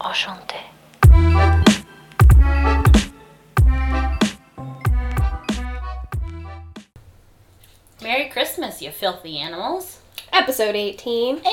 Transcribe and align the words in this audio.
Enchanté. 0.00 0.60
Merry 8.00 8.28
Christmas, 8.28 8.80
you 8.80 8.92
filthy 8.92 9.38
animals. 9.38 9.98
Episode 10.32 10.76
18. 10.76 11.38
18! 11.38 11.44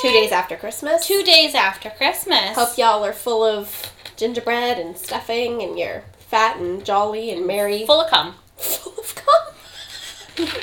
Two 0.00 0.08
days 0.08 0.32
after 0.32 0.56
Christmas. 0.56 1.06
Two 1.06 1.22
days 1.22 1.54
after 1.54 1.90
Christmas. 1.90 2.56
Hope 2.56 2.78
y'all 2.78 3.04
are 3.04 3.12
full 3.12 3.44
of 3.44 3.92
gingerbread 4.16 4.78
and 4.78 4.96
stuffing 4.96 5.62
and 5.62 5.78
you're 5.78 6.02
fat 6.18 6.56
and 6.56 6.82
jolly 6.82 7.30
and 7.30 7.46
merry. 7.46 7.84
Full 7.84 8.00
of 8.00 8.10
cum. 8.10 8.36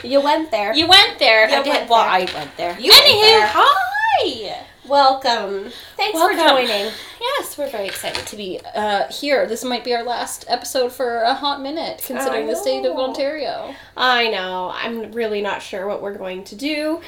Full 0.04 0.10
of 0.10 0.12
cum. 0.12 0.12
you 0.12 0.22
went 0.22 0.52
there. 0.52 0.74
You 0.76 0.88
went 0.88 1.20
there. 1.20 1.50
You 1.50 1.56
I 1.56 1.64
did. 1.64 1.70
went 1.74 1.90
well. 1.90 2.00
I 2.02 2.20
went 2.34 2.58
there. 2.58 2.80
You 2.80 2.92
went 2.92 3.06
Anywho, 3.06 3.22
there. 3.22 3.52
hi! 3.54 4.66
Welcome. 4.88 5.72
Thanks 5.96 6.20
for 6.20 6.34
joining. 6.34 6.92
Yes, 7.22 7.58
we're 7.58 7.70
very 7.70 7.86
excited 7.88 8.28
to 8.28 8.36
be 8.36 8.60
uh, 8.76 9.08
here. 9.10 9.48
This 9.48 9.64
might 9.64 9.84
be 9.86 9.96
our 9.96 10.04
last 10.04 10.44
episode 10.50 10.92
for 10.92 11.22
a 11.22 11.34
hot 11.34 11.62
minute, 11.62 12.04
considering 12.06 12.48
the 12.48 12.56
state 12.56 12.86
of. 12.86 12.98
Ontario. 12.98 13.74
I 13.96 14.30
know. 14.30 14.72
I'm 14.76 15.12
really 15.14 15.42
not 15.42 15.62
sure 15.62 15.88
what 15.88 16.02
we're 16.02 16.18
going 16.18 16.44
to 16.46 16.56
do. 16.56 17.00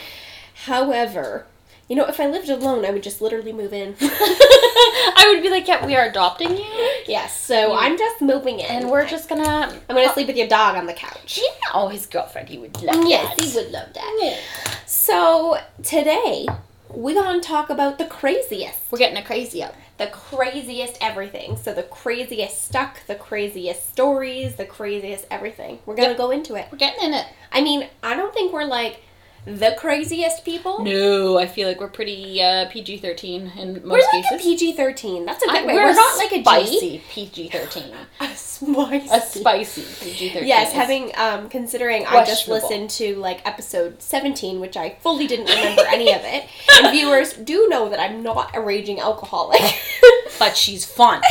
However, 0.65 1.45
you 1.87 1.95
know, 1.95 2.05
if 2.05 2.19
I 2.19 2.27
lived 2.27 2.49
alone, 2.49 2.83
I 2.85 2.89
would 2.91 3.03
just 3.03 3.21
literally 3.21 3.53
move 3.53 3.71
in. 3.73 3.95
I 4.01 5.31
would 5.33 5.43
be 5.43 5.49
like, 5.49 5.67
yeah, 5.67 5.85
we 5.85 5.95
are 5.95 6.05
adopting 6.05 6.51
you, 6.57 6.63
yes, 7.07 7.39
so 7.39 7.75
I'm 7.75 7.97
just 7.97 8.21
moving 8.21 8.59
in. 8.59 8.65
and 8.65 8.89
we're 8.89 9.07
just 9.07 9.29
gonna. 9.29 9.71
I'm 9.89 9.95
gonna 9.95 10.11
sleep 10.13 10.27
with 10.27 10.37
your 10.37 10.47
dog 10.47 10.75
on 10.75 10.85
the 10.85 10.93
couch. 10.93 11.39
Yeah. 11.41 11.69
Oh, 11.73 11.87
his 11.87 12.05
girlfriend. 12.05 12.49
He 12.49 12.57
would 12.57 12.81
love 12.81 13.05
Yes, 13.07 13.35
that. 13.35 13.43
he 13.45 13.55
would 13.55 13.71
love 13.71 13.93
that. 13.93 14.39
So 14.85 15.57
today 15.83 16.47
we're 16.89 17.15
gonna 17.21 17.41
talk 17.41 17.69
about 17.69 17.97
the 17.97 18.05
craziest, 18.05 18.79
We're 18.91 18.99
getting 18.99 19.17
a 19.17 19.23
crazy 19.23 19.61
up. 19.63 19.75
the 19.97 20.07
craziest 20.07 20.97
everything. 21.01 21.57
So 21.57 21.73
the 21.73 21.83
craziest 21.83 22.63
stuck, 22.63 23.05
the 23.07 23.15
craziest 23.15 23.89
stories, 23.89 24.55
the 24.55 24.65
craziest 24.65 25.25
everything. 25.31 25.79
We're 25.85 25.95
gonna 25.95 26.09
Yep. 26.09 26.17
go 26.17 26.31
into 26.31 26.55
it. 26.55 26.67
We're 26.71 26.77
getting 26.77 27.03
in 27.09 27.13
it. 27.13 27.25
I 27.51 27.61
mean, 27.61 27.87
I 28.03 28.15
don't 28.15 28.33
think 28.33 28.53
we're 28.53 28.63
like 28.65 29.01
the 29.45 29.75
craziest 29.77 30.43
people. 30.43 30.83
No, 30.83 31.37
I 31.37 31.45
feel 31.47 31.67
like 31.67 31.79
we're 31.79 31.87
pretty 31.87 32.41
uh, 32.41 32.67
PG 32.69 32.97
thirteen 32.97 33.51
in 33.57 33.73
most 33.75 33.83
We're 33.85 33.97
like 33.99 34.11
cases. 34.11 34.31
a 34.39 34.43
PG 34.43 34.73
thirteen. 34.73 35.25
That's 35.25 35.43
a 35.43 35.47
good 35.47 35.57
I- 35.63 35.65
way. 35.65 35.73
We're, 35.75 35.93
not 35.93 36.17
like 36.17 36.31
a 36.31 36.41
spicy 36.41 37.01
PG 37.09 37.49
thirteen. 37.49 37.93
A 38.19 38.27
spicy. 38.35 39.09
A 39.11 39.21
spicy 39.21 39.81
PG 40.05 40.29
thirteen. 40.29 40.47
Yes, 40.47 40.71
having 40.73 41.11
um 41.17 41.49
considering 41.49 42.05
I 42.05 42.23
just 42.25 42.47
listened 42.47 42.89
to 42.91 43.15
like 43.17 43.45
episode 43.45 44.01
17 44.01 44.59
which 44.59 44.77
I 44.77 44.97
fully 45.01 45.27
didn't 45.27 45.47
remember 45.49 45.83
any 45.87 46.11
of 46.13 46.21
it. 46.23 46.45
And 46.77 46.91
viewers 46.95 47.33
do 47.33 47.67
know 47.69 47.89
that 47.89 47.99
I'm 47.99 48.23
not 48.23 48.55
a 48.55 48.61
raging 48.61 48.99
alcoholic. 48.99 49.61
but 50.39 50.55
she's 50.57 50.85
fun. 50.85 51.21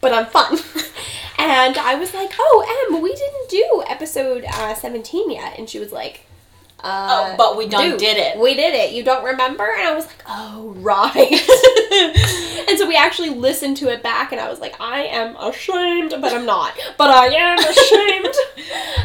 but 0.00 0.12
I'm 0.12 0.26
fun. 0.26 0.58
And 1.38 1.78
I 1.78 1.94
was 1.94 2.12
like, 2.12 2.32
"Oh, 2.38 2.88
Em, 2.90 3.00
we 3.00 3.14
didn't 3.14 3.48
do 3.48 3.82
episode 3.88 4.44
uh, 4.46 4.74
17 4.74 5.30
yet." 5.30 5.58
And 5.58 5.70
she 5.70 5.78
was 5.78 5.90
like, 5.90 6.26
uh, 6.82 7.32
Oh, 7.32 7.34
but 7.36 7.56
we 7.56 7.66
done 7.68 7.90
dude, 7.90 7.98
did 8.00 8.16
it. 8.16 8.38
We 8.38 8.54
did 8.54 8.74
it. 8.74 8.92
You 8.92 9.02
don't 9.02 9.24
remember?" 9.24 9.64
And 9.64 9.86
I 9.88 9.94
was 9.94 10.06
like, 10.06 10.22
"Oh, 10.28 10.74
right." 10.78 11.30
and 12.68 12.78
so 12.78 12.86
we 12.86 12.96
actually 12.96 13.30
listened 13.30 13.76
to 13.78 13.88
it 13.90 14.02
back, 14.02 14.32
and 14.32 14.40
I 14.40 14.48
was 14.48 14.60
like, 14.60 14.74
"I 14.80 15.02
am 15.04 15.36
ashamed, 15.36 16.14
but 16.20 16.32
I'm 16.32 16.46
not. 16.46 16.78
But 16.98 17.10
I 17.10 17.26
am 17.26 17.58
ashamed." 17.74 18.34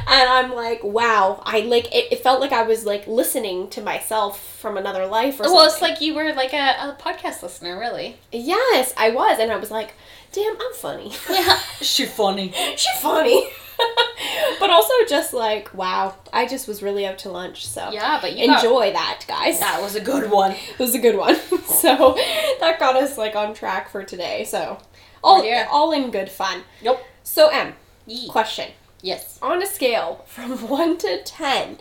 and 0.08 0.30
I'm 0.30 0.54
like, 0.54 0.84
"Wow!" 0.84 1.42
I 1.46 1.62
like 1.62 1.88
it. 1.94 2.12
It 2.12 2.24
felt 2.24 2.40
like 2.42 2.52
I 2.52 2.64
was 2.64 2.86
like 2.86 3.08
listening 3.08 3.70
to 3.72 3.82
myself 3.82 4.42
from 4.60 4.78
another 4.78 5.06
life, 5.06 5.36
or 5.36 5.44
something. 5.44 5.54
well, 5.54 5.66
it's 5.66 5.82
like 5.82 6.02
you 6.02 6.14
were 6.16 6.34
like 6.34 6.54
a, 6.54 6.58
a 6.58 6.98
podcast 7.00 7.44
listener, 7.44 7.78
really. 7.80 8.18
yes, 8.32 8.94
I 8.98 9.10
was, 9.12 9.40
and 9.40 9.52
I 9.52 9.58
was 9.58 9.72
like, 9.72 9.94
"Damn, 10.32 10.54
I'm 10.60 10.74
funny." 10.74 11.14
Yeah, 11.30 11.60
she 11.82 12.06
funny. 12.06 12.52
She's 12.76 13.00
funny. 13.02 13.48
but 14.60 14.70
also 14.70 14.94
just 15.08 15.34
like, 15.34 15.74
wow, 15.74 16.16
I 16.34 16.48
just 16.48 16.68
was 16.68 16.82
really 16.82 17.06
out 17.06 17.18
to 17.20 17.30
lunch, 17.30 17.68
so 17.68 17.90
Yeah, 17.92 18.20
but 18.22 18.36
you 18.38 18.48
got- 18.48 18.64
enjoy 18.64 18.92
that, 18.94 19.26
guys. 19.28 19.60
that 19.60 19.82
was 19.82 19.96
a 19.96 20.02
good 20.02 20.30
one. 20.32 20.52
It 20.52 20.80
was 20.80 20.96
a 20.96 21.00
good 21.00 21.18
one. 21.18 21.36
so 21.66 22.16
that 22.60 22.78
got 22.80 22.96
us 22.96 23.18
like 23.18 23.36
on 23.36 23.54
track 23.54 23.90
for 23.90 24.04
today. 24.04 24.44
So 24.46 24.78
all 25.24 25.42
Oh, 25.42 25.44
yeah. 25.44 25.68
all 25.72 25.92
in 25.92 26.12
good 26.12 26.30
fun. 26.30 26.64
Nope. 26.84 27.00
So 27.24 27.50
M, 27.50 27.74
Yee. 28.06 28.28
question. 28.30 28.72
Yes. 29.02 29.38
On 29.42 29.62
a 29.62 29.66
scale 29.68 30.24
from 30.28 30.52
1 30.70 30.98
to 31.00 31.24
10, 31.24 31.78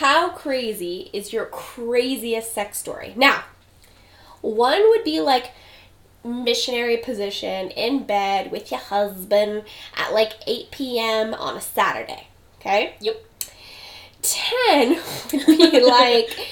how 0.00 0.30
crazy 0.30 1.08
is 1.12 1.32
your 1.32 1.46
craziest 1.46 2.52
sex 2.52 2.78
story? 2.78 3.12
Now, 3.16 3.44
1 4.40 4.82
would 4.90 5.04
be 5.04 5.20
like 5.20 5.52
missionary 6.24 6.96
position 6.96 7.70
in 7.70 8.04
bed 8.04 8.50
with 8.50 8.70
your 8.70 8.80
husband 8.80 9.64
at 9.96 10.12
like 10.12 10.32
8 10.46 10.70
p.m. 10.70 11.34
on 11.34 11.56
a 11.56 11.60
Saturday. 11.60 12.28
Okay? 12.60 12.94
Yep. 13.00 13.24
10 14.22 14.98
would 15.32 15.46
be 15.46 15.80
like 15.80 16.48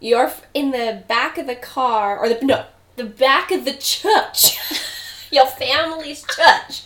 you're 0.00 0.32
in 0.54 0.70
the 0.70 1.04
back 1.06 1.38
of 1.38 1.46
the 1.46 1.54
car 1.54 2.18
or 2.18 2.28
the 2.28 2.38
no, 2.44 2.64
the 2.96 3.04
back 3.04 3.50
of 3.50 3.64
the 3.64 3.74
church. 3.74 4.58
your 5.32 5.46
family's 5.46 6.24
church 6.24 6.84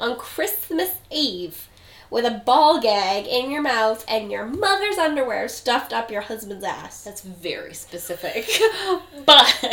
on 0.00 0.16
Christmas 0.16 0.96
Eve 1.10 1.67
with 2.10 2.24
a 2.24 2.42
ball 2.44 2.80
gag 2.80 3.26
in 3.26 3.50
your 3.50 3.62
mouth 3.62 4.04
and 4.08 4.30
your 4.30 4.46
mother's 4.46 4.98
underwear 4.98 5.48
stuffed 5.48 5.92
up 5.92 6.10
your 6.10 6.22
husband's 6.22 6.64
ass. 6.64 7.04
That's 7.04 7.20
very 7.20 7.74
specific. 7.74 8.48
but 9.26 9.58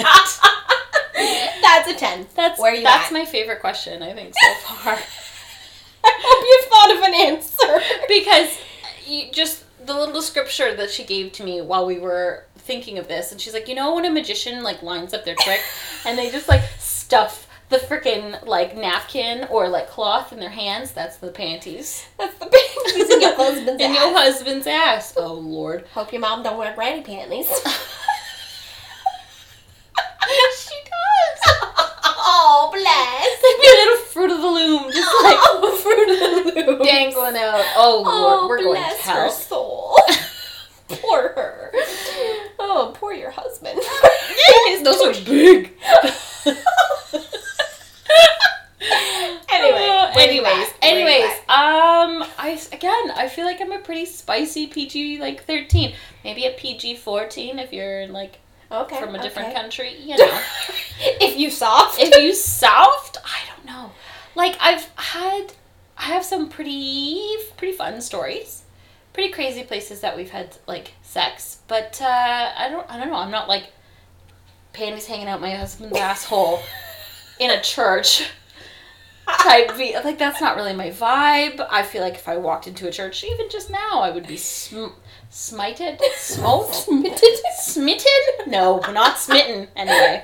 That's 1.61 1.89
a 1.89 1.95
10. 1.95 2.27
that's 2.35 2.59
Where 2.59 2.73
you 2.75 2.83
that's 2.83 3.07
at? 3.07 3.13
my 3.13 3.25
favorite 3.25 3.59
question, 3.61 4.03
I 4.03 4.13
think, 4.13 4.33
so 4.35 4.53
far. 4.75 4.97
I 6.03 6.11
hope 6.21 6.45
you've 6.49 6.69
thought 6.69 6.97
of 6.97 7.03
an 7.03 7.13
answer. 7.15 8.05
because 8.07 8.57
uh, 8.83 8.87
you 9.11 9.31
just 9.31 9.63
the 9.85 9.93
little 9.93 10.21
scripture 10.21 10.75
that 10.75 10.89
she 10.89 11.03
gave 11.03 11.31
to 11.33 11.43
me 11.43 11.61
while 11.61 11.85
we 11.85 11.99
were 11.99 12.45
thinking 12.57 12.97
of 12.97 13.07
this 13.07 13.31
and 13.31 13.39
she's 13.39 13.53
like 13.53 13.67
you 13.67 13.75
know 13.75 13.93
when 13.93 14.03
a 14.05 14.09
magician 14.09 14.63
like 14.63 14.81
lines 14.81 15.13
up 15.13 15.23
their 15.25 15.35
trick 15.35 15.59
and 16.05 16.17
they 16.17 16.31
just 16.31 16.47
like 16.49 16.63
stuff 16.79 17.47
the 17.69 17.77
freaking 17.77 18.45
like 18.45 18.75
napkin 18.77 19.45
or 19.49 19.67
like 19.69 19.89
cloth 19.89 20.31
in 20.31 20.39
their 20.39 20.49
hands 20.49 20.91
that's 20.91 21.17
the 21.17 21.31
panties 21.31 22.05
That's 22.17 22.37
the 22.37 22.45
panties 22.45 23.09
in 23.09 23.21
your 23.21 23.35
husband's 23.37 23.81
in 23.81 23.91
ass. 23.91 23.97
your 23.97 24.13
husband's 24.13 24.67
ass 24.67 25.13
oh 25.17 25.33
lord 25.33 25.85
Hope 25.93 26.11
your 26.11 26.21
mom 26.21 26.43
don't 26.43 26.57
wear 26.57 26.73
granny 26.75 27.01
panties. 27.01 27.49
She 30.57 30.73
does 30.85 31.57
oh, 32.03 32.69
bless. 32.73 33.41
be 33.61 33.67
a 33.67 33.77
little 33.85 34.05
fruit 34.05 34.31
of 34.31 34.41
the 34.41 34.47
loom 34.47 34.91
just 34.91 35.23
like 35.23 35.37
oh, 35.39 35.77
fruit 35.83 36.09
of 36.09 36.55
the 36.55 36.71
loom. 36.71 36.81
dangling 36.83 37.37
out 37.37 37.63
oh 37.77 38.01
lord 38.03 38.39
Oh, 38.41 38.47
we're 38.47 38.63
going 38.63 38.81
to 38.81 39.01
hell 39.01 39.25
her 39.27 39.29
soul. 39.31 39.97
poor 40.87 41.21
her. 41.35 41.71
Oh, 42.59 42.91
poor 42.95 43.13
your 43.13 43.29
husband. 43.31 43.79
those 44.83 45.01
are 45.01 45.25
big 45.25 45.73
Anyway, 49.55 49.87
Uh, 49.87 50.11
anyways? 50.17 50.73
Anyways, 50.81 51.31
um, 51.47 52.23
I 52.37 52.59
again, 52.71 53.11
I 53.15 53.27
feel 53.29 53.45
like 53.45 53.61
I'm 53.61 53.71
a 53.71 53.79
pretty 53.79 54.05
spicy 54.05 54.67
PG 54.67 55.19
like 55.19 55.43
13, 55.45 55.93
maybe 56.23 56.45
a 56.45 56.51
PG 56.51 56.97
14 56.97 57.59
if 57.59 57.71
you're 57.71 58.07
like 58.07 58.39
okay, 58.71 58.99
from 58.99 59.15
a 59.15 59.21
different 59.21 59.49
okay. 59.49 59.57
country, 59.57 59.95
you 59.99 60.17
know. 60.17 60.41
if 60.99 61.37
you 61.37 61.49
soft. 61.49 61.99
if 61.99 62.21
you 62.21 62.33
soft, 62.35 63.17
I 63.23 63.39
don't 63.49 63.65
know. 63.65 63.91
Like 64.35 64.57
I've 64.59 64.89
had, 64.95 65.53
I 65.97 66.03
have 66.03 66.25
some 66.25 66.49
pretty 66.49 67.37
pretty 67.57 67.75
fun 67.75 68.01
stories, 68.01 68.63
pretty 69.13 69.31
crazy 69.31 69.63
places 69.63 70.01
that 70.01 70.17
we've 70.17 70.31
had 70.31 70.57
like 70.67 70.93
sex, 71.01 71.59
but 71.67 71.99
uh, 72.01 72.51
I 72.57 72.67
don't, 72.69 72.89
I 72.89 72.97
don't 72.97 73.09
know. 73.09 73.17
I'm 73.17 73.31
not 73.31 73.47
like 73.47 73.71
panties 74.73 75.05
hanging 75.05 75.27
out 75.27 75.39
my 75.39 75.51
husband's 75.55 75.97
asshole 75.97 76.61
in 77.39 77.51
a 77.51 77.61
church 77.61 78.29
type 79.39 79.75
be 79.77 79.95
like 80.03 80.17
that's 80.19 80.39
not 80.41 80.55
really 80.55 80.73
my 80.73 80.89
vibe. 80.91 81.65
I 81.69 81.83
feel 81.83 82.01
like 82.01 82.15
if 82.15 82.27
I 82.27 82.37
walked 82.37 82.67
into 82.67 82.87
a 82.87 82.91
church, 82.91 83.23
even 83.23 83.49
just 83.49 83.69
now, 83.69 83.99
I 84.01 84.11
would 84.11 84.27
be 84.27 84.37
sm- 84.37 84.93
smited, 85.31 85.99
smote, 86.15 86.73
Smitten. 86.73 87.19
smitten. 87.57 88.05
No, 88.47 88.79
not 88.91 89.17
smitten. 89.17 89.67
Anyway, 89.75 90.23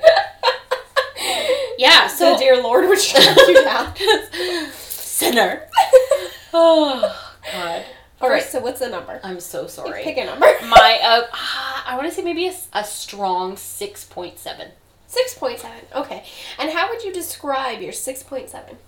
yeah. 1.78 2.06
So 2.06 2.34
So 2.34 2.38
dear 2.38 2.62
Lord 2.62 2.88
would 2.88 3.12
you 3.12 3.64
down. 3.64 3.94
sinner. 4.72 5.62
Oh 6.54 7.00
God, 7.52 7.84
All 8.20 8.28
right. 8.30 8.42
So 8.42 8.60
what's 8.60 8.80
the 8.80 8.88
number? 8.88 9.20
I'm 9.24 9.40
so 9.40 9.66
sorry. 9.66 10.02
Pick 10.04 10.16
a 10.18 10.24
number. 10.26 10.46
My 10.68 10.98
uh, 11.02 11.22
I 11.86 11.94
want 11.96 12.08
to 12.08 12.14
say 12.14 12.22
maybe 12.22 12.52
a 12.72 12.84
strong 12.84 13.56
six 13.56 14.04
point 14.04 14.38
seven. 14.38 14.68
Six 15.12 15.34
point 15.34 15.58
seven. 15.58 15.80
Okay. 15.94 16.24
And 16.58 16.70
how 16.70 16.88
would 16.88 17.04
you 17.04 17.12
describe 17.12 17.82
your 17.82 17.92
six 17.92 18.22
point 18.22 18.48
seven? 18.48 18.78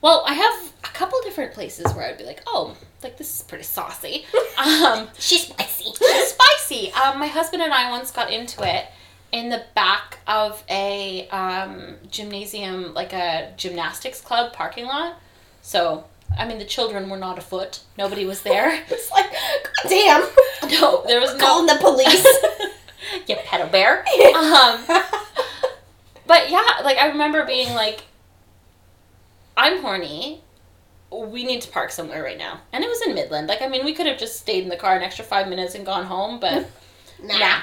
Well, 0.00 0.24
I 0.26 0.34
have 0.34 0.72
a 0.82 0.88
couple 0.88 1.20
different 1.22 1.52
places 1.52 1.94
where 1.94 2.04
I'd 2.06 2.18
be 2.18 2.24
like, 2.24 2.42
oh, 2.48 2.76
like 3.04 3.16
this 3.16 3.36
is 3.36 3.42
pretty 3.44 3.62
saucy. 3.62 4.26
um, 4.58 5.06
She's 5.16 5.46
spicy. 5.46 5.92
it's 6.00 6.32
spicy. 6.32 6.92
Um, 6.94 7.20
my 7.20 7.28
husband 7.28 7.62
and 7.62 7.72
I 7.72 7.88
once 7.92 8.10
got 8.10 8.32
into 8.32 8.66
it 8.68 8.86
in 9.30 9.48
the 9.48 9.62
back 9.76 10.18
of 10.26 10.60
a 10.68 11.28
um, 11.28 11.94
gymnasium, 12.10 12.92
like 12.92 13.12
a 13.12 13.52
gymnastics 13.56 14.20
club 14.20 14.52
parking 14.52 14.86
lot. 14.86 15.20
So, 15.62 16.02
I 16.36 16.48
mean, 16.48 16.58
the 16.58 16.64
children 16.64 17.08
were 17.08 17.16
not 17.16 17.38
afoot. 17.38 17.78
Nobody 17.96 18.24
was 18.24 18.42
there. 18.42 18.82
It's 18.90 19.08
like, 19.12 19.30
damn. 19.88 20.28
no, 20.80 21.04
there 21.06 21.20
was 21.20 21.32
no. 21.34 21.38
Calling 21.38 21.66
the 21.66 21.76
police. 21.80 22.26
you 23.26 23.36
pedo 23.36 23.70
bear. 23.70 24.04
Um, 24.34 24.84
but 26.26 26.50
yeah, 26.50 26.80
like 26.84 26.96
I 26.98 27.08
remember 27.08 27.44
being 27.44 27.74
like, 27.74 28.02
I'm 29.56 29.80
horny. 29.82 30.42
We 31.10 31.44
need 31.44 31.60
to 31.62 31.70
park 31.70 31.90
somewhere 31.90 32.22
right 32.22 32.38
now. 32.38 32.60
And 32.72 32.84
it 32.84 32.88
was 32.88 33.02
in 33.02 33.14
Midland. 33.14 33.48
Like, 33.48 33.62
I 33.62 33.66
mean, 33.68 33.84
we 33.84 33.92
could 33.94 34.06
have 34.06 34.18
just 34.18 34.38
stayed 34.38 34.62
in 34.62 34.68
the 34.68 34.76
car 34.76 34.96
an 34.96 35.02
extra 35.02 35.24
five 35.24 35.48
minutes 35.48 35.74
and 35.74 35.84
gone 35.84 36.04
home, 36.06 36.38
but 36.38 36.68
nah. 37.22 37.36
nah. 37.38 37.60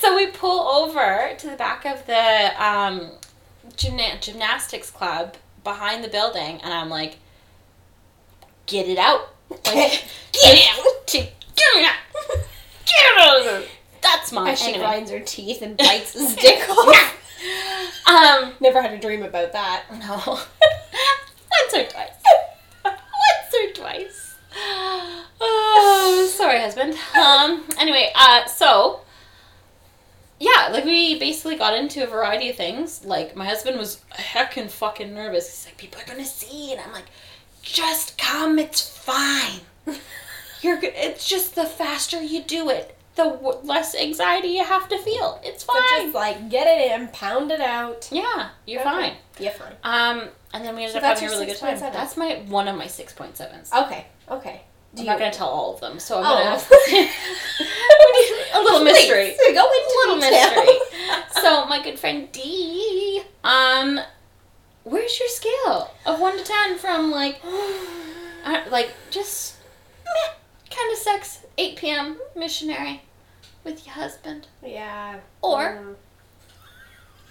so 0.00 0.16
we 0.16 0.28
pull 0.28 0.66
over 0.68 1.34
to 1.36 1.50
the 1.50 1.56
back 1.56 1.84
of 1.84 2.06
the 2.06 2.64
um, 2.64 3.10
gymna- 3.76 4.20
gymnastics 4.20 4.90
club 4.90 5.36
behind 5.62 6.02
the 6.02 6.08
building, 6.08 6.60
and 6.62 6.72
I'm 6.72 6.88
like, 6.88 7.18
get 8.66 8.88
it 8.88 8.98
out. 8.98 9.34
Like, 9.50 10.04
Get 10.32 10.68
out. 10.70 11.06
to, 11.08 11.18
get 11.18 11.30
it 11.56 11.84
out. 11.84 11.94
Get 12.88 13.18
out 13.18 13.38
of 13.38 13.44
there. 13.44 13.62
That's 14.02 14.32
mine. 14.32 14.48
As 14.48 14.58
she 14.60 14.68
Anyway. 14.70 14.84
grinds 14.84 15.10
her 15.10 15.20
teeth 15.20 15.62
and 15.62 15.76
bites 15.76 16.12
his 16.14 16.34
dick 16.36 16.68
off. 16.70 17.14
Um, 18.06 18.52
Never 18.60 18.80
had 18.80 18.92
a 18.92 18.98
dream 18.98 19.22
about 19.22 19.52
that. 19.52 19.84
no. 19.92 20.16
Once 20.26 21.74
or 21.74 21.84
twice. 21.84 22.10
Once 22.84 23.54
or 23.54 23.72
twice. 23.74 24.34
Oh, 25.40 26.32
sorry, 26.36 26.60
husband. 26.60 26.94
Um, 27.16 27.64
anyway, 27.78 28.10
uh, 28.14 28.46
so, 28.46 29.00
yeah, 30.40 30.68
like 30.72 30.84
we 30.84 31.18
basically 31.18 31.56
got 31.56 31.74
into 31.76 32.02
a 32.02 32.06
variety 32.06 32.48
of 32.50 32.56
things. 32.56 33.04
Like, 33.04 33.36
my 33.36 33.44
husband 33.44 33.78
was 33.78 34.00
heckin' 34.12 34.70
fucking 34.70 35.12
nervous. 35.14 35.46
He's 35.48 35.66
like, 35.66 35.76
people 35.78 36.00
are 36.00 36.06
gonna 36.06 36.24
see. 36.24 36.72
And 36.72 36.80
I'm 36.80 36.92
like, 36.92 37.06
just 37.62 38.16
come, 38.18 38.58
it's 38.58 38.80
fine. 38.80 39.60
You're. 40.62 40.78
It's 40.82 41.26
just 41.28 41.54
the 41.54 41.64
faster 41.64 42.22
you 42.22 42.42
do 42.42 42.68
it, 42.70 42.96
the 43.14 43.24
w- 43.24 43.58
less 43.62 43.94
anxiety 43.94 44.48
you 44.48 44.64
have 44.64 44.88
to 44.88 44.98
feel. 44.98 45.40
It's 45.44 45.64
So 45.64 45.72
fine. 45.72 45.82
just 46.02 46.14
like 46.14 46.48
get 46.50 46.66
it 46.66 46.92
in, 47.00 47.08
pound 47.08 47.50
it 47.50 47.60
out. 47.60 48.08
yeah, 48.10 48.50
you're 48.66 48.80
Okay. 48.80 48.90
fine. 48.90 49.12
You're 49.38 49.52
fine. 49.52 49.74
Um, 49.84 50.28
and 50.52 50.64
then 50.64 50.74
we 50.76 50.82
ended 50.84 50.92
So 50.94 50.98
up 50.98 51.04
having 51.18 51.28
a 51.28 51.30
really 51.32 51.46
good 51.46 51.58
time. 51.58 51.76
6.7. 51.76 51.92
That's 51.92 52.16
my 52.16 52.36
one 52.48 52.66
of 52.68 52.76
my 52.76 52.86
six 52.86 53.12
point 53.12 53.36
sevens. 53.36 53.70
Okay. 53.72 54.06
Okay. 54.30 54.62
I'm 54.98 55.04
not 55.04 55.18
gonna 55.18 55.30
tell 55.30 55.48
all 55.48 55.74
of 55.74 55.80
them, 55.80 56.00
so 56.00 56.18
I'm 56.18 56.24
Oh. 56.26 56.66
gonna 56.90 57.08
a 58.54 58.60
little 58.62 58.82
mystery. 58.82 59.34
Please, 59.36 59.54
go 59.54 59.64
into 59.70 59.94
A 59.94 59.98
little 59.98 60.14
detail. 60.16 60.50
mystery. 60.64 60.78
so 61.42 61.66
my 61.66 61.80
good 61.82 61.98
friend 61.98 62.32
D, 62.32 63.22
um, 63.44 64.00
where's 64.84 65.20
your 65.20 65.28
scale 65.28 65.90
of 66.06 66.18
one 66.20 66.36
to 66.38 66.42
ten 66.42 66.78
from 66.78 67.10
like, 67.12 67.40
uh, 68.44 68.62
like 68.70 68.90
just 69.10 69.56
meh, 70.04 70.32
kind 70.78 70.92
of 70.92 70.98
sex, 70.98 71.40
eight 71.56 71.76
p.m. 71.76 72.18
missionary 72.36 73.02
with 73.64 73.84
your 73.86 73.94
husband, 73.94 74.46
yeah. 74.64 75.18
or 75.42 75.78
Um, 75.78 75.96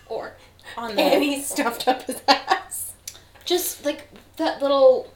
or 0.07 0.33
on 0.77 0.95
the 0.95 1.01
and 1.01 1.23
he 1.23 1.41
stuffed 1.41 1.87
up 1.87 2.03
his 2.03 2.21
ass. 2.27 2.93
just 3.45 3.85
like 3.85 4.07
that 4.37 4.61
little 4.61 5.11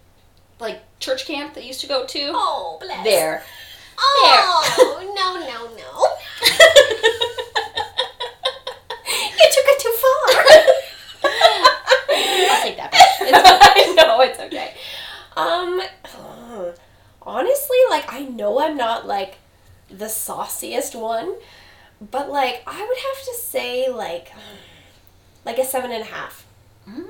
like 0.60 0.82
church 1.00 1.26
camp 1.26 1.54
that 1.56 1.62
you 1.62 1.68
used 1.68 1.82
to 1.82 1.88
go 1.88 2.06
to. 2.06 2.32
Oh, 2.34 2.78
bless. 2.82 3.04
There. 3.04 3.44
Oh, 4.04 5.14
no, 5.16 5.34
no, 5.40 5.68
no. 5.76 6.08
you 9.38 9.48
took 9.52 9.68
it 9.68 9.80
too 9.80 9.96
far. 10.02 10.28
I'll 12.50 12.64
take 12.64 12.78
that 12.78 12.92
back. 12.92 13.08
It's 13.22 13.96
no, 13.96 14.22
it's 14.22 14.40
okay. 14.40 14.74
Um, 15.38 15.82
uh, 16.06 16.72
honestly, 17.22 17.78
like 17.90 18.12
I 18.12 18.22
know 18.24 18.60
I'm 18.60 18.76
not 18.78 19.06
like 19.08 19.38
the 19.90 20.10
sauciest 20.62 20.96
one, 20.96 21.36
but 22.00 22.30
like 22.30 22.64
I 22.68 22.80
would 22.86 22.98
have 22.98 23.26
to 23.26 23.34
say 23.42 23.90
like 23.90 24.32
like 25.46 25.58
a 25.58 25.66
seven 25.66 25.92
and 25.92 26.02
a 26.04 26.06
half. 26.06 26.46
Mm. 26.90 27.06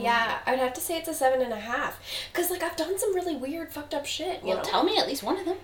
Yeah, 0.00 0.38
I 0.44 0.50
would 0.50 0.60
have 0.60 0.74
to 0.74 0.80
say 0.80 0.98
it's 0.98 1.08
a 1.08 1.14
seven 1.14 1.40
and 1.40 1.52
a 1.52 1.60
half. 1.60 2.00
Cause 2.32 2.50
like 2.50 2.62
I've 2.62 2.76
done 2.76 2.98
some 2.98 3.14
really 3.14 3.36
weird, 3.36 3.72
fucked 3.72 3.94
up 3.94 4.06
shit. 4.06 4.42
You 4.42 4.48
Well, 4.48 4.56
know. 4.58 4.62
tell 4.64 4.82
me 4.84 4.98
at 4.98 5.06
least 5.06 5.22
one 5.22 5.38
of 5.38 5.44
them. 5.44 5.56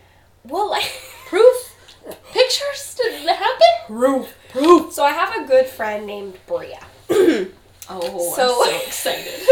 well, 0.45 0.71
like 0.71 0.85
Proof? 1.27 1.71
Pictures? 2.33 2.95
Did 2.97 3.25
it 3.25 3.29
happen? 3.37 3.67
proof, 3.87 4.35
proof. 4.51 4.93
So 4.93 5.03
I 5.05 5.11
have 5.13 5.35
a 5.45 5.47
good 5.49 5.67
friend 5.67 6.07
named 6.07 6.35
Bria. 6.47 6.81
Oh, 7.89 8.33
So- 8.35 8.65
I'm 8.65 8.81
so 8.81 8.87
excited. 8.87 9.43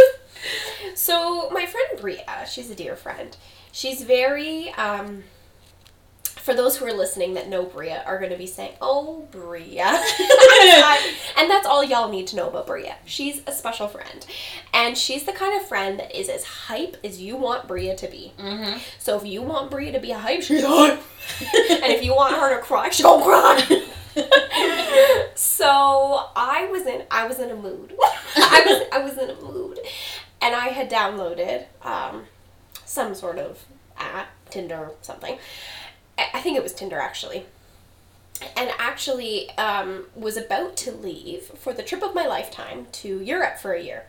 So 0.94 1.50
my 1.50 1.66
friend 1.66 2.00
Bria, 2.00 2.46
she's 2.50 2.70
a 2.70 2.74
dear 2.74 2.96
friend. 2.96 3.36
She's 3.72 4.02
very 4.02 4.70
um 4.70 5.24
for 6.42 6.54
those 6.54 6.76
who 6.76 6.86
are 6.86 6.92
listening 6.92 7.34
that 7.34 7.48
know 7.48 7.64
Bria 7.64 8.02
are 8.04 8.18
going 8.18 8.32
to 8.32 8.36
be 8.36 8.46
saying, 8.46 8.74
"Oh, 8.80 9.26
Bria." 9.30 9.84
and 11.36 11.50
that's 11.50 11.66
all 11.66 11.84
y'all 11.84 12.10
need 12.10 12.26
to 12.28 12.36
know 12.36 12.48
about 12.48 12.66
Bria. 12.66 12.96
She's 13.04 13.42
a 13.46 13.52
special 13.52 13.86
friend. 13.88 14.26
And 14.74 14.98
she's 14.98 15.24
the 15.24 15.32
kind 15.32 15.60
of 15.60 15.66
friend 15.68 15.98
that 16.00 16.18
is 16.18 16.28
as 16.28 16.44
hype 16.44 16.96
as 17.04 17.20
you 17.20 17.36
want 17.36 17.68
Bria 17.68 17.94
to 17.96 18.08
be. 18.08 18.32
mm-hmm. 18.38 18.78
So 18.98 19.16
if 19.16 19.24
you 19.24 19.42
want 19.42 19.70
Bria 19.70 19.92
to 19.92 20.00
be 20.00 20.10
a 20.10 20.18
hype, 20.18 20.42
she's 20.42 20.64
hype. 20.66 21.00
and 21.70 21.92
if 21.92 22.04
you 22.04 22.14
want 22.14 22.34
her 22.34 22.56
to 22.56 22.62
cry, 22.62 22.90
she'll 22.90 23.20
cry. 23.22 23.60
so 25.34 26.26
I 26.36 26.66
was 26.70 26.86
in 26.86 27.04
I 27.10 27.26
was 27.26 27.38
in 27.38 27.50
a 27.50 27.56
mood. 27.56 27.94
I 28.36 28.62
was 28.66 28.88
I 28.92 28.98
was 28.98 29.16
in 29.16 29.30
a 29.30 29.40
mood, 29.40 29.78
and 30.40 30.54
I 30.54 30.68
had 30.68 30.90
downloaded 30.90 31.66
um, 31.82 32.24
some 32.84 33.14
sort 33.14 33.38
of 33.38 33.64
app, 33.96 34.28
Tinder, 34.50 34.90
something. 35.02 35.38
I 36.18 36.40
think 36.40 36.56
it 36.56 36.62
was 36.62 36.72
Tinder 36.72 36.98
actually. 36.98 37.46
And 38.56 38.70
actually 38.78 39.50
um, 39.52 40.06
was 40.16 40.36
about 40.36 40.76
to 40.78 40.90
leave 40.92 41.44
for 41.44 41.72
the 41.72 41.82
trip 41.82 42.02
of 42.02 42.14
my 42.14 42.26
lifetime 42.26 42.86
to 42.92 43.20
Europe 43.20 43.58
for 43.58 43.72
a 43.72 43.80
year. 43.80 44.04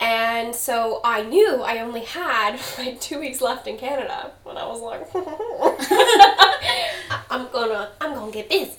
And 0.00 0.54
so 0.54 1.00
I 1.04 1.22
knew 1.22 1.62
I 1.62 1.78
only 1.80 2.00
had 2.00 2.58
like 2.78 3.00
two 3.00 3.20
weeks 3.20 3.42
left 3.42 3.66
in 3.66 3.76
Canada 3.76 4.32
when 4.44 4.56
I 4.56 4.66
was 4.66 4.80
like, 4.80 5.06
I'm 7.30 7.48
gonna, 7.52 7.90
I'm 8.00 8.14
gonna 8.14 8.32
get 8.32 8.48
busy. 8.48 8.72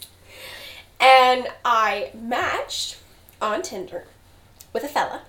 And 1.00 1.48
I 1.64 2.12
matched 2.20 2.98
on 3.42 3.62
Tinder 3.62 4.06
with 4.74 4.84
a 4.84 4.88
fella. 4.88 5.22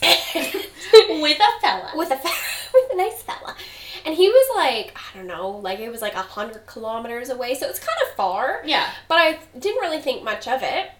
With 0.02 1.40
a 1.40 1.60
fella. 1.60 1.90
with 1.96 2.10
a 2.12 2.16
fe- 2.16 2.70
with 2.72 2.92
a 2.92 2.96
nice 2.96 3.20
fella, 3.22 3.56
and 4.04 4.14
he 4.14 4.28
was 4.28 4.56
like, 4.56 4.96
I 4.96 5.16
don't 5.16 5.26
know, 5.26 5.50
like 5.50 5.78
it 5.80 5.90
was 5.90 6.02
like 6.02 6.14
a 6.14 6.22
hundred 6.22 6.66
kilometers 6.66 7.28
away, 7.30 7.54
so 7.54 7.68
it's 7.68 7.78
kind 7.78 7.98
of 8.06 8.14
far. 8.14 8.62
yeah. 8.64 8.90
But 9.08 9.18
I 9.18 9.38
didn't 9.58 9.80
really 9.80 10.00
think 10.00 10.22
much 10.22 10.46
of 10.48 10.62
it. 10.62 10.90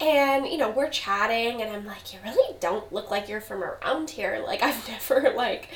And, 0.00 0.46
you 0.46 0.58
know, 0.58 0.70
we're 0.70 0.90
chatting, 0.90 1.60
and 1.60 1.72
I'm 1.72 1.84
like, 1.84 2.12
you 2.12 2.20
really 2.24 2.54
don't 2.60 2.92
look 2.92 3.10
like 3.10 3.28
you're 3.28 3.40
from 3.40 3.64
around 3.64 4.10
here. 4.10 4.40
Like, 4.46 4.62
I've 4.62 4.88
never, 4.88 5.32
like, 5.36 5.70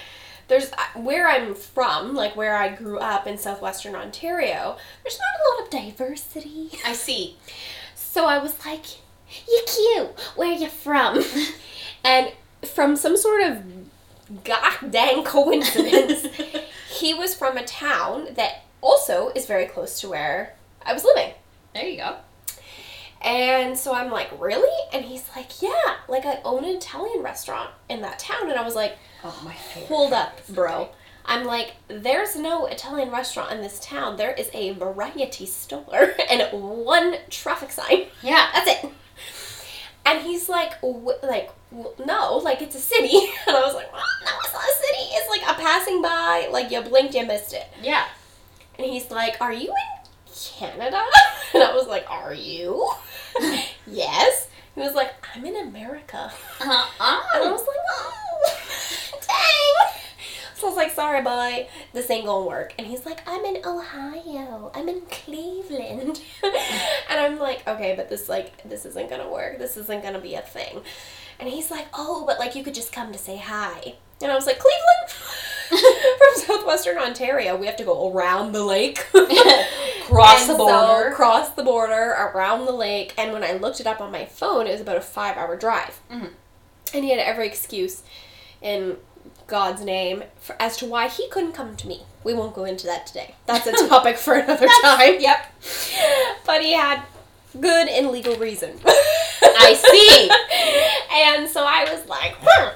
there's 0.48 0.70
uh, 0.72 1.00
where 1.00 1.28
I'm 1.28 1.54
from, 1.54 2.14
like, 2.14 2.36
where 2.36 2.56
I 2.56 2.68
grew 2.68 2.98
up 2.98 3.26
in 3.26 3.36
southwestern 3.36 3.96
Ontario, 3.96 4.76
there's 5.02 5.18
not 5.18 5.28
a 5.28 5.42
lot 5.50 5.64
of 5.64 5.70
diversity. 5.70 6.70
I 6.86 6.92
see. 6.92 7.36
So 7.96 8.26
I 8.26 8.38
was 8.38 8.64
like, 8.64 8.84
you 9.48 9.64
cute. 9.66 10.20
Where 10.36 10.52
you 10.52 10.68
from? 10.68 11.24
and 12.04 12.32
from 12.64 12.94
some 12.96 13.16
sort 13.16 13.42
of 13.42 13.81
goddamn 14.44 15.24
coincidence, 15.24 16.26
he 16.90 17.14
was 17.14 17.34
from 17.34 17.56
a 17.56 17.64
town 17.64 18.28
that 18.34 18.64
also 18.80 19.28
is 19.30 19.46
very 19.46 19.66
close 19.66 20.00
to 20.00 20.08
where 20.08 20.54
I 20.84 20.92
was 20.92 21.04
living. 21.04 21.32
There 21.74 21.86
you 21.86 21.98
go. 21.98 22.16
And 23.22 23.78
so 23.78 23.94
I'm 23.94 24.10
like, 24.10 24.28
really? 24.40 24.68
And 24.92 25.04
he's 25.04 25.24
like, 25.36 25.62
yeah, 25.62 25.96
like 26.08 26.26
I 26.26 26.40
own 26.44 26.64
an 26.64 26.76
Italian 26.76 27.22
restaurant 27.22 27.70
in 27.88 28.02
that 28.02 28.18
town. 28.18 28.50
And 28.50 28.58
I 28.58 28.64
was 28.64 28.74
like, 28.74 28.96
Oh, 29.24 29.40
my 29.44 29.52
hold 29.52 30.12
up, 30.12 30.40
bro. 30.48 30.88
I'm 31.24 31.44
like, 31.44 31.74
there's 31.86 32.34
no 32.34 32.66
Italian 32.66 33.12
restaurant 33.12 33.52
in 33.52 33.62
this 33.62 33.78
town. 33.78 34.16
There 34.16 34.32
is 34.32 34.50
a 34.52 34.72
variety 34.72 35.46
store 35.46 36.14
and 36.30 36.42
one 36.52 37.14
traffic 37.30 37.70
sign. 37.70 38.06
Yeah. 38.22 38.48
That's 38.52 38.84
it. 38.84 38.92
And 40.04 40.20
he's 40.22 40.48
like, 40.48 40.80
w- 40.80 41.16
like, 41.22 41.50
w- 41.70 41.94
no, 42.04 42.36
like 42.38 42.60
it's 42.62 42.74
a 42.74 42.80
city. 42.80 43.08
And 43.46 43.56
I 43.56 43.60
was 43.62 43.74
like, 43.74 43.92
well, 43.92 44.02
no, 44.24 44.30
it's 44.44 44.52
not 44.52 44.62
a 44.62 44.74
city. 44.74 45.08
It's 45.14 45.28
like 45.30 45.42
a 45.56 45.60
passing 45.60 46.02
by. 46.02 46.48
Like 46.50 46.70
you 46.70 46.80
blinked, 46.82 47.14
you 47.14 47.24
missed 47.26 47.52
it. 47.52 47.66
Yeah. 47.82 48.04
And 48.78 48.86
he's 48.86 49.10
like, 49.10 49.36
Are 49.40 49.52
you 49.52 49.68
in 49.68 50.32
Canada? 50.58 51.02
And 51.54 51.62
I 51.62 51.74
was 51.74 51.86
like, 51.86 52.06
Are 52.10 52.34
you? 52.34 52.90
yes. 53.86 54.48
He 54.74 54.80
was 54.80 54.94
like, 54.94 55.12
I'm 55.36 55.44
in 55.44 55.56
America. 55.68 56.32
Uh, 56.60 56.86
And 57.34 57.44
I 57.44 57.50
was 57.52 57.60
like, 57.60 57.76
oh. 57.90 58.12
So 60.62 60.68
I 60.68 60.70
was 60.70 60.76
like, 60.76 60.92
sorry, 60.92 61.22
boy, 61.22 61.66
this 61.92 62.08
ain't 62.08 62.24
gonna 62.24 62.46
work. 62.46 62.72
And 62.78 62.86
he's 62.86 63.04
like, 63.04 63.20
I'm 63.26 63.44
in 63.44 63.66
Ohio. 63.66 64.70
I'm 64.72 64.88
in 64.88 65.00
Cleveland. 65.10 66.20
and 66.44 67.20
I'm 67.20 67.36
like, 67.40 67.66
okay, 67.66 67.94
but 67.96 68.08
this 68.08 68.28
like 68.28 68.62
this 68.62 68.86
isn't 68.86 69.10
gonna 69.10 69.28
work. 69.28 69.58
This 69.58 69.76
isn't 69.76 70.04
gonna 70.04 70.20
be 70.20 70.36
a 70.36 70.40
thing. 70.40 70.82
And 71.40 71.48
he's 71.48 71.68
like, 71.72 71.88
oh, 71.94 72.22
but 72.28 72.38
like 72.38 72.54
you 72.54 72.62
could 72.62 72.74
just 72.76 72.92
come 72.92 73.10
to 73.10 73.18
say 73.18 73.38
hi. 73.38 73.94
And 74.22 74.30
I 74.30 74.36
was 74.36 74.46
like, 74.46 74.60
Cleveland. 74.60 75.10
From 76.18 76.42
southwestern 76.46 76.96
Ontario, 76.98 77.56
we 77.56 77.66
have 77.66 77.76
to 77.78 77.84
go 77.84 78.12
around 78.12 78.52
the 78.52 78.62
lake. 78.64 78.98
Cross 80.04 80.42
And 80.42 80.50
the 80.50 80.56
so, 80.58 80.58
border. 80.58 81.10
cross 81.16 81.48
the 81.50 81.64
border, 81.64 82.10
around 82.12 82.66
the 82.66 82.72
lake. 82.72 83.14
And 83.18 83.32
when 83.32 83.42
I 83.42 83.54
looked 83.54 83.80
it 83.80 83.86
up 83.88 84.00
on 84.00 84.12
my 84.12 84.26
phone, 84.26 84.68
it 84.68 84.72
was 84.72 84.80
about 84.80 84.96
a 84.96 85.00
five 85.00 85.36
hour 85.36 85.56
drive. 85.56 86.00
Mhm. 86.08 86.30
And 86.94 87.02
he 87.04 87.10
had 87.10 87.18
every 87.18 87.48
excuse 87.48 88.02
in 88.60 88.98
God's 89.52 89.84
name 89.84 90.24
for, 90.40 90.56
as 90.58 90.78
to 90.78 90.86
why 90.86 91.08
he 91.08 91.28
couldn't 91.28 91.52
come 91.52 91.76
to 91.76 91.86
me. 91.86 92.04
We 92.24 92.32
won't 92.32 92.54
go 92.54 92.64
into 92.64 92.86
that 92.86 93.06
today. 93.06 93.34
That's 93.44 93.66
a 93.66 93.86
topic 93.86 94.16
for 94.16 94.32
another 94.38 94.66
time. 94.80 95.20
Yep. 95.20 95.54
But 96.46 96.62
he 96.62 96.72
had 96.72 97.02
good 97.60 97.86
and 97.86 98.08
legal 98.08 98.34
reason. 98.36 98.80
I 98.86 99.74
see. 99.74 100.30
and 101.36 101.50
so 101.50 101.66
I 101.66 101.84
was 101.92 102.08
like, 102.08 102.34
hmm. 102.40 102.68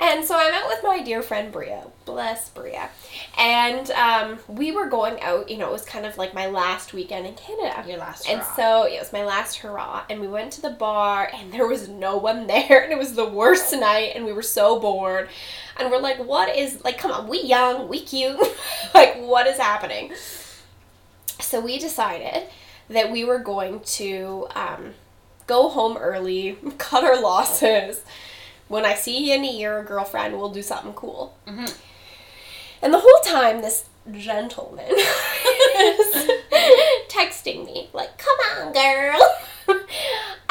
And 0.00 0.24
so 0.24 0.34
I 0.36 0.50
met 0.50 0.66
with 0.66 0.80
my 0.82 1.00
dear 1.00 1.22
friend 1.22 1.52
Bria. 1.52 1.86
Bless 2.04 2.50
Bria. 2.50 2.90
And 3.38 3.90
um, 3.92 4.38
we 4.46 4.72
were 4.72 4.86
going 4.86 5.20
out, 5.22 5.48
you 5.48 5.56
know, 5.56 5.68
it 5.68 5.72
was 5.72 5.84
kind 5.84 6.04
of 6.04 6.18
like 6.18 6.34
my 6.34 6.46
last 6.48 6.92
weekend 6.92 7.26
in 7.26 7.34
Canada. 7.34 7.82
Your 7.88 7.98
last 7.98 8.28
And 8.28 8.40
hurrah. 8.40 8.56
so 8.56 8.82
it 8.84 8.98
was 9.00 9.12
my 9.12 9.24
last 9.24 9.56
hurrah, 9.56 10.04
and 10.10 10.20
we 10.20 10.28
went 10.28 10.52
to 10.52 10.60
the 10.62 10.70
bar, 10.70 11.30
and 11.34 11.52
there 11.52 11.66
was 11.66 11.88
no 11.88 12.16
one 12.18 12.46
there, 12.48 12.82
and 12.82 12.92
it 12.92 12.98
was 12.98 13.14
the 13.14 13.28
worst 13.28 13.72
night, 13.72 14.12
and 14.14 14.24
we 14.26 14.32
were 14.32 14.42
so 14.42 14.78
bored, 14.78 15.28
and 15.78 15.90
we're 15.90 15.98
like, 16.00 16.18
"What 16.18 16.54
is 16.56 16.84
like? 16.84 16.98
Come 16.98 17.10
on, 17.10 17.26
we 17.28 17.42
young, 17.42 17.88
we 17.88 18.00
cute, 18.00 18.38
like 18.94 19.16
what 19.16 19.46
is 19.46 19.56
happening?" 19.56 20.12
So 21.40 21.60
we 21.60 21.78
decided 21.78 22.44
that 22.88 23.10
we 23.10 23.24
were 23.24 23.38
going 23.38 23.80
to 23.80 24.46
um, 24.54 24.92
go 25.46 25.68
home 25.68 25.96
early, 25.96 26.58
cut 26.78 27.02
our 27.02 27.20
losses. 27.20 28.02
When 28.68 28.84
I 28.86 28.94
see 28.94 29.28
you 29.28 29.34
in 29.34 29.44
a 29.44 29.50
year, 29.52 29.82
girlfriend, 29.84 30.36
we'll 30.38 30.50
do 30.50 30.62
something 30.62 30.94
cool. 30.94 31.36
Mhm. 31.46 31.74
And 32.84 32.92
the 32.92 33.00
whole 33.00 33.20
time, 33.24 33.62
this 33.62 33.86
gentleman 34.12 34.84
is 34.90 36.30
texting 37.08 37.64
me 37.64 37.88
like, 37.94 38.18
"Come 38.18 38.36
on, 38.58 38.72
girl, 38.74 39.80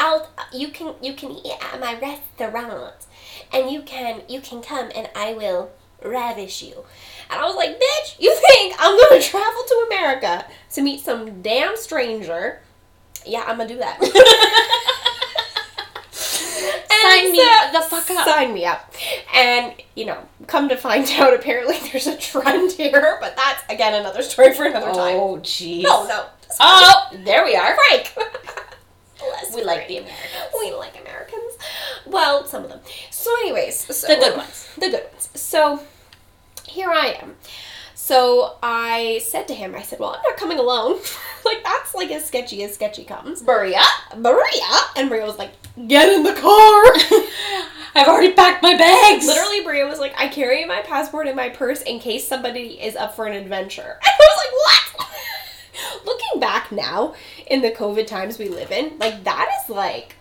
I'll 0.00 0.28
you 0.52 0.68
can 0.68 0.96
you 1.00 1.14
can 1.14 1.30
eat 1.30 1.56
at 1.72 1.78
my 1.78 1.96
restaurant, 2.00 3.06
and 3.52 3.70
you 3.70 3.82
can 3.82 4.22
you 4.28 4.40
can 4.40 4.62
come 4.62 4.90
and 4.96 5.08
I 5.14 5.34
will 5.34 5.70
ravish 6.02 6.60
you." 6.60 6.84
And 7.30 7.40
I 7.40 7.44
was 7.44 7.54
like, 7.54 7.80
"Bitch, 7.80 8.16
you 8.18 8.34
think 8.34 8.74
I'm 8.80 8.98
gonna 8.98 9.22
travel 9.22 9.62
to 9.68 9.86
America 9.86 10.44
to 10.72 10.82
meet 10.82 11.04
some 11.04 11.40
damn 11.40 11.76
stranger?" 11.76 12.62
Yeah, 13.24 13.44
I'm 13.46 13.58
gonna 13.58 13.68
do 13.68 13.78
that. 13.78 14.00
Sign 17.14 17.32
me 17.32 17.38
the 17.72 17.80
fuck 17.88 18.10
up. 18.10 18.26
Sign 18.26 18.54
me 18.54 18.64
up. 18.64 18.92
And, 19.34 19.74
you 19.94 20.06
know, 20.06 20.18
come 20.46 20.68
to 20.68 20.76
find 20.76 21.08
out, 21.18 21.34
apparently 21.34 21.76
there's 21.90 22.06
a 22.06 22.16
trend 22.16 22.72
here, 22.72 23.18
but 23.20 23.36
that's, 23.36 23.62
again, 23.68 23.94
another 23.94 24.22
story 24.22 24.54
for 24.54 24.64
another 24.64 24.90
oh, 24.90 24.94
time. 24.94 25.16
Oh, 25.16 25.36
jeez. 25.42 25.82
No, 25.82 26.06
no. 26.06 26.26
Oh, 26.60 27.10
there 27.24 27.44
we 27.44 27.56
are. 27.56 27.74
Frank! 27.74 28.14
Bless 29.18 29.54
We 29.54 29.64
like 29.64 29.88
the 29.88 29.98
Americans. 29.98 30.54
We 30.60 30.74
like 30.74 31.00
Americans. 31.00 31.58
Well, 32.06 32.44
some 32.46 32.64
of 32.64 32.70
them. 32.70 32.80
So, 33.10 33.30
anyways. 33.40 33.96
So, 33.96 34.08
The 34.08 34.16
good 34.16 34.36
ones. 34.36 34.68
The 34.74 34.90
good 34.90 35.04
ones. 35.10 35.30
So, 35.34 35.82
here 36.66 36.90
I 36.90 37.18
am. 37.20 37.36
So, 37.94 38.58
I 38.62 39.20
said 39.24 39.48
to 39.48 39.54
him, 39.54 39.74
I 39.74 39.82
said, 39.82 39.98
well, 39.98 40.10
I'm 40.10 40.22
not 40.22 40.36
coming 40.36 40.58
alone. 40.58 41.00
like, 41.54 41.62
that's 41.62 41.94
like 41.94 42.10
as 42.10 42.24
sketchy 42.24 42.62
as 42.64 42.74
sketchy 42.74 43.04
comes. 43.04 43.42
Maria. 43.42 43.80
Maria! 44.16 44.80
And 44.96 45.08
Maria 45.08 45.24
was 45.24 45.38
like, 45.38 45.52
get 45.86 46.12
in 46.12 46.22
the 46.22 46.34
car! 46.34 46.84
I've 47.96 48.08
already 48.08 48.32
packed 48.32 48.62
my 48.62 48.76
bags. 48.76 49.26
Literally, 49.26 49.62
Maria 49.62 49.86
was 49.86 50.00
like, 50.00 50.14
I 50.18 50.28
carry 50.28 50.64
my 50.64 50.80
passport 50.80 51.28
in 51.28 51.36
my 51.36 51.48
purse 51.48 51.82
in 51.82 52.00
case 52.00 52.26
somebody 52.26 52.80
is 52.82 52.96
up 52.96 53.14
for 53.14 53.26
an 53.26 53.34
adventure. 53.34 54.00
And 54.04 54.12
I 54.20 54.28
was 54.28 54.38
like, 54.44 54.52
what? 54.54 56.06
Looking 56.06 56.40
back 56.40 56.72
now, 56.72 57.14
in 57.46 57.62
the 57.62 57.70
COVID 57.70 58.06
times 58.06 58.38
we 58.38 58.48
live 58.48 58.70
in, 58.72 58.98
like, 58.98 59.24
that 59.24 59.48
is 59.62 59.70
like, 59.70 60.16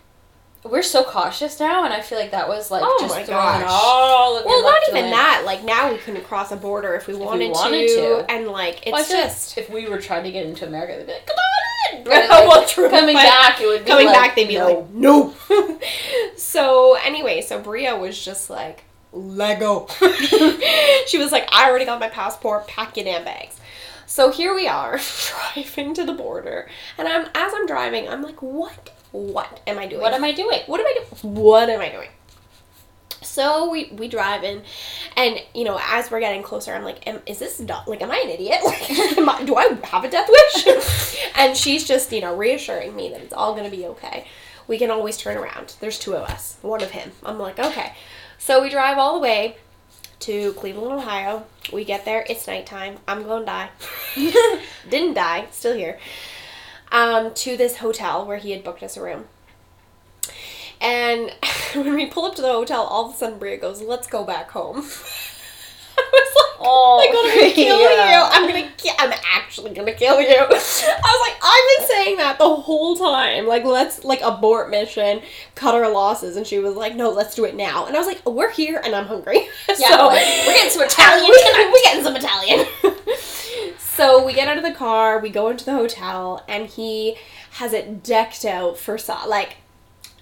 We're 0.64 0.82
so 0.82 1.04
cautious 1.04 1.60
now, 1.60 1.84
and 1.84 1.94
I 1.94 2.00
feel 2.02 2.18
like 2.18 2.32
that 2.32 2.48
was 2.48 2.72
like 2.72 2.84
Oh 2.86 2.98
just 3.02 3.14
my 3.14 3.24
throwing 3.24 3.62
gosh. 3.62 3.66
all 3.68 4.38
of 4.38 4.46
well, 4.46 4.62
not 4.64 4.82
even 4.90 5.12
that. 5.12 5.44
Like, 5.46 5.64
now 5.64 5.92
we 5.92 5.98
couldn't 5.98 6.24
cross 6.24 6.52
a 6.54 6.56
border 6.56 6.96
if 6.96 7.06
we 7.08 7.16
wanted, 7.16 7.52
wanted 7.52 7.88
to, 7.90 7.96
to. 7.96 8.32
And, 8.32 8.48
like, 8.48 8.78
it's 8.88 8.92
Well, 8.92 9.02
like 9.02 9.10
just. 9.10 9.58
if 9.58 9.70
we 9.70 9.88
were 9.90 10.00
trying 10.00 10.24
to 10.24 10.32
get 10.32 10.46
into 10.46 10.66
America, 10.66 10.96
they'd 10.98 11.06
be 11.06 11.12
like, 11.12 11.26
"Come 11.28 11.36
on 11.36 11.98
in." 11.98 12.30
well, 12.48 12.66
true. 12.66 12.90
Coming 12.90 13.16
but 13.16 13.24
back, 13.24 13.60
it 13.60 13.68
would 13.68 13.84
be 13.84 13.92
Coming 13.92 14.06
like, 14.08 14.16
back, 14.16 14.36
they'd 14.36 14.48
be 14.48 14.58
no. 14.58 14.68
like, 14.68 14.90
no. 14.92 15.80
so, 16.38 16.96
anyway, 17.04 17.42
so 17.42 17.60
Bria 17.62 17.98
was 17.98 18.24
just 18.24 18.50
like, 18.50 18.86
Lego. 19.12 19.88
she 21.08 21.18
was 21.18 21.32
like, 21.34 21.48
I 21.52 21.70
already 21.70 21.86
got 21.86 22.00
my 22.00 22.10
passport, 22.10 22.68
pack 22.68 22.96
your 22.96 23.04
damn 23.04 23.26
bags. 23.26 23.60
So 24.06 24.32
here 24.32 24.56
we 24.56 24.68
are, 24.68 25.00
driving 25.56 25.94
to 25.96 26.06
the 26.06 26.14
border. 26.14 26.70
And 26.98 27.08
I'm 27.08 27.26
as 27.36 27.52
I'm 27.54 27.66
driving, 27.68 28.08
I'm 28.08 28.22
like, 28.22 28.42
what? 28.42 28.92
What 29.14 29.62
am 29.68 29.78
I 29.78 29.86
doing? 29.86 30.02
What 30.02 30.14
am 30.14 30.24
I 30.24 30.32
doing? 30.32 30.60
what 30.66 30.80
am 30.80 30.88
I 30.88 30.94
doing? 30.94 31.36
What 31.36 31.70
am 31.70 31.80
I 31.80 31.90
doing? 31.90 32.10
So 33.22 33.70
we 33.70 33.92
we 33.94 34.08
drive 34.08 34.44
in, 34.44 34.64
and 35.16 35.40
you 35.54 35.64
know, 35.64 35.80
as 35.82 36.12
we're 36.12 36.20
getting 36.20 36.42
closer, 36.44 36.74
I'm 36.74 36.84
like, 36.84 37.08
am, 37.08 37.22
is 37.28 37.40
this 37.40 37.60
not 37.60 37.88
like, 37.88 38.02
am 38.02 38.12
I 38.12 38.18
an 38.18 38.30
idiot? 38.30 38.60
Like, 38.64 38.90
am 38.90 39.30
I, 39.30 39.44
do 39.44 39.56
I 39.56 39.78
have 39.86 40.04
a 40.04 40.10
death 40.10 40.28
wish? 40.30 41.18
and 41.36 41.56
she's 41.56 41.88
just 41.88 42.12
you 42.12 42.22
know 42.22 42.36
reassuring 42.36 42.96
me 42.96 43.10
that 43.10 43.22
it's 43.22 43.34
all 43.34 43.56
gonna 43.56 43.70
be 43.70 43.86
okay. 43.86 44.26
We 44.68 44.78
can 44.80 44.90
always 44.90 45.18
turn 45.18 45.38
around. 45.38 45.76
There's 45.80 46.00
two 46.00 46.16
of 46.16 46.28
us, 46.30 46.58
one 46.62 46.82
of 46.82 46.92
him. 46.92 47.12
I'm 47.24 47.38
like, 47.38 47.60
okay. 47.60 47.94
So 48.40 48.62
we 48.62 48.70
drive 48.70 48.98
all 48.98 49.14
the 49.14 49.20
way 49.20 49.58
to 50.22 50.54
Cleveland, 50.54 50.94
Ohio. 50.94 51.46
We 51.72 51.86
get 51.86 52.06
there. 52.06 52.26
It's 52.28 52.48
nighttime. 52.48 52.98
I'm 53.08 53.24
gonna 53.24 53.46
die. 53.46 53.70
Didn't 54.90 55.14
die. 55.14 55.48
Still 55.52 55.76
here. 55.76 56.00
Um, 56.94 57.34
to 57.34 57.58
this 57.58 57.78
hotel 57.78 58.26
where 58.26 58.38
he 58.38 58.52
had 58.52 58.64
booked 58.64 58.84
us 58.84 58.96
a 58.96 59.02
room. 59.02 59.26
And 60.80 61.32
when 61.74 61.96
we 61.96 62.06
pull 62.06 62.26
up 62.26 62.36
to 62.36 62.42
the 62.42 62.52
hotel, 62.52 62.84
all 62.84 63.10
of 63.10 63.16
a 63.16 63.18
sudden 63.18 63.40
Bria 63.40 63.58
goes, 63.58 63.82
"Let's 63.82 64.08
go 64.08 64.24
back 64.24 64.52
home." 64.52 64.78
I 65.96 66.02
was 66.12 66.36
like, 66.36 66.54
Oh, 66.66 67.02
I'm 67.04 67.14
gonna 67.14 67.54
kill 67.56 67.80
yeah. 67.82 68.10
you. 68.10 68.28
I'm 68.32 68.48
gonna 68.48 68.72
ki- 68.78 68.92
I'm 68.98 69.14
actually 69.32 69.74
gonna 69.74 69.94
kill 69.94 70.20
you. 70.22 70.36
I 70.38 70.48
was 70.50 70.84
like, 70.88 71.38
I've 71.44 71.80
been 71.80 71.88
saying 71.88 72.18
that 72.18 72.38
the 72.40 72.50
whole 72.50 72.96
time. 72.96 73.46
Like, 73.48 73.64
let's 73.64 74.04
like 74.04 74.22
abort 74.24 74.70
mission, 74.72 75.22
cut 75.56 75.76
our 75.76 75.92
losses. 75.92 76.36
And 76.36 76.48
she 76.48 76.60
was 76.60 76.76
like, 76.76 76.96
no, 76.96 77.10
let's 77.12 77.36
do 77.36 77.46
it 77.46 77.56
now. 77.56 77.86
And 77.86 77.96
I 77.96 78.00
was 78.00 78.08
like, 78.08 78.26
we're 78.26 78.52
here 78.52 78.82
and 78.84 78.96
I'm 78.96 79.06
hungry. 79.06 79.48
Yeah, 79.70 79.90
so 79.90 80.08
like, 80.08 80.24
we're 80.48 80.54
getting 80.54 80.72
some 80.72 80.84
Italian 80.84 81.26
we, 81.30 81.72
we're 81.72 81.84
getting 81.84 82.04
some 82.04 82.16
Italian. 82.16 82.66
So 83.96 84.26
we 84.26 84.34
get 84.34 84.48
out 84.48 84.58
of 84.58 84.64
the 84.64 84.74
car, 84.74 85.20
we 85.20 85.30
go 85.30 85.50
into 85.50 85.66
the 85.66 85.74
hotel, 85.74 86.44
and 86.48 86.68
he 86.68 87.16
has 87.52 87.74
it 87.74 88.04
decked 88.04 88.46
out 88.46 88.78
for 88.78 88.98
like 89.28 89.58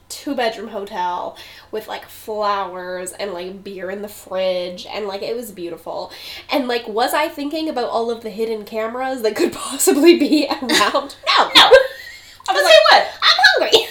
two 0.09 0.35
bedroom 0.35 0.67
hotel 0.67 1.37
with 1.71 1.87
like 1.87 2.05
flowers 2.05 3.13
and 3.13 3.31
like 3.31 3.63
beer 3.63 3.89
in 3.89 4.01
the 4.01 4.09
fridge 4.09 4.85
and 4.85 5.07
like 5.07 5.21
it 5.21 5.33
was 5.33 5.51
beautiful 5.51 6.11
and 6.51 6.67
like 6.67 6.85
was 6.85 7.13
i 7.13 7.29
thinking 7.29 7.69
about 7.69 7.89
all 7.89 8.11
of 8.11 8.21
the 8.21 8.29
hidden 8.29 8.65
cameras 8.65 9.21
that 9.21 9.37
could 9.37 9.53
possibly 9.53 10.19
be 10.19 10.45
around 10.49 11.15
no 11.27 11.37
No. 11.37 11.51
i 11.55 12.53
was 12.53 12.61
like 12.61 12.73
say 12.73 12.79
what? 12.91 13.07
i'm 13.23 13.37
hungry 13.61 13.87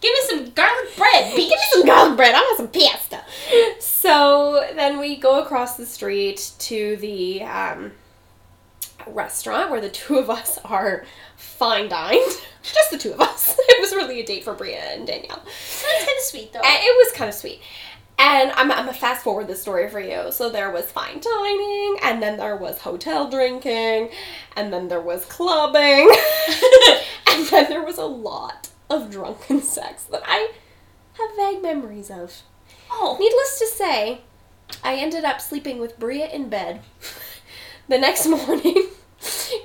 Give 0.00 0.12
me 0.12 0.20
some 0.28 0.50
garlic 0.50 0.96
bread. 0.96 1.34
Give 1.34 1.48
me 1.48 1.58
some 1.72 1.86
garlic 1.86 2.16
bread. 2.16 2.34
I 2.34 2.40
want 2.40 2.58
some 2.58 2.68
pasta. 2.68 3.24
So 3.80 4.68
then 4.74 4.98
we 4.98 5.16
go 5.16 5.42
across 5.42 5.76
the 5.76 5.86
street 5.86 6.52
to 6.60 6.96
the 6.96 7.42
um, 7.42 7.92
restaurant 9.06 9.70
where 9.70 9.80
the 9.80 9.88
two 9.90 10.18
of 10.18 10.28
us 10.30 10.58
are 10.64 11.04
fine 11.36 11.88
dined. 11.88 12.20
Just 12.62 12.90
the 12.90 12.98
two 12.98 13.12
of 13.12 13.20
us. 13.20 13.56
It 13.68 13.80
was 13.80 13.92
really 13.92 14.20
a 14.20 14.26
date 14.26 14.42
for 14.44 14.54
Bria 14.54 14.78
and 14.78 15.06
Danielle. 15.06 15.42
That's 15.44 15.84
kind 16.06 16.18
of 16.18 16.24
sweet 16.24 16.52
though. 16.52 16.60
And 16.60 16.78
it 16.80 16.96
was 16.96 17.12
kind 17.12 17.28
of 17.28 17.34
sweet. 17.34 17.60
And 18.18 18.50
I'm, 18.52 18.70
I'm 18.72 18.86
gonna 18.86 18.94
fast 18.94 19.22
forward 19.22 19.46
this 19.48 19.60
story 19.60 19.88
for 19.90 20.00
you. 20.00 20.32
So 20.32 20.48
there 20.48 20.70
was 20.70 20.90
fine 20.90 21.20
dining, 21.20 21.98
and 22.02 22.22
then 22.22 22.38
there 22.38 22.56
was 22.56 22.78
hotel 22.78 23.28
drinking, 23.28 24.08
and 24.56 24.72
then 24.72 24.88
there 24.88 25.02
was 25.02 25.26
clubbing, 25.26 26.10
and 27.26 27.46
then 27.48 27.68
there 27.68 27.84
was 27.84 27.98
a 27.98 28.06
lot 28.06 28.70
of 28.88 29.10
drunken 29.10 29.60
sex 29.60 30.04
that 30.04 30.22
I 30.24 30.52
have 31.18 31.36
vague 31.36 31.62
memories 31.62 32.10
of. 32.10 32.42
oh, 32.90 33.16
Needless 33.20 33.58
to 33.58 33.66
say, 33.66 34.22
I 34.82 34.96
ended 34.96 35.24
up 35.24 35.40
sleeping 35.42 35.78
with 35.78 35.98
Bria 35.98 36.26
in 36.28 36.48
bed. 36.48 36.80
The 37.88 37.98
next 37.98 38.26
morning, 38.28 38.88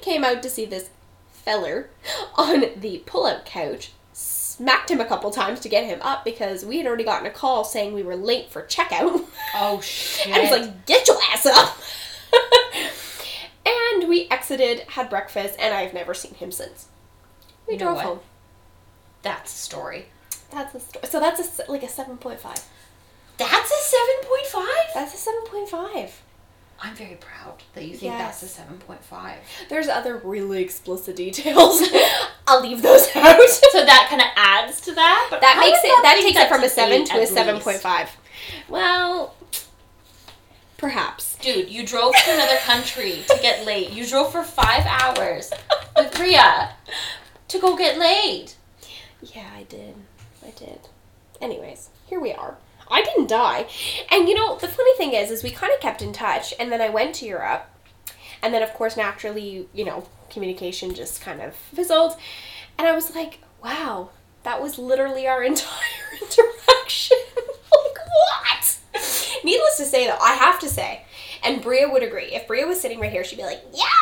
came 0.02 0.24
out 0.24 0.42
to 0.44 0.50
see 0.50 0.66
this 0.66 0.90
feller 1.32 1.90
on 2.36 2.66
the 2.78 3.04
pull-out 3.06 3.46
couch, 3.46 3.92
smacked 4.14 4.92
him 4.92 5.00
a 5.02 5.06
couple 5.06 5.32
times 5.32 5.60
to 5.62 5.70
get 5.70 5.86
him 5.86 6.00
up 6.02 6.24
because 6.24 6.64
we 6.66 6.78
had 6.78 6.86
already 6.88 7.04
gotten 7.04 7.26
a 7.28 7.32
call 7.32 7.64
saying 7.64 7.94
we 7.94 8.04
were 8.04 8.16
late 8.16 8.50
for 8.50 8.62
checkout. 8.64 9.26
Oh 9.56 9.82
shit. 9.82 10.34
I 10.36 10.40
was 10.42 10.52
like, 10.52 10.86
get 10.86 11.08
your 11.08 11.18
ass 11.32 11.46
up. 11.46 11.78
and 13.66 14.08
we 14.10 14.28
exited, 14.30 14.82
had 14.90 15.10
breakfast, 15.10 15.56
and 15.60 15.74
I've 15.74 15.94
never 15.94 16.14
seen 16.14 16.34
him 16.36 16.52
since. 16.52 16.88
We 17.68 17.74
You 17.74 17.80
drove 17.80 18.02
home. 18.02 18.20
that's 19.22 19.54
a 19.54 19.58
story. 19.58 20.06
That's 20.52 20.76
a 20.76 20.80
story. 20.80 21.06
So 21.08 21.20
that's 21.20 21.60
a, 21.60 21.72
like 21.72 21.84
a 21.84 21.88
7.5. 21.88 22.64
That's 23.38 23.72
a 23.72 23.84
seven 23.84 24.16
point 24.24 24.46
five. 24.48 24.66
That's 24.94 25.28
a 25.28 25.30
7.5. 25.52 26.12
I'm 26.84 26.96
very 26.96 27.16
proud 27.16 27.62
that 27.74 27.84
you 27.84 27.92
think 27.92 28.14
Yes. 28.14 28.42
that's 28.42 28.44
a 28.44 28.48
seven 28.48 28.78
point 28.80 29.04
five. 29.04 29.38
There's 29.70 29.88
other 29.88 30.18
really 30.18 30.62
explicit 30.64 31.16
details. 31.16 31.82
I'll 32.48 32.62
leave 32.62 32.82
those 32.82 33.08
out. 33.16 33.40
So 33.72 33.86
that 33.86 34.08
kind 34.10 34.22
of 34.22 34.28
adds 34.36 34.82
to 34.82 34.94
that. 34.96 35.28
But 35.30 35.42
that 35.42 35.58
makes 35.60 35.80
it 35.84 36.04
that 36.04 36.20
takes 36.22 36.36
that 36.38 36.48
it 36.48 36.50
from 36.50 36.64
a 36.64 36.70
7 36.70 37.06
to 37.06 37.22
a 37.22 37.26
7.5. 37.26 38.10
Well, 38.68 39.34
perhaps. 40.78 41.36
Dude, 41.38 41.70
you 41.70 41.86
drove 41.86 42.14
to 42.16 42.32
another 42.34 42.58
country 42.58 43.24
to 43.30 43.40
get 43.42 43.66
laid. 43.66 43.92
You 43.92 44.06
drove 44.06 44.32
for 44.32 44.44
five 44.44 44.86
hours 44.86 45.52
with 45.96 46.14
Bria 46.16 46.72
to 47.48 47.60
go 47.60 47.78
get 47.78 47.98
laid. 47.98 48.54
Yeah, 49.22 49.48
I 49.56 49.64
did. 49.64 49.96
I 50.46 50.50
did. 50.52 50.80
Anyways, 51.40 51.90
here 52.08 52.20
we 52.20 52.34
are. 52.34 52.58
I 52.92 53.02
didn't 53.02 53.28
die. 53.28 53.68
And 54.12 54.28
you 54.28 54.36
know, 54.36 54.58
the 54.58 54.68
funny 54.68 54.96
thing 54.98 55.14
is 55.14 55.32
is 55.32 55.44
we 55.44 55.52
kind 55.52 55.74
of 55.74 55.80
kept 55.80 56.02
in 56.02 56.14
touch 56.14 56.54
and 56.60 56.72
then 56.72 56.82
I 56.82 56.90
went 56.90 57.16
to 57.16 57.26
Europe. 57.26 57.68
And 58.44 58.54
then 58.54 58.64
of 58.64 58.74
course 58.74 58.98
naturally, 58.98 59.68
you 59.74 59.86
know, 59.86 60.08
communication 60.30 60.94
just 60.94 61.22
kind 61.22 61.42
of 61.42 61.56
fizzled. 61.56 62.18
And 62.78 62.88
I 62.88 62.94
was 62.94 63.16
like, 63.16 63.40
wow, 63.64 64.10
that 64.44 64.62
was 64.62 64.78
literally 64.78 65.28
our 65.28 65.44
entire 65.52 65.72
interaction. 66.22 67.18
like 67.38 67.98
what? 68.08 68.78
Needless 69.44 69.78
to 69.78 69.86
say 69.86 70.06
though, 70.08 70.20
I 70.22 70.34
have 70.34 70.60
to 70.60 70.70
say, 70.70 71.04
and 71.44 71.62
Bria 71.62 71.90
would 71.90 72.04
agree. 72.04 72.34
If 72.34 72.48
Bria 72.48 72.68
was 72.68 72.80
sitting 72.80 73.00
right 73.00 73.12
here, 73.12 73.24
she'd 73.24 73.38
be 73.38 73.44
like, 73.44 73.62
"Yes." 73.74 74.01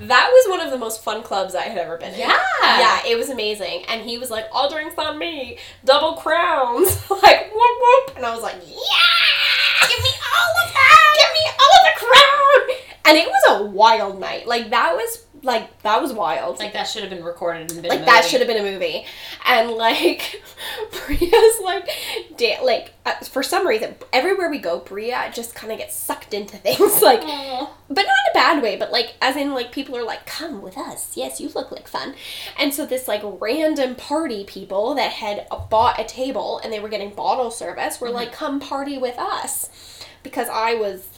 That 0.00 0.30
was 0.32 0.50
one 0.50 0.60
of 0.60 0.70
the 0.70 0.78
most 0.78 1.02
fun 1.02 1.22
clubs 1.22 1.54
I 1.54 1.62
had 1.62 1.78
ever 1.78 1.96
been 1.96 2.12
in. 2.14 2.20
Yeah. 2.20 2.38
Yeah, 2.62 3.00
it 3.06 3.16
was 3.16 3.28
amazing. 3.30 3.84
And 3.88 4.02
he 4.02 4.18
was 4.18 4.30
like, 4.30 4.46
all 4.52 4.70
drinks 4.70 4.96
on 4.98 5.18
me, 5.18 5.58
double 5.84 6.14
crowns. 6.14 6.88
like, 7.10 7.50
whoop 7.52 7.78
whoop. 7.80 8.16
And 8.16 8.24
I 8.24 8.34
was 8.34 8.42
like, 8.42 8.56
yeah! 8.56 9.88
Give 9.88 10.02
me 10.02 10.10
all 10.10 10.66
of 10.66 10.72
that! 10.72 11.14
Give 11.16 11.32
me 11.32 11.44
all 11.58 11.72
of 11.78 11.84
the 11.86 12.06
crown! 12.06 12.77
And 13.08 13.16
it 13.16 13.26
was 13.26 13.60
a 13.60 13.64
wild 13.64 14.20
night. 14.20 14.46
Like, 14.46 14.70
that 14.70 14.94
was, 14.94 15.24
like, 15.42 15.82
that 15.82 16.02
was 16.02 16.12
wild. 16.12 16.58
Like 16.58 16.72
that 16.72 16.84
should 16.84 17.02
have 17.02 17.10
been 17.10 17.24
recorded 17.24 17.70
and 17.70 17.82
been 17.82 17.90
Like 17.90 18.04
that 18.04 18.24
should 18.24 18.40
have 18.40 18.48
been 18.48 18.64
a 18.64 18.70
movie, 18.70 19.04
and 19.46 19.70
like 19.70 20.42
Bria's 21.06 21.60
like, 21.62 21.88
da- 22.36 22.60
like 22.62 22.92
uh, 23.06 23.14
for 23.24 23.42
some 23.42 23.66
reason, 23.66 23.94
everywhere 24.12 24.50
we 24.50 24.58
go, 24.58 24.80
Bria 24.80 25.30
just 25.32 25.54
kind 25.54 25.72
of 25.72 25.78
gets 25.78 25.94
sucked 25.96 26.34
into 26.34 26.56
things, 26.58 27.02
like, 27.02 27.20
but 27.20 27.26
not 27.28 27.98
in 27.98 28.30
a 28.30 28.34
bad 28.34 28.62
way, 28.62 28.76
but 28.76 28.90
like 28.92 29.14
as 29.20 29.36
in 29.36 29.54
like 29.54 29.72
people 29.72 29.96
are 29.96 30.04
like, 30.04 30.26
come 30.26 30.60
with 30.60 30.76
us, 30.76 31.16
yes, 31.16 31.40
you 31.40 31.48
look 31.50 31.70
like 31.70 31.88
fun, 31.88 32.14
and 32.58 32.74
so 32.74 32.84
this 32.84 33.08
like 33.08 33.22
random 33.24 33.94
party 33.94 34.44
people 34.44 34.94
that 34.94 35.12
had 35.12 35.46
bought 35.70 36.00
a 36.00 36.04
table 36.04 36.60
and 36.62 36.72
they 36.72 36.80
were 36.80 36.88
getting 36.88 37.14
bottle 37.14 37.50
service 37.50 38.00
were 38.00 38.10
like, 38.10 38.32
come 38.32 38.60
party 38.60 38.98
with 38.98 39.18
us, 39.18 40.04
because 40.22 40.48
I 40.48 40.74
was 40.74 41.17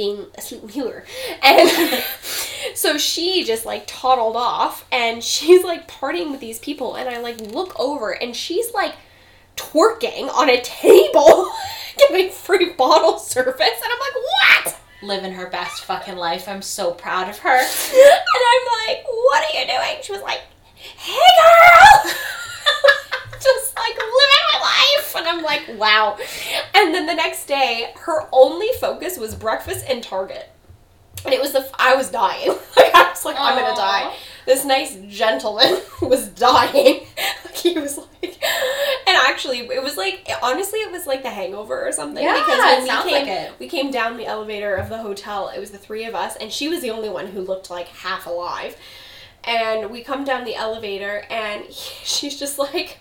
being 0.00 0.24
a 0.38 0.40
sleeping 0.40 0.70
healer. 0.70 1.04
And 1.42 1.68
so 2.74 2.96
she 2.96 3.44
just 3.44 3.66
like 3.66 3.84
toddled 3.86 4.36
off 4.36 4.86
and 4.90 5.22
she's 5.32 5.62
like 5.62 5.90
partying 5.90 6.30
with 6.30 6.40
these 6.40 6.58
people 6.58 6.94
and 6.94 7.08
I 7.08 7.18
like 7.20 7.38
look 7.40 7.78
over 7.78 8.10
and 8.10 8.34
she's 8.34 8.72
like 8.72 8.94
twerking 9.56 10.32
on 10.32 10.48
a 10.48 10.60
table 10.62 11.50
giving 11.98 12.30
free 12.30 12.72
bottle 12.72 13.18
service 13.18 13.60
and 13.60 13.92
I'm 13.92 13.98
like, 14.00 14.14
what? 14.14 14.80
Living 15.02 15.32
her 15.32 15.50
best 15.50 15.84
fucking 15.84 16.16
life. 16.16 16.48
I'm 16.48 16.62
so 16.62 16.92
proud 16.92 17.28
of 17.28 17.38
her. 17.38 17.58
And 17.58 18.42
I'm 18.52 18.66
like, 18.86 19.04
what 19.06 19.44
are 19.44 19.60
you 19.60 19.66
doing? 19.66 20.02
She 20.02 20.12
was 20.12 20.22
like, 20.22 20.40
hey 20.76 21.12
girl! 21.12 22.12
Just 23.32 23.76
like 23.76 23.96
living 23.96 24.44
my 24.52 24.60
life. 24.60 25.16
And 25.16 25.26
I'm 25.26 25.42
like, 25.42 25.78
wow. 25.78 26.16
And 26.80 26.94
then 26.94 27.06
the 27.06 27.14
next 27.14 27.44
day, 27.46 27.92
her 27.96 28.26
only 28.32 28.68
focus 28.80 29.18
was 29.18 29.34
breakfast 29.34 29.84
and 29.88 30.02
Target. 30.02 30.48
And 31.24 31.34
it 31.34 31.40
was 31.40 31.52
the, 31.52 31.68
I 31.78 31.94
was 31.94 32.10
dying. 32.10 32.56
Like, 32.76 32.94
I 32.94 33.10
was 33.10 33.24
like, 33.26 33.36
I'm 33.38 33.58
gonna 33.58 33.76
die. 33.76 34.16
This 34.46 34.64
nice 34.64 34.96
gentleman 35.08 35.80
was 36.02 36.28
dying. 36.28 37.06
Like, 37.44 37.54
he 37.54 37.78
was 37.78 37.98
like, 37.98 38.42
and 38.42 39.16
actually, 39.28 39.58
it 39.58 39.82
was 39.82 39.98
like, 39.98 40.26
honestly, 40.42 40.78
it 40.78 40.90
was 40.90 41.06
like 41.06 41.22
the 41.22 41.28
hangover 41.28 41.86
or 41.86 41.92
something. 41.92 42.22
Yeah, 42.24 42.34
because 42.34 42.58
when 42.58 42.86
sounds 42.86 43.04
we 43.04 43.10
came, 43.10 43.26
like 43.26 43.36
it. 43.36 43.52
we 43.58 43.68
came 43.68 43.90
down 43.90 44.16
the 44.16 44.24
elevator 44.24 44.74
of 44.76 44.88
the 44.88 44.96
hotel. 44.96 45.50
It 45.54 45.60
was 45.60 45.72
the 45.72 45.78
three 45.78 46.04
of 46.04 46.14
us, 46.14 46.36
and 46.36 46.50
she 46.50 46.68
was 46.68 46.80
the 46.80 46.90
only 46.90 47.10
one 47.10 47.26
who 47.26 47.42
looked 47.42 47.68
like 47.68 47.88
half 47.88 48.24
alive. 48.26 48.76
And 49.44 49.90
we 49.90 50.02
come 50.02 50.24
down 50.24 50.44
the 50.44 50.54
elevator, 50.54 51.24
and 51.28 51.70
she's 51.70 52.38
just 52.38 52.58
like, 52.58 53.00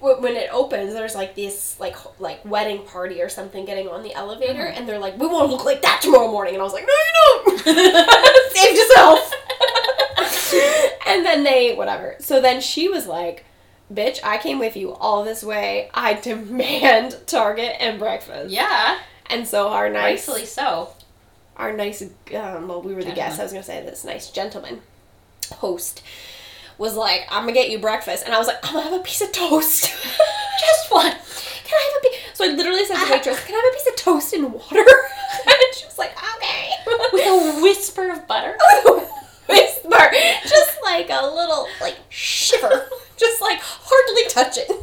when 0.00 0.36
it 0.36 0.48
opens, 0.52 0.92
there's 0.94 1.14
like 1.14 1.34
this 1.34 1.78
like 1.80 1.96
like 2.20 2.44
wedding 2.44 2.84
party 2.84 3.20
or 3.22 3.28
something 3.28 3.64
getting 3.64 3.88
on 3.88 4.02
the 4.02 4.14
elevator, 4.14 4.62
Mm-hmm. 4.64 4.78
and 4.78 4.88
they're 4.88 4.98
like, 4.98 5.18
"We 5.18 5.26
won't 5.26 5.50
look 5.50 5.64
like 5.64 5.82
that 5.82 6.00
tomorrow 6.02 6.30
morning." 6.30 6.54
And 6.54 6.60
I 6.60 6.64
was 6.64 6.72
like, 6.72 6.86
"No, 6.86 6.92
you 6.92 7.58
don't. 7.64 7.64
Save 8.56 8.76
yourself." 8.76 9.32
and 11.06 11.24
then 11.24 11.44
they 11.44 11.74
whatever. 11.74 12.16
So 12.20 12.40
then 12.40 12.60
she 12.60 12.88
was 12.88 13.06
like. 13.06 13.44
Bitch, 13.92 14.20
I 14.22 14.38
came 14.38 14.60
with 14.60 14.76
you 14.76 14.92
all 14.94 15.24
this 15.24 15.42
way. 15.42 15.90
I 15.92 16.14
demand 16.14 17.16
Target 17.26 17.74
and 17.80 17.98
breakfast. 17.98 18.48
Yeah. 18.50 18.96
And 19.26 19.48
so 19.48 19.66
our 19.66 19.90
nice 19.90 20.28
Rightfully 20.28 20.46
so. 20.46 20.90
our 21.56 21.72
nice 21.72 22.00
um, 22.02 22.68
well 22.68 22.82
we 22.82 22.94
were 22.94 23.02
the 23.02 23.10
guests 23.10 23.40
i 23.40 23.42
was 23.42 23.50
gonna 23.52 23.64
say 23.64 23.82
this 23.84 24.04
nice 24.04 24.30
gentleman 24.30 24.80
host 25.56 26.02
was 26.80 26.96
like 26.96 27.26
i'm 27.30 27.42
gonna 27.42 27.52
get 27.52 27.70
you 27.70 27.78
breakfast. 27.78 28.24
And 28.24 28.34
i 28.34 28.38
was 28.38 28.48
like 28.48 28.56
i'm 28.64 28.72
gonna 28.72 28.88
have 28.90 28.98
a 29.00 29.04
piece 29.04 29.20
of 29.20 29.30
toast. 29.30 29.84
Just 30.60 30.90
one. 30.90 31.12
can 31.12 31.78
i 31.78 31.92
have 31.92 32.02
a 32.04 32.08
piece 32.08 32.18
so 32.32 32.44
i 32.44 32.48
literally 32.48 32.84
said 32.86 32.96
to 32.96 33.04
the 33.06 33.12
waitress 33.12 33.44
can 33.44 33.54
i 33.54 33.58
have 33.58 33.72
a 33.72 33.76
piece 33.76 33.88
of 33.88 33.96
toast 33.96 34.32
and 34.32 34.52
water? 34.52 34.84
And 35.46 35.74
she 35.76 35.86
was 35.86 35.96
like 35.96 36.12
okay. 36.36 36.70
With 37.12 37.26
a 37.26 37.62
whisper 37.62 38.10
of 38.10 38.26
butter. 38.26 38.58
whisper. 39.48 40.10
Just 40.46 40.78
like 40.82 41.08
a 41.08 41.24
little 41.24 41.68
like 41.80 41.96
shiver. 42.08 42.88
Just 43.16 43.40
like 43.40 43.60
hardly 43.62 44.28
touching. 44.28 44.76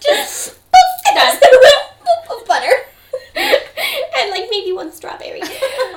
just 0.00 0.54
boop, 0.54 1.08
and 1.08 1.16
just 1.16 1.42
a 1.42 1.48
little 1.50 1.80
boop 2.04 2.40
of 2.40 2.46
butter. 2.46 2.72
And 3.34 4.30
like 4.30 4.46
maybe 4.50 4.72
one 4.72 4.92
strawberry. 4.92 5.42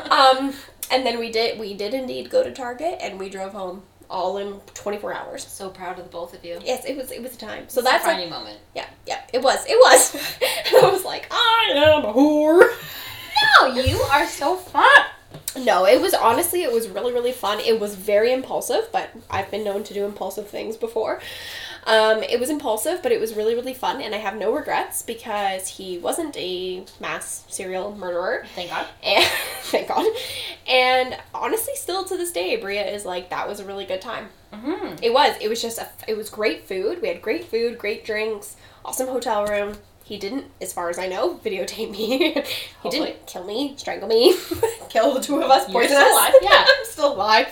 Um, 0.10 0.54
and 0.90 1.06
then 1.06 1.20
we 1.20 1.32
did 1.32 1.60
we 1.60 1.74
did 1.76 1.94
indeed 1.94 2.30
go 2.30 2.44
to 2.44 2.52
Target 2.52 2.98
and 3.00 3.20
we 3.20 3.30
drove 3.30 3.54
home 3.54 3.84
all 4.12 4.38
in 4.38 4.60
24 4.74 5.14
hours. 5.14 5.48
So 5.48 5.70
proud 5.70 5.98
of 5.98 6.06
the 6.06 6.12
both 6.12 6.34
of 6.36 6.44
you. 6.46 6.60
Yes, 6.64 6.86
it 6.86 6.96
was 6.98 7.12
it 7.12 7.22
was 7.22 7.34
a 7.34 7.38
time. 7.38 7.70
So 7.70 7.82
that's 7.82 8.06
like, 8.06 8.18
defining 8.18 8.30
moment. 8.30 8.60
yeah, 8.76 8.88
yeah, 9.08 9.22
it 9.34 9.42
was. 9.42 9.66
It 9.68 9.76
was. 9.76 10.16
and 10.68 10.86
I 10.86 10.92
was 10.92 11.04
like, 11.04 11.28
I 11.32 11.72
am 11.76 12.06
a 12.06 12.14
whore. 12.14 12.70
No, 13.60 13.68
you 13.68 13.98
are 13.98 14.28
so 14.28 14.56
fun. 14.56 14.86
No, 15.58 15.86
it 15.86 16.00
was 16.00 16.14
honestly 16.14 16.64
it 16.64 16.72
was 16.72 16.88
really 16.90 17.14
really 17.14 17.32
fun. 17.32 17.60
It 17.60 17.80
was 17.80 17.96
very 17.96 18.32
impulsive, 18.32 18.90
but 18.92 19.10
I've 19.30 19.50
been 19.50 19.64
known 19.64 19.84
to 19.86 19.94
do 19.94 20.06
impulsive 20.06 20.48
things 20.50 20.78
before. 20.78 21.22
Um, 21.86 22.22
it 22.24 22.40
was 22.40 22.50
impulsive, 22.50 23.02
but 23.02 23.12
it 23.12 23.20
was 23.20 23.34
really 23.36 23.56
really 23.56 23.74
fun, 23.74 24.02
and 24.02 24.14
I 24.14 24.20
have 24.20 24.36
no 24.38 24.54
regrets 24.54 25.02
because 25.02 25.68
he 25.68 25.98
wasn't 25.98 26.36
a 26.38 26.86
mass 27.00 27.44
serial 27.48 27.96
murderer. 27.96 28.46
Thank 28.56 28.70
God. 28.70 28.88
And 29.04 29.26
thank 29.64 29.88
God. 29.88 30.06
And 30.68 31.18
honestly, 31.34 31.74
still 31.76 32.04
to 32.06 32.18
this 32.18 32.32
day, 32.32 32.56
Bria 32.58 32.86
is 32.86 33.06
like 33.06 33.30
that 33.30 33.48
was 33.48 33.60
a 33.60 33.66
really 33.66 33.86
good 33.86 34.02
time. 34.02 34.30
Mm-hmm. 34.54 34.96
It 35.02 35.14
was. 35.14 35.36
It 35.42 35.50
was 35.50 35.62
just 35.62 35.80
a. 35.80 35.88
It 36.08 36.18
was 36.18 36.30
great 36.30 36.68
food. 36.68 37.02
We 37.02 37.08
had 37.08 37.22
great 37.22 37.46
food, 37.46 37.78
great 37.78 38.06
drinks, 38.06 38.56
awesome 38.86 39.08
hotel 39.08 39.46
room. 39.46 39.76
He 40.04 40.18
didn't, 40.18 40.46
as 40.60 40.74
far 40.74 40.90
as 40.90 41.00
I 41.00 41.08
know, 41.08 41.36
videotape 41.38 41.92
me. 41.92 42.18
he 42.34 42.42
Hopefully. 42.82 43.12
didn't 43.12 43.28
kill 43.28 43.46
me, 43.46 43.76
strangle 43.78 44.10
me, 44.10 44.36
kill 44.90 45.14
the 45.14 45.22
two 45.22 45.42
of 45.42 45.50
us, 45.50 45.72
poison 45.72 45.96
us. 45.96 46.12
alive, 46.12 46.34
yeah. 46.42 46.66
I'm 46.68 46.86
still 46.86 47.14
alive. 47.14 47.48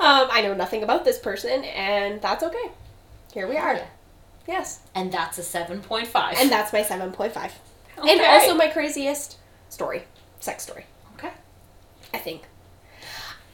Um, 0.00 0.28
I 0.30 0.40
know 0.42 0.54
nothing 0.54 0.82
about 0.82 1.04
this 1.04 1.18
person, 1.18 1.64
and 1.64 2.22
that's 2.22 2.42
okay. 2.42 2.70
Here 3.32 3.46
we 3.48 3.56
are. 3.56 3.80
Yes, 4.46 4.80
And 4.94 5.12
that's 5.12 5.36
a 5.38 5.42
7.5. 5.42 6.34
and 6.40 6.50
that's 6.50 6.72
my 6.72 6.82
seven 6.82 7.12
point 7.12 7.32
five, 7.34 7.52
and 7.98 8.20
also 8.22 8.54
my 8.54 8.68
craziest 8.68 9.36
story, 9.68 10.04
sex 10.40 10.62
story. 10.62 10.86
Okay. 11.14 11.30
I 12.14 12.18
think. 12.18 12.42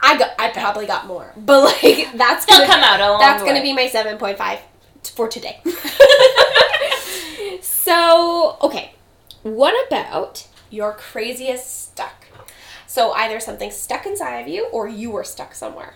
I 0.01 0.17
got. 0.17 0.31
I 0.39 0.51
probably 0.51 0.87
got 0.87 1.07
more, 1.09 1.33
but 1.37 1.65
like 1.65 2.13
that's 2.15 2.47
They'll 2.47 2.59
gonna 2.59 2.71
come 2.71 2.83
out 2.85 3.01
along 3.01 3.19
that's 3.21 3.43
gonna 3.43 3.63
be 3.63 3.73
my 3.73 3.89
seven 3.89 4.19
point 4.19 4.39
five 4.39 4.61
for 5.03 5.27
today. 5.29 5.61
so 7.61 8.57
okay, 8.63 8.95
what 9.43 9.75
about 9.89 10.47
your 10.71 10.93
craziest 10.93 11.87
stuck? 11.91 12.27
So 12.87 13.13
either 13.13 13.41
something 13.41 13.71
stuck 13.73 14.07
inside 14.07 14.39
of 14.41 14.47
you, 14.49 14.67
or 14.67 14.87
you 14.87 15.11
were 15.11 15.25
stuck 15.25 15.55
somewhere. 15.55 15.95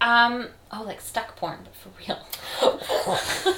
Um, 0.00 0.48
oh, 0.72 0.82
like 0.84 1.00
stuck 1.00 1.36
porn, 1.36 1.58
but 1.64 1.74
for 1.74 1.90
real. 2.00 2.18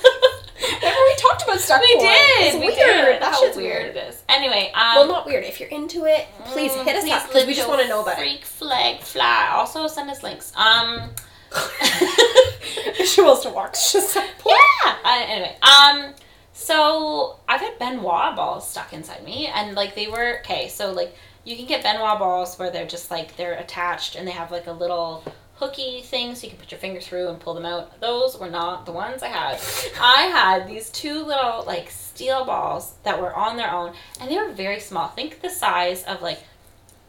Remember 0.63 1.01
we 1.07 1.15
talked 1.17 1.43
about 1.43 1.59
stuck 1.61 1.81
we 1.81 1.95
porn. 1.97 2.09
did. 2.09 2.41
It's 2.41 2.55
we 2.57 2.67
weird. 2.67 2.77
did. 2.77 3.23
That 3.23 3.37
shit's 3.41 3.57
weird 3.57 3.83
weird. 3.85 3.97
it 3.97 4.09
is. 4.09 4.23
Anyway, 4.29 4.73
um, 4.75 4.95
Well, 4.97 5.07
not 5.09 5.27
weird. 5.27 5.45
If 5.45 5.61
you're 5.61 5.69
into 5.69 6.05
it, 6.07 6.27
please 6.47 6.73
mm, 6.73 6.85
hit 6.85 6.97
us 6.97 7.05
please 7.05 7.13
up 7.13 7.27
because 7.29 7.47
we 7.47 7.55
just 7.55 7.69
want 7.69 7.81
to 7.83 7.89
know 7.89 8.03
about 8.03 8.15
it. 8.19 8.21
Freak 8.21 8.45
flag 8.45 9.01
fly. 9.01 9.49
Also, 9.53 9.87
send 9.87 10.11
us 10.11 10.23
links. 10.23 10.53
Um. 10.57 11.11
she 13.05 13.21
wants 13.21 13.43
to 13.43 13.51
walk. 13.51 13.75
She's 13.75 14.17
like, 14.17 14.31
Yeah. 14.47 14.95
Uh, 15.05 15.25
anyway, 15.27 15.57
um, 15.63 16.15
so 16.53 17.37
I've 17.49 17.61
had 17.61 17.79
Ben 17.79 18.03
Wa 18.03 18.35
balls 18.35 18.69
stuck 18.69 18.93
inside 18.93 19.25
me, 19.25 19.49
and 19.49 19.75
like 19.77 19.95
they 19.95 20.07
were 20.07 20.39
okay. 20.41 20.69
So 20.69 20.93
like 20.93 21.15
you 21.45 21.57
can 21.57 21.67
get 21.67 21.83
Ben 21.83 22.01
Wa 22.01 22.19
balls 22.19 22.59
where 22.59 22.71
they're 22.71 22.87
just 22.87 23.11
like 23.11 23.37
they're 23.37 23.55
attached 23.55 24.15
and 24.17 24.27
they 24.27 24.33
have 24.33 24.51
like 24.51 24.67
a 24.67 24.73
little 24.73 25.25
hooky 25.63 26.03
thing 26.03 26.35
so 26.35 26.45
you 26.45 26.51
can 26.51 26.59
put 26.59 26.73
your 26.73 26.81
finger 26.81 27.01
through 27.01 27.29
and 27.29 27.39
pull 27.39 27.55
them 27.55 27.65
out. 27.65 28.01
Those 28.01 28.37
were 28.37 28.51
not 28.51 28.85
the 28.85 28.91
ones 28.91 29.23
I 29.23 29.29
had. 29.29 29.61
I 30.01 30.23
had 30.23 30.67
these 30.67 30.91
two 30.91 31.25
little 31.25 31.63
like 31.65 31.89
steel 31.89 32.45
balls 32.45 32.95
that 33.05 33.21
were 33.21 33.33
on 33.33 33.57
their 33.57 33.71
own, 33.71 33.95
and 34.21 34.29
they 34.29 34.37
were 34.37 34.53
very 34.53 34.81
small. 34.81 35.09
Think 35.09 35.41
the 35.41 35.51
size 35.51 36.03
of 36.03 36.21
like 36.21 36.41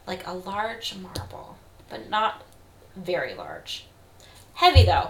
like 0.06 0.28
a 0.28 0.34
large 0.34 0.96
marble, 0.96 1.58
but 1.90 2.10
not 2.12 2.44
very 2.96 3.34
large. 3.34 3.88
Heavy 4.54 4.84
though, 4.86 5.10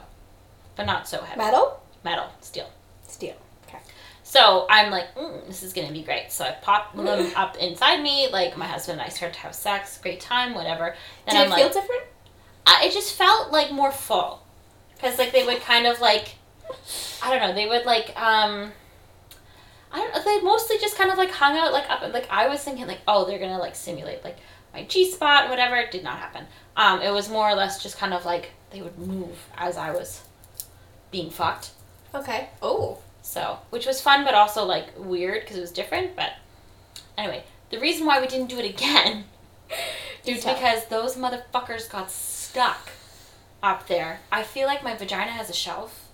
but 0.78 0.86
not 0.86 1.08
so 1.08 1.22
heavy. 1.22 1.38
Metal? 1.40 1.82
Metal, 2.06 2.30
steel. 2.40 2.70
Steel. 3.06 3.36
Okay. 3.68 3.80
So 4.24 4.66
I'm 4.70 4.90
like, 4.90 5.14
mm, 5.16 5.46
this 5.48 5.64
is 5.64 5.74
gonna 5.74 5.92
be 5.92 6.02
great. 6.04 6.32
So 6.32 6.46
I 6.46 6.52
pop 6.52 6.96
them 6.96 7.30
up 7.36 7.58
inside 7.58 8.02
me. 8.02 8.30
Like 8.32 8.58
my 8.58 8.68
husband 8.68 9.02
and 9.02 9.06
I 9.06 9.10
start 9.10 9.34
to 9.34 9.40
have 9.40 9.54
sex, 9.54 9.98
great 9.98 10.22
time, 10.22 10.54
whatever. 10.54 10.96
Then 11.28 11.36
Did 11.36 11.42
I'm 11.42 11.48
it 11.48 11.50
like, 11.50 11.60
feel 11.64 11.82
different? 11.82 12.04
I, 12.66 12.86
it 12.86 12.94
just 12.94 13.14
felt 13.16 13.52
like 13.52 13.72
more 13.72 13.92
full, 13.92 14.44
because 14.96 15.18
like 15.18 15.32
they 15.32 15.46
would 15.46 15.62
kind 15.62 15.88
of 15.88 16.00
like, 16.00 16.36
I 17.22 17.30
don't 17.30 17.40
know, 17.40 17.54
they 17.54 17.68
would 17.68 17.86
like 17.86 18.10
um. 18.20 18.72
I 19.96 19.98
don't 19.98 20.12
know. 20.12 20.24
They 20.24 20.42
mostly 20.42 20.80
just 20.80 20.98
kind 20.98 21.12
of 21.12 21.20
like 21.20 21.30
hung 21.30 21.56
out 21.56 21.72
like 21.72 21.88
up 21.88 22.02
like 22.12 22.28
I 22.32 22.48
was 22.48 22.64
thinking 22.64 22.88
like 22.88 23.02
oh 23.08 23.26
they're 23.26 23.38
gonna 23.38 23.60
like 23.60 23.76
simulate 23.76 24.24
like 24.24 24.38
my 24.74 24.86
G 24.86 25.12
spot 25.12 25.52
whatever. 25.52 25.76
It 25.76 25.92
did 25.92 26.04
not 26.04 26.18
happen. 26.18 26.48
Um, 26.76 27.00
it 27.02 27.12
was 27.12 27.30
more 27.30 27.48
or 27.48 27.54
less 27.54 27.84
just 27.84 28.00
kind 28.00 28.12
of 28.12 28.26
like 28.26 28.50
they 28.72 28.82
would 28.82 28.98
move 28.98 29.38
as 29.56 29.78
I 29.78 29.92
was 29.92 30.24
being 31.12 31.30
fucked. 31.30 31.72
Okay. 32.16 32.50
Oh. 32.60 32.98
So, 33.22 33.60
which 33.70 33.86
was 33.86 34.02
fun, 34.02 34.26
but 34.26 34.34
also 34.34 34.66
like 34.66 34.88
weird 34.98 35.42
because 35.42 35.58
it 35.58 35.62
was 35.62 35.72
different. 35.72 36.16
But 36.16 36.34
anyway, 37.16 37.44
the 37.70 37.80
reason 37.80 38.08
why 38.08 38.20
we 38.20 38.26
didn't 38.26 38.50
do 38.50 38.58
it 38.58 38.66
again 38.66 39.26
Do 40.24 40.38
tell. 40.38 40.54
because 40.54 40.86
those 40.88 41.16
motherfuckers 41.16 41.90
got 41.90 42.10
stuck 42.12 42.90
up 43.62 43.88
there. 43.88 44.20
I 44.32 44.44
feel 44.44 44.68
like 44.68 44.84
my 44.84 44.96
vagina 44.96 45.32
has 45.32 45.50
a 45.50 45.54
shelf, 45.54 46.08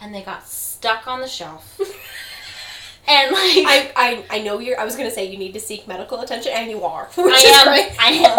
and 0.00 0.14
they 0.14 0.22
got 0.22 0.48
stuck 0.48 1.06
on 1.06 1.20
the 1.20 1.28
shelf. 1.28 1.78
and 3.08 3.32
like 3.32 3.40
I, 3.66 3.92
I 3.96 4.24
I 4.30 4.42
know 4.42 4.58
you're. 4.58 4.78
I 4.80 4.84
was 4.84 4.96
gonna 4.96 5.10
say 5.10 5.30
you 5.30 5.38
need 5.38 5.52
to 5.54 5.60
seek 5.60 5.86
medical 5.88 6.20
attention, 6.20 6.52
and 6.54 6.70
you 6.70 6.84
are. 6.84 7.08
I 7.16 7.20
am, 7.22 7.66
great. 7.66 8.00
I 8.00 8.10
am, 8.12 8.38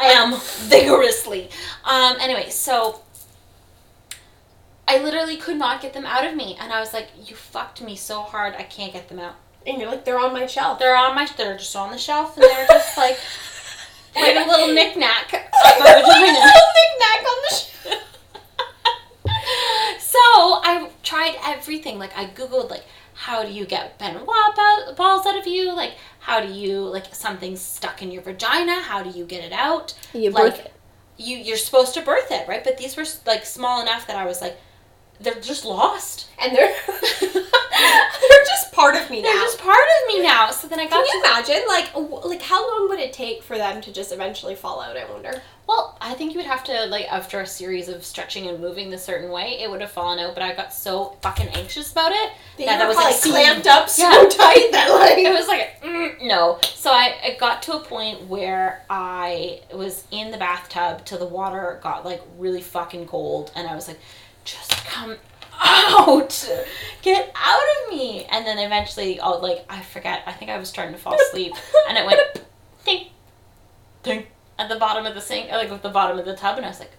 I 0.00 0.04
am 0.34 0.40
vigorously. 0.68 1.50
Um. 1.84 2.16
Anyway, 2.20 2.50
so 2.50 3.02
I 4.86 5.02
literally 5.02 5.36
could 5.36 5.56
not 5.56 5.82
get 5.82 5.92
them 5.92 6.06
out 6.06 6.24
of 6.26 6.34
me, 6.34 6.56
and 6.60 6.72
I 6.72 6.80
was 6.80 6.92
like, 6.92 7.08
"You 7.26 7.36
fucked 7.36 7.82
me 7.82 7.96
so 7.96 8.22
hard, 8.22 8.54
I 8.56 8.62
can't 8.62 8.92
get 8.92 9.08
them 9.08 9.18
out." 9.18 9.34
And 9.66 9.78
you're 9.78 9.90
like, 9.90 10.06
they're 10.06 10.18
on 10.18 10.32
my 10.32 10.46
shelf. 10.46 10.78
They're 10.78 10.96
on 10.96 11.14
my. 11.14 11.28
They're 11.36 11.58
just 11.58 11.76
on 11.76 11.90
the 11.90 11.98
shelf, 11.98 12.36
and 12.36 12.44
they're 12.44 12.66
just 12.68 12.96
like 12.96 13.18
like 14.16 14.36
a 14.36 14.48
little 14.48 14.74
knickknack 14.74 15.32
of 15.32 15.40
my 15.80 15.94
vagina. 15.94 16.32
knick-knack 16.32 17.20
on 17.30 17.38
the 17.44 17.54
shelf. 17.54 18.02
so 20.00 20.18
I 20.18 20.90
tried 21.02 21.36
everything. 21.44 21.98
Like 21.98 22.16
I 22.16 22.26
googled 22.26 22.70
like 22.70 22.84
how 23.14 23.42
do 23.44 23.50
you 23.52 23.64
get 23.66 23.98
Ben 23.98 24.24
Wa 24.24 24.52
ba- 24.54 24.94
balls 24.94 25.26
out 25.26 25.38
of 25.38 25.46
you? 25.46 25.74
Like 25.74 25.94
how 26.20 26.40
do 26.40 26.52
you 26.52 26.80
like 26.82 27.14
something's 27.14 27.60
stuck 27.60 28.02
in 28.02 28.10
your 28.10 28.22
vagina? 28.22 28.80
How 28.80 29.02
do 29.02 29.10
you 29.10 29.24
get 29.24 29.44
it 29.44 29.52
out? 29.52 29.94
You 30.14 30.30
like 30.30 30.54
birth 30.54 30.66
it. 30.66 30.72
you 31.16 31.36
you're 31.36 31.56
supposed 31.56 31.94
to 31.94 32.00
birth 32.02 32.30
it, 32.30 32.46
right? 32.48 32.62
But 32.64 32.78
these 32.78 32.96
were 32.96 33.04
like 33.26 33.44
small 33.44 33.82
enough 33.82 34.06
that 34.06 34.16
I 34.16 34.24
was 34.24 34.40
like 34.40 34.56
they're 35.20 35.40
just 35.40 35.64
lost. 35.64 36.28
and 36.40 36.54
they're 36.56 36.72
they're 37.20 38.44
just 38.46 38.72
part 38.72 38.94
of 38.96 39.10
me 39.10 39.22
now. 39.22 39.28
They're 39.32 39.42
just 39.42 39.58
part 39.58 39.78
of 39.78 40.08
me 40.14 40.22
now. 40.22 40.50
So 40.50 40.68
then 40.68 40.78
I 40.80 40.84
got 40.84 41.04
Can 41.04 41.06
you 41.06 41.22
to 41.22 41.28
imagine, 41.28 41.62
like, 41.68 41.92
w- 41.92 42.20
like 42.28 42.42
how 42.42 42.66
long 42.78 42.88
would 42.88 42.98
it 43.00 43.12
take 43.12 43.42
for 43.42 43.56
them 43.56 43.80
to 43.82 43.92
just 43.92 44.12
eventually 44.12 44.54
fall 44.54 44.80
out? 44.80 44.96
I 44.96 45.10
wonder. 45.10 45.42
Well, 45.66 45.98
I 46.00 46.14
think 46.14 46.32
you 46.32 46.38
would 46.38 46.46
have 46.46 46.64
to 46.64 46.86
like 46.86 47.12
after 47.12 47.40
a 47.40 47.46
series 47.46 47.88
of 47.88 48.02
stretching 48.04 48.46
and 48.46 48.58
moving 48.60 48.88
the 48.88 48.96
certain 48.98 49.30
way, 49.30 49.58
it 49.60 49.70
would 49.70 49.80
have 49.82 49.90
fallen 49.90 50.18
out. 50.18 50.34
But 50.34 50.42
I 50.42 50.54
got 50.54 50.72
so 50.72 51.16
fucking 51.20 51.48
anxious 51.48 51.92
about 51.92 52.12
it 52.12 52.30
They 52.56 52.64
that 52.64 52.80
I 52.80 52.88
was 52.88 52.96
like 52.96 53.20
clamped 53.20 53.66
up 53.66 53.88
so 53.98 54.02
Yeah. 54.02 54.28
tight 54.30 54.68
that 54.72 54.88
like 54.90 55.18
It 55.26 55.32
was 55.32 55.46
like 55.46 55.82
mm, 55.82 56.22
no. 56.26 56.58
So 56.62 56.90
I 56.90 57.16
it 57.22 57.38
got 57.38 57.62
to 57.64 57.74
a 57.76 57.80
point 57.80 58.26
where 58.28 58.82
I 58.88 59.60
was 59.74 60.04
in 60.10 60.30
the 60.30 60.38
bathtub 60.38 61.04
till 61.04 61.18
the 61.18 61.26
water 61.26 61.78
got 61.82 62.04
like 62.04 62.22
really 62.38 62.62
fucking 62.62 63.06
cold, 63.06 63.50
and 63.54 63.68
I 63.68 63.74
was 63.74 63.88
like, 63.88 63.98
just 64.48 64.70
come 64.86 65.16
out, 65.60 66.50
get 67.02 67.30
out 67.34 67.60
of 67.60 67.90
me. 67.90 68.24
And 68.24 68.46
then 68.46 68.58
eventually, 68.58 69.20
oh, 69.20 69.38
like 69.38 69.64
I 69.68 69.82
forget. 69.82 70.22
I 70.26 70.32
think 70.32 70.50
I 70.50 70.58
was 70.58 70.68
starting 70.68 70.94
to 70.94 71.00
fall 71.00 71.14
asleep, 71.14 71.54
and 71.88 71.98
it 71.98 72.06
went 72.06 72.20
ting, 72.84 73.08
ting 74.02 74.26
at 74.58 74.68
the 74.68 74.76
bottom 74.76 75.06
of 75.06 75.14
the 75.14 75.20
sink, 75.20 75.52
uh, 75.52 75.56
like 75.56 75.70
at 75.70 75.82
the 75.82 75.90
bottom 75.90 76.18
of 76.18 76.24
the 76.24 76.36
tub, 76.36 76.56
and 76.56 76.64
I 76.64 76.70
was 76.70 76.80
like, 76.80 76.92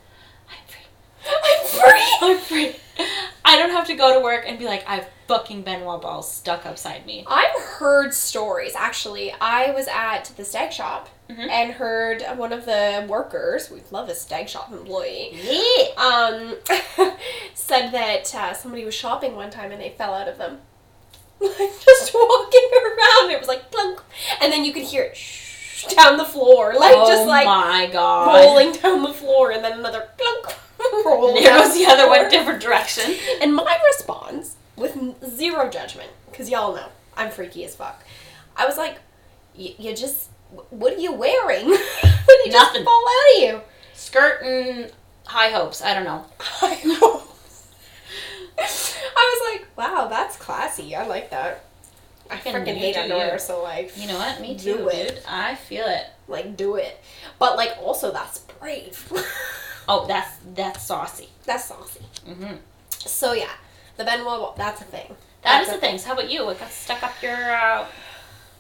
I'm 0.50 0.68
free. 0.68 0.86
I'm 1.28 1.66
free. 1.66 2.18
I'm 2.22 2.38
free. 2.38 3.06
I 3.44 3.58
don't 3.58 3.72
have 3.72 3.88
to 3.88 3.96
go 3.96 4.14
to 4.14 4.24
work 4.24 4.46
and 4.48 4.60
be 4.60 4.66
like, 4.66 4.88
I 4.88 4.96
have 4.96 5.10
fucking 5.28 5.64
Ben 5.64 5.84
Wa 5.84 5.98
balls 5.98 6.32
stuck 6.32 6.66
upside 6.66 7.06
me. 7.06 7.26
I've 7.28 7.60
heard 7.62 8.14
stories. 8.14 8.74
Actually, 8.76 9.34
I 9.42 9.72
was 9.72 9.88
at 9.88 10.32
the 10.38 10.46
stag 10.46 10.72
shop 10.72 11.10
Mhm. 11.30 11.48
and 11.50 11.72
heard 11.74 12.24
one 12.38 12.52
of 12.52 12.66
the 12.66 13.06
workers. 13.08 13.70
We 13.70 13.82
love 13.92 14.10
a 14.10 14.16
stag 14.16 14.50
shop 14.50 14.72
employee. 14.72 15.30
Yeah. 15.34 15.86
Um, 15.96 16.56
said 17.54 17.92
that 17.92 18.34
uh, 18.34 18.54
somebody 18.54 18.84
was 18.84 18.96
shopping 18.96 19.36
one 19.36 19.52
time 19.52 19.72
and 19.72 19.80
they 19.80 19.92
fell 19.92 20.14
out 20.14 20.28
of 20.28 20.38
them. 20.38 20.60
Like 21.42 21.56
just 21.86 22.14
walking 22.14 22.70
around, 22.74 23.32
it 23.32 23.40
was 23.40 23.48
like 23.48 23.72
clunk, 23.72 24.02
and 24.42 24.52
then 24.52 24.66
you 24.66 24.74
could 24.74 24.84
hear 24.84 25.04
it 25.04 25.16
shh, 25.16 25.86
down 25.86 26.18
the 26.18 26.26
floor, 26.26 26.74
like 26.78 26.94
oh 26.98 27.08
just 27.08 27.26
like 27.28 27.46
my 27.46 27.88
god. 27.94 28.36
rolling 28.36 28.74
down 28.74 29.04
the 29.04 29.14
floor, 29.14 29.52
and 29.52 29.64
then 29.64 29.80
another 29.80 30.10
clunk, 30.18 30.58
roll 31.06 31.36
There 31.36 31.58
goes 31.58 31.74
the 31.78 31.86
other 31.86 32.10
one, 32.10 32.30
different 32.30 32.62
direction. 32.62 33.16
And 33.42 33.56
my 33.56 33.80
response, 33.88 34.58
with 34.76 34.98
zero 35.30 35.70
judgment, 35.70 36.10
because 36.30 36.50
y'all 36.50 36.76
know 36.76 36.88
I'm 37.16 37.32
freaky 37.32 37.64
as 37.64 37.74
fuck, 37.74 38.04
I 38.58 38.66
was 38.66 38.76
like, 38.76 38.98
"Y- 39.58 39.76
"You 39.78 39.96
just, 39.96 40.28
what 40.70 40.94
are 40.94 41.00
you 41.00 41.12
wearing? 41.14 41.68
when 41.70 42.38
you 42.46 42.52
Nothing. 42.52 42.84
just 42.84 42.84
fall 42.86 43.04
out 43.08 43.36
of 43.38 43.42
you?" 43.44 43.62
Skirt 43.94 44.42
and 44.44 44.92
high 45.26 45.50
hopes. 45.50 45.82
I 45.82 45.94
don't 45.94 46.04
know. 46.06 46.26
I 46.62 46.80
know. 46.86 47.24
I 48.58 48.62
was 49.42 49.60
like, 49.62 49.68
"Wow, 49.78 50.08
that's 50.08 50.36
classy. 50.38 50.96
I 50.96 51.06
like 51.06 51.30
that." 51.32 51.66
I 52.32 52.38
freaking 52.38 52.76
hate 52.76 52.96
underwear, 52.96 53.34
you. 53.34 53.40
so 53.40 53.64
like, 53.64 53.92
You 53.98 54.06
know 54.08 54.18
what? 54.18 54.40
Me 54.40 54.56
Do 54.56 54.78
too, 54.78 54.88
it. 54.90 55.16
dude. 55.16 55.24
I 55.28 55.56
feel 55.56 55.86
it. 55.88 56.06
like 56.28 56.56
do 56.56 56.76
it. 56.76 57.00
But 57.40 57.58
like, 57.58 57.72
also 57.82 58.12
that's 58.12 58.40
brave. 58.40 59.12
Oh, 59.92 60.06
that's 60.06 60.30
that's 60.54 60.84
saucy. 60.84 61.30
that's 61.48 61.66
saucy. 61.66 62.02
hmm 62.24 62.58
So 63.00 63.34
yeah, 63.34 63.50
the 63.98 64.04
Ben 64.04 64.24
Wa. 64.24 64.54
That's 64.56 64.82
a 64.82 64.84
thing. 64.84 65.08
That 65.42 65.66
That's 65.66 65.70
is 65.70 65.74
a 65.74 65.78
the 65.78 65.82
thing. 65.82 65.98
So 65.98 66.08
how 66.10 66.14
about 66.14 66.30
you? 66.30 66.46
What 66.46 66.60
got 66.60 66.70
stuck 66.70 67.02
up 67.02 67.14
your 67.24 67.34
uh, 67.56 67.88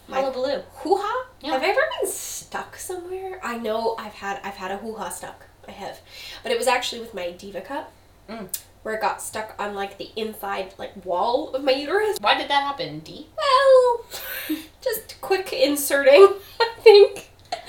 My- 0.10 0.22
hullabaloo? 0.22 0.62
Hoo 0.84 0.98
ha? 0.98 1.26
Yeah. 1.42 1.52
Have 1.54 1.64
I 1.64 1.68
ever 1.68 1.82
been 2.02 2.10
stuck 2.12 2.76
somewhere? 2.78 3.40
I 3.44 3.58
know 3.58 3.96
I've 3.98 4.14
had 4.14 4.40
I've 4.44 4.56
had 4.56 4.72
a 4.72 4.78
hoo 4.78 4.96
ha 4.96 5.10
stuck. 5.10 5.46
I 5.68 5.72
have, 5.72 6.00
but 6.44 6.52
it 6.52 6.58
was 6.58 6.68
actually 6.68 7.02
with 7.02 7.14
my 7.14 7.32
diva 7.32 7.62
cup, 7.62 7.92
Mm. 8.28 8.48
where 8.84 8.96
it 8.96 9.02
got 9.02 9.22
stuck 9.22 9.54
on 9.60 9.76
like 9.76 9.98
the 10.00 10.10
inside 10.16 10.74
like 10.80 11.06
wall 11.06 11.54
of 11.54 11.64
my 11.64 11.72
uterus. 11.74 12.18
Why 12.20 12.36
did 12.38 12.50
that 12.50 12.64
happen, 12.64 13.00
D? 13.00 13.28
Well, 13.38 14.06
just 14.82 15.22
quick 15.22 15.54
inserting, 15.54 16.34
I 16.60 16.70
think. 16.80 17.30
And 17.52 17.64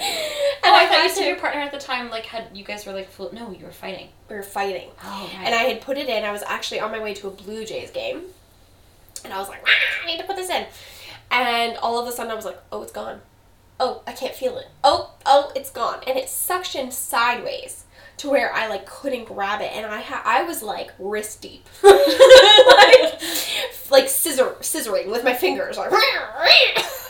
oh, 0.65 0.75
I, 0.77 0.87
thought 0.87 1.03
you 1.05 1.09
said 1.11 1.23
to- 1.23 1.29
your 1.29 1.37
partner 1.39 1.61
at 1.61 1.73
the 1.73 1.79
time 1.79 2.09
like 2.11 2.25
had 2.27 2.49
you 2.55 2.65
guys 2.65 2.87
were 2.87 2.93
like 2.93 3.09
no, 3.33 3.51
you 3.51 3.67
were 3.67 3.73
fighting. 3.73 4.09
we 4.31 4.37
were 4.37 4.43
fighting. 4.43 4.89
Oh, 5.05 5.31
right. 5.37 5.47
And 5.47 5.55
I 5.55 5.65
had 5.65 5.81
put 5.83 5.99
it 5.99 6.09
in. 6.09 6.25
I 6.25 6.33
was 6.33 6.43
actually 6.47 6.81
on 6.81 6.91
my 6.91 7.01
way 7.01 7.13
to 7.15 7.29
a 7.29 7.31
Blue 7.31 7.65
Jays 7.67 7.91
game. 7.91 8.23
And 9.25 9.33
I 9.35 9.39
was 9.39 9.49
like, 9.51 9.63
"Ah, 9.67 10.03
I 10.03 10.07
need 10.07 10.19
to 10.19 10.25
put 10.25 10.37
this 10.37 10.49
in. 10.49 10.65
And 11.31 11.77
all 11.79 12.01
of 12.01 12.09
a 12.09 12.13
sudden 12.13 12.33
I 12.33 12.35
was 12.35 12.45
like, 12.45 12.61
oh, 12.73 12.83
it's 12.83 12.93
gone. 12.93 13.21
Oh, 13.79 14.03
I 14.07 14.13
can't 14.13 14.35
feel 14.35 14.59
it. 14.59 14.67
Oh, 14.85 15.15
oh, 15.25 15.53
it's 15.55 15.71
gone. 15.71 16.01
And 16.07 16.19
it 16.19 16.27
suctioned 16.27 16.93
sideways 16.93 17.85
to 18.19 18.29
where 18.29 18.53
I 18.53 18.67
like 18.67 18.85
couldn't 18.85 19.25
grab 19.25 19.63
it. 19.63 19.73
And 19.73 19.87
I 19.87 20.01
ha- 20.01 20.23
I 20.25 20.43
was 20.43 20.63
like 20.63 20.91
wrist 20.99 21.41
deep. 21.41 21.67
like, 21.83 23.21
like 23.91 24.09
scissor 24.09 24.57
scissoring 24.61 25.11
with 25.11 25.25
my 25.25 25.33
fingers 25.35 25.79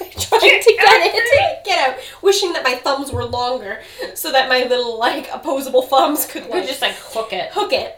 like 0.00 0.12
trying 0.28 0.62
to 0.62 0.72
get 0.76 1.02
it 1.02 1.64
get 1.64 1.88
out 1.88 1.98
wishing 2.22 2.52
that 2.52 2.64
my 2.64 2.74
thumbs 2.74 3.12
were 3.12 3.24
longer 3.24 3.80
so 4.14 4.32
that 4.32 4.48
my 4.48 4.64
little 4.64 4.98
like 4.98 5.28
opposable 5.32 5.82
thumbs 5.82 6.26
could 6.26 6.46
like 6.46 6.66
just 6.66 6.80
like 6.82 6.94
hook 6.94 7.32
it. 7.32 7.50
hook 7.52 7.72
it. 7.72 7.96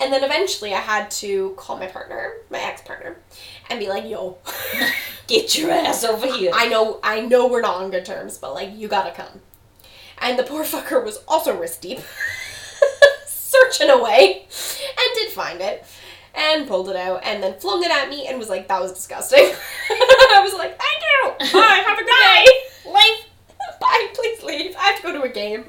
And 0.00 0.12
then 0.12 0.22
eventually 0.22 0.74
I 0.74 0.80
had 0.80 1.10
to 1.12 1.54
call 1.56 1.76
my 1.76 1.86
partner, 1.86 2.34
my 2.50 2.60
ex 2.60 2.82
partner, 2.82 3.16
and 3.70 3.78
be 3.78 3.88
like, 3.88 4.04
yo, 4.08 4.38
Get 5.28 5.58
your 5.58 5.70
ass 5.70 6.04
over 6.04 6.26
here. 6.26 6.50
I 6.54 6.68
know 6.68 7.00
I 7.02 7.20
know 7.20 7.46
we're 7.48 7.60
not 7.60 7.76
on 7.82 7.90
good 7.90 8.06
terms, 8.06 8.38
but 8.38 8.54
like 8.54 8.74
you 8.74 8.88
gotta 8.88 9.10
come. 9.10 9.42
And 10.16 10.38
the 10.38 10.42
poor 10.42 10.64
fucker 10.64 11.04
was 11.04 11.18
also 11.28 11.54
wrist 11.56 11.82
deep. 11.82 12.00
Searching 13.26 13.90
away. 13.90 14.46
And 14.46 15.14
did 15.14 15.30
find 15.32 15.60
it. 15.60 15.84
And 16.34 16.66
pulled 16.66 16.88
it 16.88 16.96
out 16.96 17.24
and 17.24 17.42
then 17.42 17.58
flung 17.58 17.82
it 17.84 17.90
at 17.90 18.08
me 18.08 18.26
and 18.26 18.38
was 18.38 18.48
like, 18.48 18.68
that 18.68 18.80
was 18.80 18.92
disgusting. 18.92 19.40
I 19.90 20.40
was 20.42 20.54
like, 20.54 20.78
thank 20.78 21.02
you. 21.02 21.52
Bye, 21.60 21.82
have 21.86 21.98
a 21.98 22.02
good 22.02 22.06
day. 22.06 22.46
Leave. 22.86 23.24
Bye, 23.80 24.06
please 24.14 24.42
leave. 24.42 24.76
I 24.76 24.82
have 24.88 24.96
to 24.96 25.02
go 25.02 25.12
to 25.12 25.22
a 25.22 25.28
game. 25.28 25.64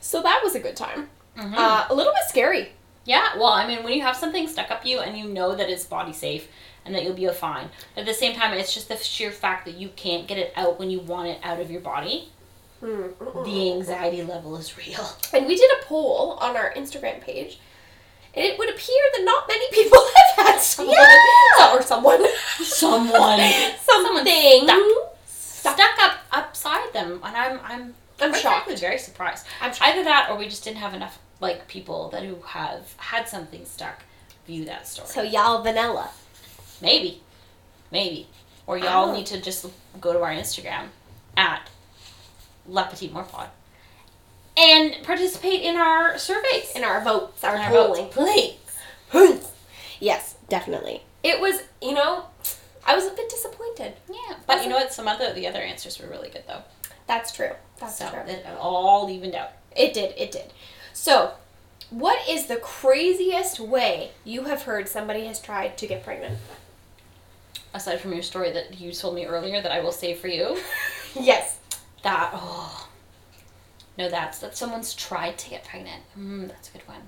So 0.00 0.22
that 0.22 0.40
was 0.44 0.54
a 0.54 0.60
good 0.60 0.76
time. 0.76 1.08
Mhm. 1.36 1.54
Uh, 1.56 1.86
a 1.90 1.94
little 1.94 2.12
bit 2.12 2.22
scary. 2.28 2.72
Yeah, 3.04 3.36
well, 3.36 3.48
I 3.48 3.66
mean, 3.66 3.82
when 3.84 3.92
you 3.94 4.02
have 4.02 4.16
something 4.16 4.46
stuck 4.48 4.70
up 4.70 4.84
you 4.86 5.00
and 5.00 5.16
you 5.18 5.26
know 5.28 5.54
that 5.56 5.68
it's 5.70 5.84
body 5.84 6.12
safe 6.12 6.48
and 6.86 6.94
that 6.94 7.02
you'll 7.02 7.12
be 7.14 7.26
fine, 7.28 7.68
at 7.96 8.06
the 8.06 8.14
same 8.14 8.34
time, 8.34 8.52
it's 8.54 8.72
just 8.72 8.88
the 8.88 8.96
sheer 8.96 9.30
fact 9.30 9.64
that 9.66 9.74
you 9.74 9.90
can't 9.96 10.26
get 10.26 10.38
it 10.38 10.52
out 10.56 10.78
when 10.78 10.90
you 10.90 11.00
want 11.00 11.28
it 11.28 11.38
out 11.42 11.60
of 11.60 11.70
your 11.70 11.80
body. 11.80 12.30
Hmm. 12.80 13.06
The 13.44 13.72
anxiety 13.72 14.22
level 14.22 14.56
is 14.56 14.76
real. 14.76 15.04
And 15.34 15.46
we 15.46 15.56
did 15.56 15.70
a 15.80 15.84
poll 15.84 16.38
on 16.40 16.56
our 16.56 16.72
Instagram 16.74 17.20
page, 17.20 17.58
and 18.34 18.44
it 18.44 18.58
would 18.58 18.68
appear 18.68 19.02
that 19.14 19.24
not 19.24 19.48
many 19.48 19.68
people 19.72 19.98
have 20.36 20.46
had 20.46 20.60
someone 20.60 20.94
Yeah! 20.96 21.74
or 21.74 21.82
someone 21.82 22.24
Someone 22.62 23.40
something 23.80 24.68
stuck. 25.26 25.78
stuck 25.78 25.98
up 26.02 26.18
upside 26.32 26.92
them, 26.92 27.20
and 27.24 27.36
I'm 27.36 27.60
I'm 27.64 27.94
I'm 28.20 28.32
shocked. 28.32 28.42
frankly 28.66 28.76
very 28.76 28.98
surprised. 28.98 29.46
I'm 29.60 29.72
shocked. 29.72 29.82
Either 29.82 30.04
that, 30.04 30.28
or 30.30 30.36
we 30.36 30.44
just 30.46 30.64
didn't 30.64 30.78
have 30.78 30.94
enough 30.94 31.18
like 31.40 31.68
people 31.68 32.08
that 32.10 32.22
who 32.22 32.36
have 32.46 32.94
had 32.98 33.28
something 33.28 33.64
stuck 33.64 34.02
view 34.46 34.64
that 34.66 34.86
story. 34.86 35.08
So 35.08 35.22
y'all 35.22 35.62
vanilla. 35.62 36.10
Maybe, 36.80 37.22
maybe, 37.90 38.26
or 38.66 38.76
y'all 38.78 39.10
Oh. 39.10 39.12
need 39.14 39.26
to 39.26 39.40
just 39.40 39.66
go 40.00 40.12
to 40.12 40.20
our 40.22 40.30
Instagram 40.32 40.88
at 41.36 41.68
La 42.66 42.84
Petite 42.84 43.12
Morpod 43.14 43.48
and 44.56 45.02
participate 45.04 45.62
in 45.62 45.76
our 45.76 46.18
surveys. 46.18 46.72
In 46.74 46.84
our 46.84 47.02
votes, 47.02 47.42
our 47.44 47.56
our 47.56 47.68
polling. 47.70 48.10
votes, 48.10 48.56
please. 49.10 49.48
Yes, 50.00 50.34
definitely. 50.48 51.02
It 51.22 51.40
was, 51.40 51.62
you 51.80 51.94
know, 51.94 52.26
I 52.84 52.94
was 52.94 53.06
a 53.06 53.10
bit 53.10 53.28
disappointed. 53.30 53.94
Yeah, 54.10 54.36
but 54.46 54.62
you 54.62 54.68
know 54.68 54.76
what? 54.76 54.92
Some 54.92 55.08
other 55.08 55.32
the 55.32 55.46
other 55.46 55.60
answers 55.60 55.98
were 55.98 56.08
really 56.08 56.28
good 56.28 56.44
though. 56.46 56.62
That's 57.06 57.32
true. 57.32 57.52
That's 57.80 57.98
so 57.98 58.08
true. 58.10 58.20
it 58.26 58.44
all 58.58 59.08
evened 59.10 59.34
out. 59.34 59.50
It 59.76 59.94
did. 59.94 60.14
It 60.16 60.32
did. 60.32 60.52
So, 60.92 61.32
what 61.90 62.28
is 62.28 62.46
the 62.46 62.56
craziest 62.56 63.60
way 63.60 64.10
you 64.24 64.44
have 64.44 64.62
heard 64.62 64.88
somebody 64.88 65.26
has 65.26 65.40
tried 65.40 65.78
to 65.78 65.86
get 65.86 66.02
pregnant? 66.04 66.38
Aside 67.74 68.00
from 68.00 68.12
your 68.12 68.22
story 68.22 68.52
that 68.52 68.78
you 68.80 68.92
told 68.92 69.14
me 69.14 69.26
earlier 69.26 69.60
that 69.60 69.70
I 69.72 69.80
will 69.80 69.92
save 69.92 70.18
for 70.18 70.28
you, 70.28 70.56
Yes. 71.14 71.58
that 72.02 72.30
oh 72.34 72.88
no, 73.98 74.08
that's 74.08 74.38
that 74.40 74.56
someone's 74.56 74.94
tried 74.94 75.38
to 75.38 75.50
get 75.50 75.64
pregnant. 75.64 76.02
Mm, 76.18 76.48
that's 76.48 76.68
a 76.68 76.72
good 76.72 76.86
one. 76.88 77.02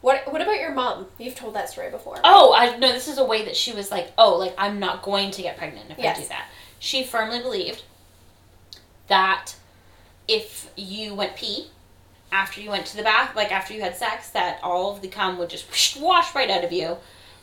What 0.00 0.30
What 0.32 0.42
about 0.42 0.60
your 0.60 0.72
mom? 0.72 1.06
You've 1.18 1.34
told 1.34 1.54
that 1.54 1.70
story 1.70 1.90
before. 1.90 2.18
Oh, 2.24 2.54
I 2.54 2.76
no. 2.76 2.92
This 2.92 3.08
is 3.08 3.18
a 3.18 3.24
way 3.24 3.44
that 3.44 3.56
she 3.56 3.72
was 3.72 3.90
like, 3.90 4.12
oh, 4.18 4.36
like 4.36 4.54
I'm 4.58 4.78
not 4.78 5.02
going 5.02 5.30
to 5.32 5.42
get 5.42 5.56
pregnant 5.56 5.90
if 5.90 5.98
I 5.98 6.14
do 6.14 6.26
that. 6.28 6.46
She 6.78 7.04
firmly 7.04 7.40
believed 7.40 7.82
that 9.08 9.54
if 10.28 10.70
you 10.76 11.14
went 11.14 11.36
pee 11.36 11.68
after 12.32 12.60
you 12.60 12.70
went 12.70 12.86
to 12.86 12.96
the 12.96 13.02
bath, 13.02 13.34
like 13.36 13.52
after 13.52 13.72
you 13.74 13.80
had 13.80 13.96
sex, 13.96 14.30
that 14.30 14.58
all 14.62 14.94
of 14.94 15.00
the 15.02 15.08
cum 15.08 15.38
would 15.38 15.48
just 15.50 15.98
wash 16.00 16.34
right 16.34 16.50
out 16.50 16.64
of 16.64 16.72
you, 16.72 16.96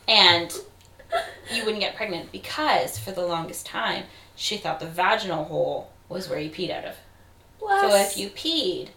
and 0.07 0.51
you 1.61 1.65
wouldn't 1.65 1.81
get 1.81 1.95
pregnant 1.95 2.31
because 2.31 2.97
for 2.99 3.11
the 3.11 3.25
longest 3.25 3.65
time 3.65 4.05
she 4.35 4.57
thought 4.57 4.79
the 4.79 4.85
vaginal 4.87 5.45
hole 5.45 5.91
was 6.09 6.27
where 6.29 6.39
you 6.39 6.49
peed 6.49 6.71
out 6.71 6.85
of. 6.85 6.95
So 7.59 7.95
if 7.95 8.17
you 8.17 8.29
peed, 8.29 8.89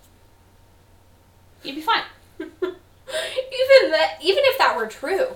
you'd 1.62 1.74
be 1.76 1.82
fine. 1.82 2.02
even 2.40 3.90
that, 3.90 4.18
even 4.22 4.42
if 4.46 4.58
that 4.58 4.74
were 4.76 4.86
true, 4.86 5.28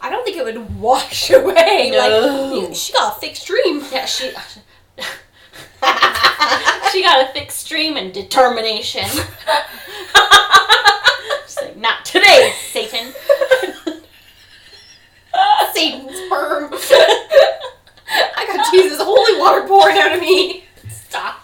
I 0.00 0.08
don't 0.10 0.24
think 0.24 0.36
it 0.38 0.44
would 0.44 0.80
wash 0.80 1.30
away. 1.40 1.90
No. 1.92 1.98
Like 1.98 2.68
you- 2.70 2.74
she 2.74 2.92
got 2.92 3.16
a 3.16 3.20
thick 3.20 3.36
stream. 3.36 3.82
Yeah, 3.92 4.06
she. 4.06 4.30
she 6.92 7.02
got 7.02 7.28
a 7.28 7.32
thick 7.32 7.50
stream 7.50 7.96
and 7.98 8.12
determination. 8.14 9.04
She's 11.46 11.56
like, 11.60 11.76
not 11.76 12.04
today, 12.06 12.52
Satan. 12.70 13.12
Satan's 15.72 16.15
sperm. 16.26 16.70
I 18.08 18.46
got 18.46 18.70
Jesus' 18.72 19.00
holy 19.00 19.38
water 19.38 19.66
pouring 19.66 19.98
out 19.98 20.14
of 20.14 20.20
me. 20.20 20.64
Stop. 20.88 21.40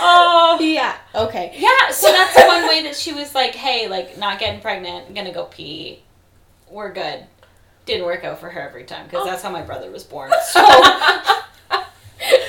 oh. 0.00 0.58
Yeah. 0.60 0.96
Okay. 1.14 1.54
Yeah, 1.56 1.90
so 1.90 2.10
that's 2.12 2.36
one 2.36 2.68
way 2.68 2.82
that 2.84 2.96
she 2.96 3.12
was 3.12 3.34
like, 3.34 3.54
hey, 3.54 3.88
like, 3.88 4.18
not 4.18 4.38
getting 4.38 4.60
pregnant, 4.60 5.14
gonna 5.14 5.32
go 5.32 5.44
pee. 5.44 6.00
We're 6.70 6.92
good. 6.92 7.26
Didn't 7.86 8.04
work 8.04 8.24
out 8.24 8.40
for 8.40 8.50
her 8.50 8.60
every 8.60 8.84
time, 8.84 9.06
because 9.06 9.24
that's 9.26 9.42
how 9.42 9.50
my 9.50 9.62
brother 9.62 9.90
was 9.90 10.04
born. 10.04 10.32
So, 10.50 10.62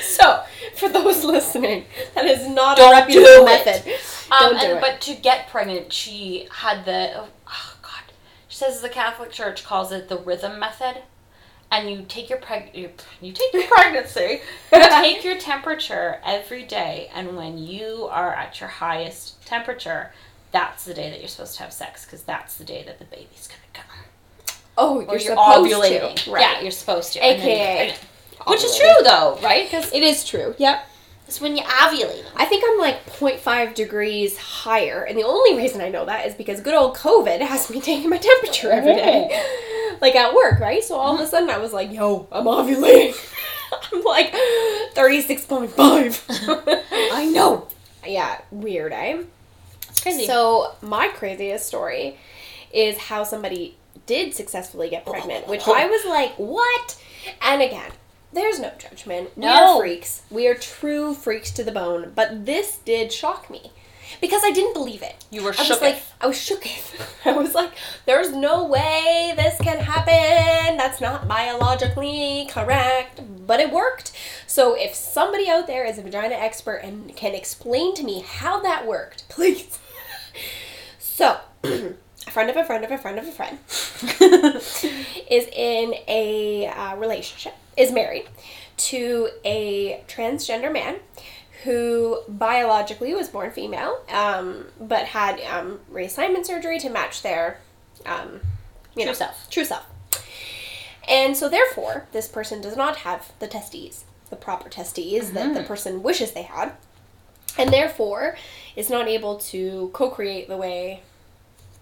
so, 0.02 0.44
for 0.76 0.90
those 0.90 1.24
listening, 1.24 1.86
that 2.16 2.26
is 2.26 2.48
not 2.48 2.78
Don't 2.78 2.94
a 2.94 3.00
reputable 3.00 3.46
method. 3.46 3.92
Um, 4.32 4.40
Don't 4.40 4.60
do 4.60 4.66
and, 4.68 4.78
it. 4.78 4.82
But 4.82 5.02
to 5.02 5.16
get 5.16 5.50
pregnant, 5.50 5.92
she 5.92 6.48
had 6.52 6.86
the 6.86 7.12
oh, 7.18 7.28
oh. 7.48 7.77
She 8.58 8.66
says 8.66 8.82
the 8.82 8.90
Catholic 8.90 9.32
Church 9.32 9.64
calls 9.64 9.92
it 9.92 10.10
the 10.10 10.18
rhythm 10.18 10.58
method, 10.58 11.04
and 11.70 11.88
you 11.92 12.06
take 12.08 12.28
your 12.28 12.40
preg 12.40 12.74
you, 12.74 12.90
you 13.22 13.32
take 13.32 13.54
your 13.54 13.68
pregnancy, 13.68 14.42
you 14.74 14.82
take 14.82 15.24
your 15.24 15.38
temperature 15.38 16.20
every 16.26 16.64
day, 16.64 17.12
and 17.14 17.38
when 17.38 17.60
you 17.60 18.08
are 18.10 18.34
at 18.34 18.60
your 18.60 18.70
highest 18.70 19.46
temperature, 19.46 20.12
that's 20.52 20.86
the 20.86 20.96
day 20.96 21.12
that 21.12 21.20
you're 21.20 21.28
supposed 21.28 21.56
to 21.58 21.62
have 21.62 21.72
sex 21.72 22.04
because 22.04 22.24
that's 22.24 22.56
the 22.56 22.64
day 22.64 22.82
that 22.82 22.98
the 22.98 23.06
baby's 23.06 23.48
gonna 23.48 23.86
come. 23.86 24.56
oh, 24.76 25.02
you're, 25.02 25.12
you're, 25.12 25.20
supposed 25.20 25.72
ovulating. 25.72 26.16
to. 26.16 26.32
Right. 26.32 26.42
Yeah, 26.42 26.62
you're 26.62 26.72
supposed 26.72 27.14
to. 27.14 27.24
and 27.24 27.40
you 27.40 27.48
get 27.50 27.90
AKA. 27.90 27.96
Which 28.48 28.64
is 28.64 28.76
true 28.76 29.04
though, 29.04 29.38
right? 29.44 29.70
Because 29.70 29.94
It 29.94 30.02
is 30.02 30.26
true. 30.26 30.56
Yep. 30.58 30.84
It's 31.28 31.42
when 31.42 31.58
you're 31.58 31.66
ovulating. 31.66 32.24
I 32.36 32.46
think 32.46 32.64
I'm 32.66 32.78
like 32.80 33.06
0.5 33.06 33.76
degrees 33.76 34.38
higher, 34.38 35.04
and 35.04 35.18
the 35.18 35.24
only 35.24 35.58
reason 35.58 35.82
I 35.82 35.90
know 35.90 36.06
that 36.06 36.26
is 36.26 36.34
because 36.34 36.62
good 36.62 36.74
old 36.74 36.96
COVID 36.96 37.42
has 37.42 37.70
me 37.70 37.82
taking 37.82 38.10
my 38.10 38.18
temperature 38.18 38.72
every 38.72 38.96
day, 38.96 39.30
like 40.02 40.16
at 40.16 40.34
work, 40.34 40.60
right? 40.60 40.84
So 40.84 40.96
all 40.96 41.16
of 41.16 41.22
a 41.22 41.28
sudden 41.28 41.50
I 41.50 41.58
was 41.58 41.74
like, 41.74 41.92
"Yo, 41.92 42.28
I'm 42.32 42.46
ovulating." 42.46 43.16
I'm 43.94 44.02
like 44.04 44.32
36.5. 44.96 46.72
I 47.12 47.26
know. 47.26 47.68
yeah, 48.06 48.40
weird, 48.50 48.94
eh? 48.94 49.24
It's 49.90 50.02
crazy. 50.02 50.26
So 50.26 50.74
my 50.82 51.10
craziest 51.10 51.68
story 51.68 52.18
is 52.72 52.98
how 52.98 53.24
somebody 53.26 53.76
did 54.06 54.34
successfully 54.34 54.90
get 54.90 55.06
pregnant, 55.06 55.50
which 55.50 55.68
I 55.68 55.88
was 55.88 56.06
like, 56.06 56.34
"What?" 56.38 57.02
And 57.42 57.62
again, 57.62 57.92
there's 58.38 58.60
no 58.60 58.72
judgment. 58.78 59.36
No. 59.38 59.48
We 59.48 59.54
are 59.58 59.80
freaks. 59.80 60.22
We 60.30 60.48
are 60.48 60.56
true 60.56 61.14
freaks 61.14 61.52
to 61.52 61.64
the 61.64 61.72
bone. 61.72 62.12
But 62.16 62.46
this 62.46 62.78
did 62.78 63.12
shock 63.12 63.50
me 63.50 63.72
because 64.22 64.42
I 64.44 64.52
didn't 64.52 64.74
believe 64.74 65.02
it. 65.02 65.26
you 65.30 65.44
were 65.44 65.54
I 65.58 65.68
was 65.68 65.82
like, 65.82 66.02
I 66.22 66.28
was 66.28 66.42
shook. 66.42 66.66
I 67.26 67.34
was 67.34 67.54
like, 67.54 67.72
there's 68.06 68.32
no 68.32 68.66
way 68.66 69.34
this 69.36 69.58
can 69.60 69.80
happen. 69.80 70.78
That's 70.78 71.02
not 71.02 71.28
biologically 71.28 72.48
correct. 72.50 73.22
But 73.46 73.60
it 73.60 73.72
worked. 73.72 74.12
So 74.46 74.76
if 74.76 74.96
somebody 74.96 75.50
out 75.50 75.68
there 75.68 75.86
is 75.86 75.98
a 75.98 76.02
vagina 76.02 76.36
expert 76.36 76.78
and 76.78 77.16
can 77.16 77.34
explain 77.36 77.96
to 77.96 78.04
me 78.04 78.22
how 78.22 78.62
that 78.62 78.88
worked, 78.88 79.28
please. 79.30 79.80
So, 81.00 81.40
a 81.64 82.32
friend 82.32 82.50
of 82.50 82.58
a 82.58 82.64
friend 82.64 82.84
of 82.86 82.92
a 82.92 82.98
friend 82.98 83.18
of 83.18 83.28
a 83.28 83.32
friend 83.32 83.58
is 85.32 85.48
in 85.52 85.96
a 86.08 86.68
uh, 86.68 86.96
relationship, 86.98 87.56
is 87.78 87.92
married 87.92 88.28
to 88.78 89.30
a 89.46 90.04
transgender 90.08 90.72
man 90.72 90.98
who 91.64 92.20
biologically 92.28 93.14
was 93.14 93.30
born 93.30 93.52
female, 93.52 94.00
um, 94.12 94.66
but 94.80 95.06
had 95.06 95.40
um, 95.42 95.80
reassignment 95.92 96.46
surgery 96.46 96.80
to 96.80 96.90
match 96.90 97.22
their 97.22 97.60
um, 98.06 98.42
you 98.96 99.04
True 99.04 99.06
know, 99.06 99.14
self. 99.14 99.50
True 99.50 99.66
self. 99.66 99.86
And 101.08 101.38
so, 101.38 101.48
therefore, 101.48 102.08
this 102.12 102.28
person 102.28 102.62
does 102.62 102.76
not 102.76 102.98
have 102.98 103.32
the 103.40 103.48
testes, 103.48 104.04
the 104.30 104.36
proper 104.36 104.70
testes 104.70 105.32
that 105.32 105.54
the 105.54 105.64
person 105.64 106.04
wishes 106.04 106.34
they 106.34 106.42
had, 106.44 106.74
and 107.58 107.72
therefore 107.72 108.38
is 108.76 108.90
not 108.90 109.08
able 109.08 109.38
to 109.38 109.90
co 109.94 110.10
create 110.10 110.50
the 110.50 110.58
way 110.58 111.02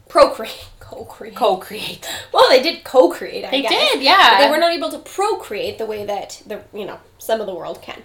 procreate. 0.09 0.67
Co-create. 0.79 1.35
Co-create. 1.35 2.07
well, 2.31 2.47
they 2.49 2.61
did 2.61 2.83
co-create. 2.83 3.43
I 3.43 3.49
They 3.51 3.61
guess. 3.63 3.71
did, 3.93 4.03
yeah. 4.03 4.37
But 4.37 4.45
they 4.45 4.51
were 4.51 4.59
not 4.59 4.71
able 4.71 4.89
to 4.91 4.99
procreate 4.99 5.77
the 5.79 5.85
way 5.85 6.05
that 6.05 6.41
the 6.45 6.61
you 6.73 6.85
know 6.85 6.99
some 7.17 7.41
of 7.41 7.47
the 7.47 7.55
world 7.55 7.81
can. 7.81 8.03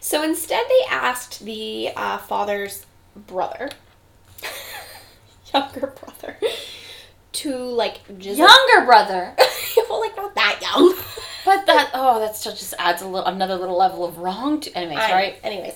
So 0.00 0.22
instead, 0.22 0.64
they 0.68 0.86
asked 0.90 1.44
the 1.44 1.90
uh, 1.94 2.18
father's 2.18 2.84
brother, 3.14 3.70
younger 5.54 5.86
brother, 6.02 6.36
to 7.32 7.54
like 7.56 8.00
just 8.18 8.38
Younger 8.38 8.84
brother. 8.86 9.34
well, 9.88 10.00
like 10.00 10.16
not 10.16 10.34
that 10.34 10.58
young. 10.60 10.94
But 11.44 11.66
that 11.66 11.90
oh, 11.94 12.18
that 12.20 12.36
still 12.36 12.52
just 12.52 12.74
adds 12.78 13.02
a 13.02 13.06
little 13.06 13.26
another 13.26 13.54
little 13.56 13.78
level 13.78 14.04
of 14.04 14.18
wrong 14.18 14.60
to 14.60 14.76
anyways, 14.76 14.98
I- 14.98 15.12
right? 15.12 15.40
Anyways, 15.42 15.74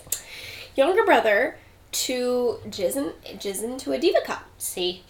younger 0.77 1.05
brother 1.05 1.59
to 1.93 2.59
jizz, 2.69 2.97
in, 2.97 3.13
jizz 3.39 3.63
into 3.63 3.93
a 3.93 3.99
diva 3.99 4.19
cup. 4.25 4.45
See. 4.59 5.05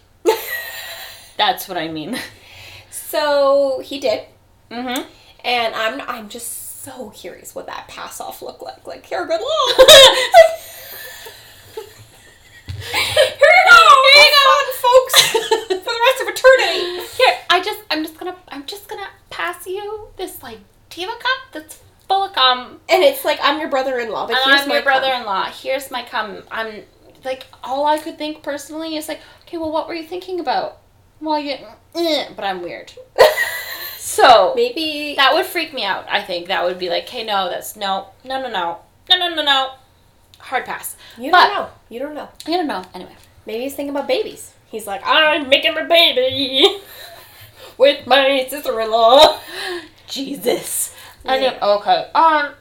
That's 1.36 1.68
what 1.68 1.76
I 1.78 1.88
mean. 1.88 2.16
So 2.90 3.80
he 3.84 3.98
did, 4.00 4.26
Mm-hmm. 4.70 5.02
and 5.44 5.74
I'm 5.74 6.00
I'm 6.02 6.28
just 6.28 6.82
so 6.84 7.10
curious 7.10 7.54
what 7.54 7.66
that 7.66 7.88
pass 7.88 8.20
off 8.20 8.40
looked 8.42 8.62
like. 8.62 8.86
Like 8.86 9.04
here, 9.06 9.26
good 9.26 9.40
luck. 9.40 9.88
Here 12.76 13.02
you 13.40 13.70
go. 13.70 13.78
Here 14.14 14.24
you 14.24 14.32
go, 14.34 14.72
folks, 14.82 15.32
for 15.32 15.38
the 15.68 16.00
rest 16.06 16.22
of 16.22 16.28
eternity. 16.28 17.06
Here, 17.16 17.34
I 17.50 17.60
just 17.64 17.80
I'm 17.90 18.02
just 18.04 18.18
gonna 18.18 18.36
I'm 18.48 18.66
just 18.66 18.88
gonna 18.88 19.08
pass 19.30 19.66
you 19.66 20.08
this 20.16 20.42
like 20.42 20.58
diva 20.90 21.12
cup 21.12 21.52
that's 21.52 21.80
full 22.08 22.24
of 22.24 22.32
cum. 22.34 22.80
And 22.88 23.02
it's 23.02 23.24
like 23.24 23.38
I'm 23.42 23.58
your 23.60 23.68
brother-in-law, 23.70 24.26
but 24.26 24.36
And 24.36 24.44
here's 24.50 24.62
I'm 24.62 24.68
my 24.68 24.74
your 24.76 24.84
brother-in-law. 24.84 25.44
Here's 25.50 25.90
my 25.90 26.02
cum. 26.02 26.42
I'm 26.50 26.82
like 27.24 27.46
all 27.62 27.86
I 27.86 27.98
could 27.98 28.18
think 28.18 28.42
personally 28.42 28.96
is 28.96 29.08
like, 29.08 29.20
okay, 29.42 29.56
well, 29.56 29.72
what 29.72 29.88
were 29.88 29.94
you 29.94 30.04
thinking 30.04 30.40
about? 30.40 30.80
Well, 31.24 31.38
you, 31.38 31.56
eh, 31.94 32.28
but 32.36 32.44
I'm 32.44 32.62
weird. 32.62 32.92
So 33.98 34.52
Maybe 34.54 35.14
that 35.16 35.32
would 35.34 35.44
freak 35.46 35.72
me 35.74 35.82
out. 35.82 36.06
I 36.08 36.22
think 36.22 36.46
that 36.48 36.62
would 36.62 36.78
be 36.78 36.88
like, 36.88 37.08
hey, 37.08 37.24
no, 37.24 37.48
that's 37.50 37.74
no, 37.74 38.08
no, 38.22 38.40
no, 38.40 38.48
no, 38.48 38.78
no, 39.10 39.16
no, 39.18 39.34
no, 39.34 39.42
no, 39.42 39.70
hard 40.38 40.64
pass. 40.66 40.94
you 41.18 41.32
but- 41.32 41.46
don't 41.48 41.54
know. 41.54 41.68
You 41.88 41.98
don't 42.00 42.14
know. 42.14 42.28
I 42.46 42.50
don't 42.50 42.66
know. 42.68 42.84
Anyway, 42.94 43.16
Maybe 43.46 43.64
he's 43.64 43.74
thinking 43.74 43.90
about 43.94 44.06
babies. 44.06 44.52
He's 44.70 44.86
like, 44.86 45.00
I'm 45.04 45.48
making 45.48 45.76
a 45.76 45.84
baby 45.84 46.78
with 47.78 48.06
my 48.06 48.46
sister-in-law. 48.48 49.40
Jesus. 50.06 50.94
I 51.24 51.38
Yeah. 51.38 51.50
didn't. 51.50 51.62
Okay. 51.62 52.10
Um. 52.14 52.54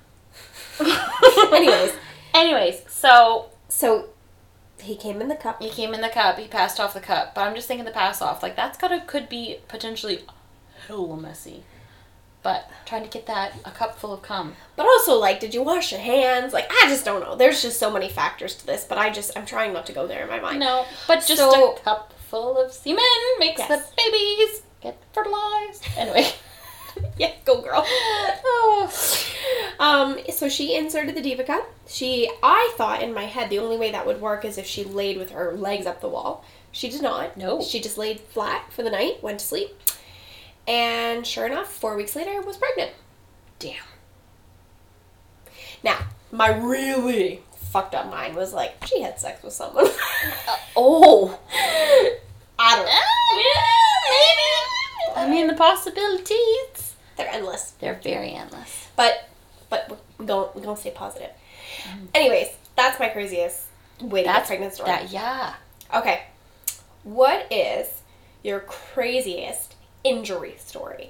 Anyways, 1.54 1.94
Anyways, 2.34 2.82
so 2.88 3.50
so 3.70 4.10
he 4.84 4.96
came 4.96 5.22
in 5.22 5.28
the 5.28 5.36
cup. 5.36 5.62
he 5.62 5.70
came 5.70 5.94
in 5.94 6.02
the 6.02 6.10
cup. 6.10 6.38
He 6.38 6.48
passed 6.48 6.80
off 6.80 6.94
the 6.94 7.00
cup. 7.00 7.34
But 7.36 7.42
I'm 7.42 7.56
just 7.56 7.68
thinking 7.68 7.86
the 7.86 7.92
pass 7.92 8.22
off. 8.22 8.44
Like 8.44 8.56
that's 8.56 8.78
gotta 8.78 9.02
could 9.08 9.28
be 9.30 9.58
potentially 9.68 10.22
hella 10.88 11.18
messy. 11.18 11.64
But 12.42 12.70
trying 12.86 13.04
to 13.04 13.10
get 13.10 13.26
that 13.28 13.54
a 13.64 13.72
cup 13.72 13.98
full 13.98 14.12
of 14.14 14.22
cum. 14.22 14.56
But 14.76 14.86
also, 14.86 15.14
like, 15.18 15.40
did 15.40 15.54
you 15.54 15.64
wash 15.64 15.94
your 15.94 16.02
hands? 16.02 16.52
Like, 16.52 16.70
I 16.70 16.88
just 16.90 17.06
don't 17.06 17.22
know. 17.22 17.38
There's 17.38 17.62
just 17.62 17.80
so 17.80 17.90
many 17.90 18.10
factors 18.10 18.54
to 18.56 18.66
this, 18.66 18.84
but 18.84 18.98
I 18.98 19.12
just, 19.12 19.32
I'm 19.38 19.46
trying 19.46 19.72
not 19.72 19.86
to 19.86 19.94
go 19.94 20.08
there 20.08 20.24
in 20.24 20.28
my 20.30 20.42
mind. 20.42 20.60
No, 20.60 20.86
but 21.08 21.26
just 21.26 21.38
So- 21.38 21.76
a 21.76 21.80
cup 21.80 22.12
full 22.30 22.58
of 22.62 22.74
semen 22.74 23.00
makes 23.40 23.60
Yes. 23.60 23.70
the 23.70 23.96
babies 23.96 24.62
get 24.82 24.98
fertilized. 25.14 25.88
Anyway. 25.98 26.28
Yeah, 27.18 27.32
go 27.44 27.60
girl. 27.60 27.84
oh. 27.88 28.92
Um, 29.80 30.20
so 30.32 30.50
she 30.50 30.76
inserted 30.76 31.16
the 31.16 31.22
diva 31.22 31.44
cup. 31.44 31.70
She, 31.88 32.30
I 32.42 32.74
thought 32.78 33.02
in 33.02 33.14
my 33.14 33.26
head 33.26 33.50
the 33.50 33.60
only 33.60 33.78
way 33.78 33.92
that 33.92 34.06
would 34.06 34.22
work 34.22 34.46
is 34.46 34.58
if 34.58 34.66
she 34.66 34.84
laid 34.84 35.18
with 35.18 35.32
her 35.32 35.54
legs 35.54 35.86
up 35.86 36.02
the 36.02 36.10
wall. 36.10 36.46
She 36.72 36.90
did 36.90 37.02
not. 37.02 37.38
No. 37.38 37.62
She 37.62 37.80
just 37.80 37.98
laid 37.98 38.20
flat 38.20 38.72
for 38.72 38.84
the 38.84 38.90
night, 38.90 39.22
went 39.22 39.40
to 39.40 39.46
sleep, 39.46 39.72
and 40.68 41.26
sure 41.26 41.46
enough, 41.46 41.72
four 41.72 41.96
weeks 41.96 42.16
later, 42.16 42.42
was 42.42 42.58
pregnant. 42.58 42.92
Damn. 43.60 43.84
Now, 45.84 46.08
my 46.32 46.50
really 46.50 47.42
fucked 47.56 47.94
up 47.94 48.10
mind 48.10 48.36
was 48.36 48.54
like, 48.54 48.86
she 48.86 49.02
had 49.02 49.20
sex 49.20 49.44
with 49.44 49.54
someone. 49.54 49.88
Oh. 50.76 51.40
I 52.60 52.76
don't 52.76 52.86
know. 52.86 53.02
Maybe. 54.10 55.28
I 55.28 55.30
mean, 55.30 55.48
the 55.48 55.54
possibilities. 55.54 56.96
They're 57.18 57.30
endless. 57.30 57.72
They're 57.80 58.00
very 58.04 58.34
endless. 58.34 58.88
But 58.96 59.30
but 59.74 60.00
we're 60.20 60.26
going 60.26 60.50
we're 60.54 60.62
gonna 60.62 60.78
stay 60.78 60.92
positive. 60.92 61.32
Anyways, 62.14 62.50
that's 62.76 63.00
my 63.00 63.10
craziest 63.10 63.64
way 64.00 64.22
to 64.22 64.30
get 64.30 64.46
pregnant 64.46 64.74
story. 64.74 64.90
That, 64.90 65.12
yeah. 65.12 65.56
Okay. 65.94 66.24
What 67.04 67.52
is 67.52 68.02
your 68.44 68.60
craziest 68.60 69.76
injury 70.04 70.56
story? 70.60 71.10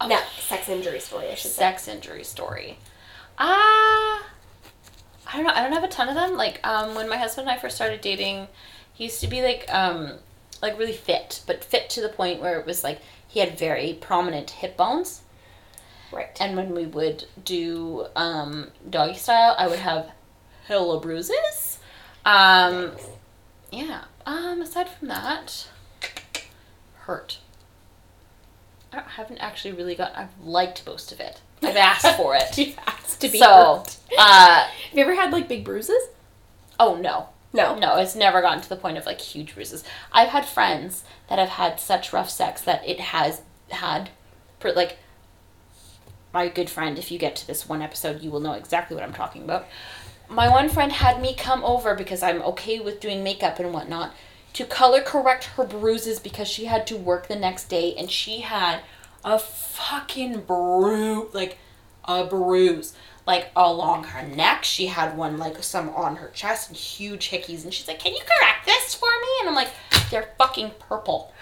Oh. 0.00 0.08
No, 0.08 0.20
sex 0.38 0.68
injury 0.68 1.00
story, 1.00 1.28
I 1.28 1.34
should 1.34 1.50
say. 1.50 1.62
Sex 1.62 1.88
injury 1.88 2.24
story. 2.24 2.76
Ah. 3.38 4.26
I 5.26 5.36
don't 5.36 5.44
know. 5.44 5.52
I 5.54 5.62
don't 5.62 5.72
have 5.72 5.84
a 5.84 5.88
ton 5.88 6.08
of 6.10 6.14
them. 6.14 6.36
Like, 6.36 6.60
um, 6.66 6.94
when 6.94 7.08
my 7.08 7.16
husband 7.16 7.48
and 7.48 7.56
I 7.56 7.60
first 7.60 7.76
started 7.76 8.02
dating, 8.02 8.48
he 8.92 9.04
used 9.04 9.20
to 9.22 9.28
be 9.28 9.42
like, 9.42 9.64
um, 9.72 10.18
like 10.60 10.78
really 10.78 10.92
fit, 10.92 11.42
but 11.46 11.64
fit 11.64 11.88
to 11.90 12.02
the 12.02 12.10
point 12.10 12.42
where 12.42 12.60
it 12.60 12.66
was 12.66 12.84
like 12.84 13.00
he 13.26 13.40
had 13.40 13.58
very 13.58 13.96
prominent 13.98 14.50
hip 14.50 14.76
bones. 14.76 15.22
Right. 16.12 16.36
And 16.40 16.56
when 16.56 16.74
we 16.74 16.86
would 16.86 17.24
do 17.44 18.06
um, 18.16 18.70
doggy 18.88 19.14
style, 19.14 19.54
I 19.58 19.66
would 19.66 19.78
have 19.80 20.10
hella 20.66 21.00
bruises. 21.00 21.78
Um, 22.24 22.92
yeah. 23.72 24.04
Um, 24.26 24.62
aside 24.62 24.88
from 24.88 25.08
that, 25.08 25.68
hurt. 27.00 27.38
I 28.92 29.00
haven't 29.16 29.38
actually 29.38 29.72
really 29.72 29.94
got. 29.94 30.16
I've 30.16 30.38
liked 30.42 30.86
most 30.86 31.10
of 31.12 31.20
it. 31.20 31.40
I've 31.62 31.76
asked 31.76 32.16
for 32.16 32.36
it. 32.36 32.56
You've 32.58 32.78
asked 32.86 33.20
to 33.22 33.28
be 33.28 33.38
so, 33.38 33.76
hurt. 33.78 33.96
uh, 34.18 34.64
Have 34.64 34.70
you 34.92 35.02
ever 35.02 35.14
had 35.14 35.32
like 35.32 35.48
big 35.48 35.64
bruises? 35.64 36.08
oh 36.80 36.96
no, 36.96 37.28
No. 37.52 37.78
no, 37.78 37.96
it's 37.98 38.16
never 38.16 38.40
gotten 38.42 38.60
to 38.60 38.68
the 38.68 38.76
point 38.76 38.98
of 38.98 39.06
like 39.06 39.20
huge 39.20 39.54
bruises. 39.54 39.84
I've 40.12 40.30
had 40.30 40.44
friends 40.44 41.04
that 41.28 41.38
have 41.38 41.50
had 41.50 41.78
such 41.80 42.12
rough 42.12 42.28
sex 42.30 42.60
that 42.62 42.86
it 42.88 42.98
has 43.00 43.42
had, 43.70 44.10
like, 44.74 44.98
my 46.34 46.48
good 46.48 46.68
friend. 46.68 46.98
If 46.98 47.10
you 47.10 47.18
get 47.18 47.36
to 47.36 47.46
this 47.46 47.68
one 47.68 47.80
episode, 47.80 48.20
you 48.20 48.30
will 48.30 48.40
know 48.40 48.52
exactly 48.52 48.94
what 48.96 49.04
I'm 49.04 49.14
talking 49.14 49.44
about. 49.44 49.66
My 50.28 50.48
one 50.48 50.68
friend 50.68 50.90
had 50.90 51.22
me 51.22 51.34
come 51.34 51.64
over 51.64 51.94
because 51.94 52.22
I'm 52.22 52.42
okay 52.42 52.80
with 52.80 53.00
doing 53.00 53.22
makeup 53.22 53.60
and 53.60 53.72
whatnot 53.72 54.12
to 54.54 54.64
color 54.64 55.00
correct 55.00 55.44
her 55.44 55.64
bruises 55.64 56.18
because 56.18 56.48
she 56.48 56.64
had 56.66 56.86
to 56.88 56.96
work 56.96 57.28
the 57.28 57.36
next 57.36 57.68
day 57.68 57.94
and 57.96 58.10
she 58.10 58.40
had 58.40 58.80
a 59.24 59.38
fucking 59.38 60.40
bruise, 60.40 61.32
like 61.34 61.58
a 62.04 62.24
bruise, 62.24 62.94
like 63.26 63.50
along 63.56 64.04
her 64.04 64.26
neck. 64.26 64.64
She 64.64 64.86
had 64.86 65.16
one 65.16 65.38
like 65.38 65.62
some 65.62 65.88
on 65.90 66.16
her 66.16 66.28
chest 66.28 66.68
and 66.68 66.76
huge 66.76 67.30
hickeys. 67.30 67.64
And 67.64 67.72
she's 67.72 67.88
like, 67.88 67.98
"Can 67.98 68.12
you 68.12 68.22
correct 68.22 68.66
this 68.66 68.94
for 68.94 69.08
me?" 69.08 69.28
And 69.40 69.48
I'm 69.48 69.54
like, 69.54 69.70
"They're 70.10 70.34
fucking 70.38 70.72
purple." 70.78 71.32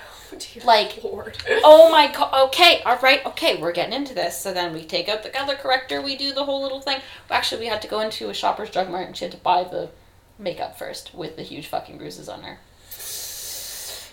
Like, 0.65 1.03
Lord. 1.03 1.37
oh 1.65 1.91
my 1.91 2.13
god. 2.13 2.49
Okay, 2.49 2.83
all 2.85 2.99
right, 2.99 3.25
okay, 3.27 3.61
we're 3.61 3.73
getting 3.73 3.95
into 3.95 4.15
this. 4.15 4.41
So 4.41 4.53
then 4.53 4.73
we 4.73 4.85
take 4.85 5.09
out 5.09 5.23
the 5.23 5.31
color 5.31 5.55
corrector. 5.55 6.01
We 6.01 6.17
do 6.17 6.33
the 6.33 6.45
whole 6.45 6.63
little 6.63 6.81
thing. 6.81 7.01
Actually, 7.31 7.61
we 7.61 7.67
had 7.67 7.83
to 7.83 7.89
go 7.89 8.01
into 8.01 8.29
a 8.31 8.35
Shoppers 8.35 8.71
Drug 8.71 8.89
Mart 8.91 9.07
and 9.07 9.17
she 9.17 9.25
had 9.25 9.33
to 9.33 9.39
buy 9.39 9.65
the 9.65 9.91
makeup 10.39 10.79
first 10.79 11.15
with 11.15 11.37
the 11.37 11.43
huge 11.43 11.67
fucking 11.67 11.99
bruises 11.99 12.29
on 12.29 12.43
her. 12.43 12.59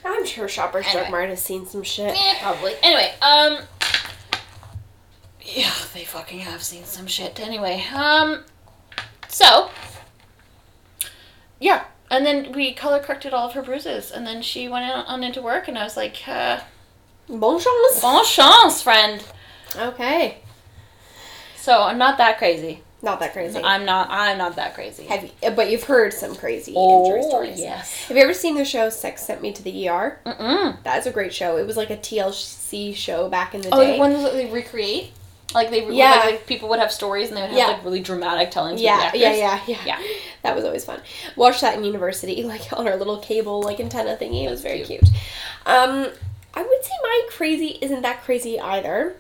I'm 0.06 0.26
sure 0.26 0.48
Shoppers 0.48 0.86
Anyway. 0.86 1.02
Drug 1.02 1.12
Mart 1.12 1.30
has 1.30 1.42
seen 1.42 1.66
some 1.66 1.84
shit. 1.84 2.16
Yeah, 2.16 2.36
probably. 2.42 2.74
Anyway, 2.82 3.14
um. 3.22 3.60
Yeah, 5.42 5.72
they 5.94 6.04
fucking 6.06 6.40
have 6.40 6.64
seen 6.64 6.86
some 6.86 7.08
shit. 7.08 7.40
Anyway, 7.40 7.84
um. 7.94 8.44
So. 9.28 9.70
Yeah, 11.60 11.84
and 12.10 12.26
then 12.26 12.52
we 12.54 12.74
color 12.74 13.00
corrected 13.00 13.34
all 13.34 13.48
of 13.48 13.54
her 13.54 13.62
bruises, 13.62 14.12
and 14.12 14.26
then 14.26 14.42
she 14.42 14.68
went 14.68 14.86
on, 14.92 15.06
on 15.06 15.24
into 15.24 15.42
work, 15.42 15.68
and 15.68 15.78
I 15.78 15.84
was 15.84 15.98
like, 15.98 16.18
uh, 16.28 16.60
Bon 17.28 17.60
chance. 17.60 18.02
bon 18.02 18.26
chance, 18.26 18.82
friend. 18.82 19.24
Okay. 19.76 20.40
So 21.58 21.84
I'm 21.84 21.98
not 21.98 22.18
that 22.18 22.38
crazy. 22.38 22.82
Not 23.02 23.20
that 23.22 23.32
crazy. 23.34 23.62
I'm 23.64 23.86
not. 23.86 24.08
I'm 24.10 24.38
not 24.38 24.56
that 24.58 24.74
crazy. 24.74 25.06
Have 25.06 25.24
you, 25.24 25.30
uh, 25.44 25.52
but 25.52 25.70
you've 25.72 25.84
heard 25.84 26.12
some 26.14 26.36
crazy 26.36 26.74
oh 26.76 27.06
injury 27.06 27.24
stories. 27.24 27.60
yes. 27.60 27.94
Have 28.08 28.18
you 28.18 28.24
ever 28.24 28.34
seen 28.34 28.56
the 28.56 28.66
show 28.66 28.90
Sex 28.90 29.24
Sent 29.24 29.42
Me 29.42 29.54
to 29.54 29.64
the 29.64 29.88
ER? 29.88 30.20
Mm-mm. 30.26 30.84
That's 30.84 31.06
a 31.06 31.12
great 31.12 31.34
show. 31.34 31.56
It 31.58 31.66
was 31.66 31.78
like 31.78 31.90
a 31.92 31.96
TLC 31.98 32.94
show 32.96 33.30
back 33.30 33.56
in 33.56 33.62
the 33.62 33.70
Oh, 33.74 33.80
day. 33.80 33.92
Oh, 33.92 33.94
the 33.94 34.00
ones 34.00 34.22
that 34.24 34.34
they 34.34 34.52
recreate. 34.52 35.12
Like 35.54 35.72
they, 35.72 35.86
Yeah. 35.92 36.12
like, 36.12 36.26
like 36.26 36.48
people 36.48 36.70
would 36.70 36.80
have 36.80 36.92
stories 36.92 37.30
and 37.30 37.38
they 37.38 37.42
would 37.42 37.50
have 37.50 37.58
Yeah. 37.58 37.68
like 37.68 37.84
really 37.84 38.02
dramatic 38.02 38.52
tellings. 38.52 38.82
yeah, 38.82 39.12
yeah, 39.16 39.34
yeah, 39.34 39.60
yeah, 39.68 39.78
Yeah. 39.86 40.00
That 40.44 40.56
was 40.56 40.64
always 40.64 40.86
fun. 40.86 41.02
Watched 41.36 41.62
that 41.62 41.76
in 41.76 41.84
university, 41.84 42.44
like 42.54 42.72
on 42.74 42.88
our 42.88 42.96
little 42.98 43.18
cable 43.18 43.62
like 43.62 43.80
antenna 43.80 44.16
thingy. 44.16 44.46
It 44.46 44.50
was 44.52 44.62
very 44.62 44.82
Cute. 44.84 45.02
cute. 45.02 45.10
Um, 45.66 46.08
I 46.54 46.62
would 46.64 46.84
say 46.84 46.92
my 47.04 47.22
crazy 47.30 47.78
isn't 47.82 48.02
that 48.04 48.22
crazy 48.24 48.60
either. 48.60 49.16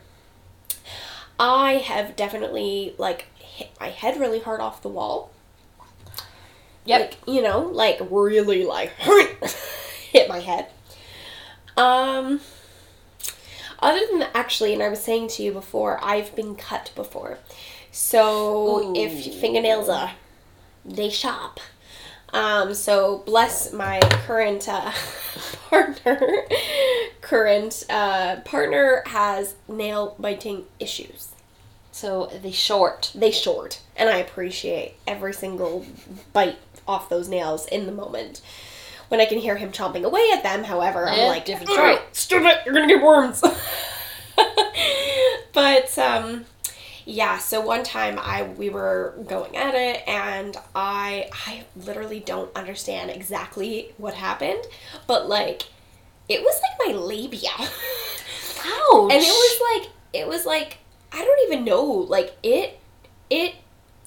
I 1.39 1.73
have 1.73 2.15
definitely 2.15 2.93
like 2.97 3.27
hit 3.39 3.69
my 3.79 3.89
head 3.89 4.19
really 4.19 4.39
hard 4.39 4.59
off 4.61 4.81
the 4.81 4.89
wall. 4.89 5.31
Yep. 6.85 7.01
Like, 7.01 7.17
you 7.27 7.41
know, 7.41 7.61
like 7.61 7.99
really 8.09 8.65
like 8.65 8.91
hit 10.11 10.27
my 10.29 10.39
head. 10.39 10.67
Um, 11.77 12.41
other 13.81 14.05
than 14.09 14.19
that, 14.19 14.31
actually, 14.33 14.73
and 14.73 14.83
I 14.83 14.89
was 14.89 15.01
saying 15.01 15.29
to 15.29 15.43
you 15.43 15.51
before, 15.51 15.99
I've 16.03 16.35
been 16.35 16.55
cut 16.55 16.91
before. 16.95 17.39
So 17.91 18.93
if 18.95 19.35
fingernails 19.39 19.89
are, 19.89 20.11
they 20.85 21.09
sharp. 21.09 21.59
Um, 22.31 22.73
so 22.73 23.19
bless 23.25 23.73
my 23.73 23.99
current 24.01 24.69
uh, 24.69 24.91
partner. 25.69 26.21
current 27.21 27.85
uh, 27.89 28.37
partner 28.41 29.03
has 29.07 29.55
nail 29.67 30.15
biting 30.19 30.65
issues. 30.79 31.29
So 31.91 32.31
they 32.41 32.51
short. 32.51 33.11
They 33.15 33.31
short, 33.31 33.81
and 33.95 34.09
I 34.09 34.17
appreciate 34.17 34.95
every 35.07 35.33
single 35.33 35.85
bite 36.31 36.57
off 36.87 37.09
those 37.09 37.27
nails 37.27 37.65
in 37.67 37.85
the 37.87 37.91
moment. 37.91 38.41
When 39.09 39.19
I 39.19 39.25
can 39.25 39.39
hear 39.39 39.57
him 39.57 39.71
chomping 39.71 40.03
away 40.03 40.29
at 40.33 40.43
them, 40.43 40.63
however, 40.63 41.07
I'm 41.07 41.17
Yeah, 41.17 41.25
like, 41.25 41.45
different 41.45 41.71
story." 41.71 41.97
Stop 42.13 42.43
it! 42.43 42.59
You're 42.65 42.73
gonna 42.73 42.87
get 42.87 43.03
worms. 43.03 43.41
but 45.53 45.97
um, 45.97 46.45
yeah. 47.05 47.37
So 47.37 47.61
one 47.61 47.83
time 47.83 48.19
I 48.19 48.43
we 48.43 48.69
were 48.69 49.15
going 49.27 49.55
at 49.57 49.75
it, 49.75 50.07
and 50.07 50.55
I 50.75 51.29
I 51.47 51.65
literally 51.75 52.19
don't 52.19 52.55
understand 52.55 53.11
exactly 53.11 53.93
what 53.97 54.13
happened, 54.13 54.63
but 55.07 55.27
like 55.27 55.63
it 56.27 56.41
was 56.41 56.59
like 56.61 56.87
my 56.93 56.99
labia. 56.99 57.49
Ouch. 57.59 59.13
and 59.13 59.23
it 59.23 59.23
was 59.23 59.81
like 59.81 59.89
it 60.13 60.27
was 60.27 60.45
like 60.45 60.77
I 61.11 61.23
don't 61.23 61.51
even 61.51 61.65
know 61.65 61.83
like 61.83 62.35
it 62.43 62.79
it 63.29 63.55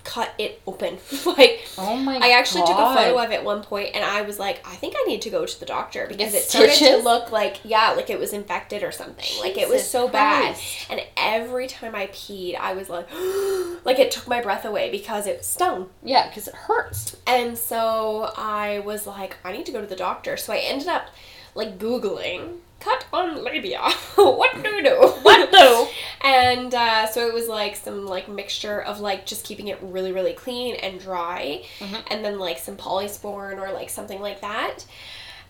cut 0.04 0.34
it 0.38 0.60
open. 0.66 0.98
Like 1.26 1.66
Oh 1.78 1.96
my 1.96 2.18
I 2.18 2.30
actually 2.32 2.62
took 2.62 2.76
a 2.76 2.94
photo 2.94 3.16
of 3.18 3.30
it 3.30 3.34
at 3.34 3.44
one 3.44 3.62
point 3.62 3.90
and 3.94 4.04
I 4.04 4.22
was 4.22 4.38
like 4.38 4.60
I 4.66 4.74
think 4.76 4.94
I 4.98 5.04
need 5.04 5.22
to 5.22 5.30
go 5.30 5.46
to 5.46 5.60
the 5.60 5.66
doctor 5.66 6.06
because 6.08 6.34
it 6.34 6.42
started 6.42 6.74
to 6.74 6.96
look 6.98 7.32
like 7.32 7.60
yeah 7.64 7.92
like 7.92 8.10
it 8.10 8.18
was 8.18 8.32
infected 8.32 8.82
or 8.82 8.92
something. 8.92 9.24
Like 9.40 9.56
it 9.56 9.68
was 9.68 9.78
Jesus 9.78 9.90
so 9.90 10.08
bad. 10.08 10.56
And 10.90 11.00
every 11.16 11.66
time 11.66 11.94
I 11.94 12.08
peed 12.08 12.56
I 12.56 12.74
was 12.74 12.88
like 12.88 13.08
like 13.84 13.98
it 13.98 14.10
took 14.10 14.26
my 14.28 14.40
breath 14.42 14.64
away 14.64 14.90
because 14.90 15.26
it 15.26 15.44
stung. 15.44 15.88
Yeah, 16.02 16.28
because 16.28 16.48
it 16.48 16.54
hurts. 16.54 17.16
and 17.26 17.56
so 17.56 18.32
I 18.36 18.80
was 18.80 19.06
like, 19.06 19.36
I 19.44 19.52
need 19.52 19.66
to 19.66 19.72
go 19.72 19.80
to 19.80 19.86
the 19.86 19.96
doctor. 19.96 20.36
So 20.36 20.52
I 20.52 20.58
ended 20.58 20.88
up 20.88 21.06
like 21.54 21.78
Googling 21.78 22.58
cut 22.82 23.06
on 23.12 23.42
labia. 23.44 23.80
what 24.16 24.62
do 24.62 24.68
you 24.70 24.82
do? 24.82 24.96
What 25.22 25.50
do? 25.60 25.86
And 26.26 26.74
uh, 26.74 27.06
so 27.06 27.26
it 27.26 27.34
was 27.34 27.48
like 27.48 27.76
some 27.76 28.06
like 28.06 28.28
mixture 28.28 28.80
of 28.82 29.00
like 29.00 29.26
just 29.26 29.44
keeping 29.44 29.68
it 29.68 29.78
really, 29.82 30.12
really 30.12 30.32
clean 30.32 30.74
and 30.76 31.00
dry, 31.00 31.64
Mhm. 31.80 32.02
and 32.10 32.24
then 32.24 32.38
like 32.38 32.58
some 32.58 32.76
polysporin 32.76 33.58
or 33.60 33.72
like 33.72 33.90
something 33.90 34.20
like 34.20 34.40
that. 34.40 34.84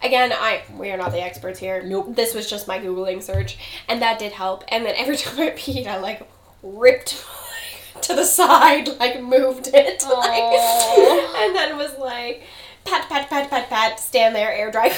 Again, 0.02 0.32
I 0.32 0.62
we 0.76 0.90
are 0.90 0.96
not 0.96 1.12
the 1.12 1.22
experts 1.22 1.58
here. 1.60 1.82
Nope. 1.82 2.16
This 2.16 2.34
was 2.34 2.50
just 2.50 2.66
my 2.66 2.78
googling 2.78 3.22
search, 3.22 3.58
and 3.88 4.02
that 4.02 4.18
did 4.18 4.32
help. 4.32 4.64
And 4.68 4.84
then 4.84 4.94
every 4.96 5.16
time 5.22 5.38
I 5.40 5.50
peed, 5.50 5.86
I 5.86 5.98
like 5.98 6.28
ripped 6.62 7.24
to 8.02 8.14
the 8.14 8.24
side, 8.24 8.88
like 8.98 9.22
moved 9.22 9.68
it, 9.72 10.02
like, 10.02 10.42
and 11.42 11.54
then 11.54 11.76
was 11.76 11.96
like 11.98 12.42
pat 12.84 13.08
pat 13.08 13.28
pat 13.28 13.48
pat 13.48 13.68
pat, 13.68 14.00
stand 14.00 14.34
there, 14.34 14.52
air 14.52 14.70
dry, 14.72 14.88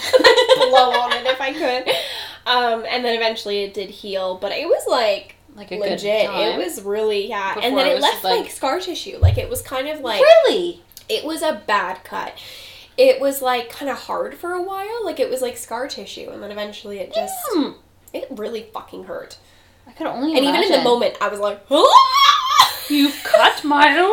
blow 0.56 0.90
on 0.92 1.12
it 1.12 1.26
if 1.26 1.40
I 1.40 1.52
could. 1.52 1.88
Um, 2.46 2.84
and 2.88 3.04
then 3.04 3.14
eventually 3.16 3.64
it 3.64 3.74
did 3.74 3.90
heal, 3.90 4.36
but 4.36 4.52
it 4.52 4.66
was 4.66 4.84
like 4.88 5.36
Like 5.54 5.70
legit. 5.70 6.30
It 6.30 6.56
was 6.58 6.82
really 6.82 7.28
yeah, 7.28 7.58
and 7.60 7.76
then 7.76 7.86
it 7.86 7.96
it 7.96 8.00
left 8.02 8.22
like- 8.24 8.42
like, 8.42 8.50
scar 8.50 8.78
tissue. 8.80 9.18
Like 9.18 9.38
it 9.38 9.48
was 9.48 9.62
kind 9.62 9.88
of 9.88 10.00
like 10.00 10.20
really. 10.20 10.82
it 11.08 11.24
was 11.24 11.42
a 11.42 11.62
bad 11.66 12.04
cut. 12.04 12.34
It 12.98 13.20
was 13.20 13.42
like 13.42 13.68
kind 13.68 13.90
of 13.90 13.98
hard 13.98 14.36
for 14.36 14.52
a 14.52 14.62
while. 14.62 15.04
Like 15.04 15.20
it 15.20 15.28
was 15.28 15.42
like 15.42 15.56
scar 15.56 15.86
tissue, 15.88 16.30
and 16.30 16.42
then 16.42 16.50
eventually 16.50 16.98
it 16.98 17.12
just 17.12 17.34
Hmm. 17.50 17.72
it 18.12 18.26
really 18.30 18.68
fucking 18.72 19.04
hurt. 19.04 19.36
I 19.88 19.92
could 19.92 20.06
only 20.06 20.34
And 20.36 20.44
even 20.44 20.62
in 20.62 20.72
the 20.72 20.82
moment, 20.82 21.16
I 21.20 21.28
was 21.28 21.38
like, 21.40 21.64
ah! 21.70 22.72
You've 22.88 23.20
cut 23.24 23.62
my 23.64 23.84
labia! 23.90 24.04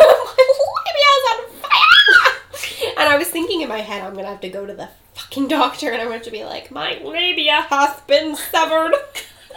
my 0.00 0.46
labia's 0.76 1.24
on 1.32 1.40
fire! 1.62 2.83
And 2.96 3.08
I 3.08 3.16
was 3.16 3.28
thinking 3.28 3.60
in 3.60 3.68
my 3.68 3.80
head, 3.80 4.02
I'm 4.02 4.14
gonna 4.14 4.28
have 4.28 4.40
to 4.40 4.48
go 4.48 4.66
to 4.66 4.74
the 4.74 4.88
fucking 5.14 5.48
doctor, 5.48 5.90
and 5.90 6.00
I'm 6.00 6.08
going 6.08 6.22
to 6.22 6.30
be 6.30 6.44
like, 6.44 6.70
my 6.70 7.00
labia 7.02 7.66
has 7.70 8.00
been 8.02 8.36
severed. 8.36 8.94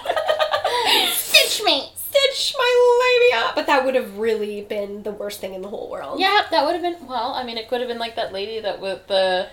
Stitch 1.11 1.63
me. 1.63 1.91
Stitch 1.95 2.55
my 2.57 3.29
labia! 3.31 3.51
But 3.55 3.67
that 3.67 3.83
would 3.85 3.95
have 3.95 4.17
really 4.17 4.61
been 4.61 5.03
the 5.03 5.11
worst 5.11 5.41
thing 5.41 5.53
in 5.53 5.61
the 5.61 5.67
whole 5.67 5.89
world. 5.89 6.19
Yeah, 6.19 6.43
that 6.49 6.65
would 6.65 6.73
have 6.73 6.81
been. 6.81 7.07
Well, 7.07 7.33
I 7.33 7.43
mean, 7.43 7.57
it 7.57 7.67
could 7.67 7.81
have 7.81 7.89
been 7.89 7.99
like 7.99 8.15
that 8.15 8.31
lady 8.31 8.59
that 8.61 8.79
with 8.79 9.07
the. 9.07 9.49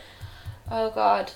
Oh 0.70 0.90
God, 0.90 1.30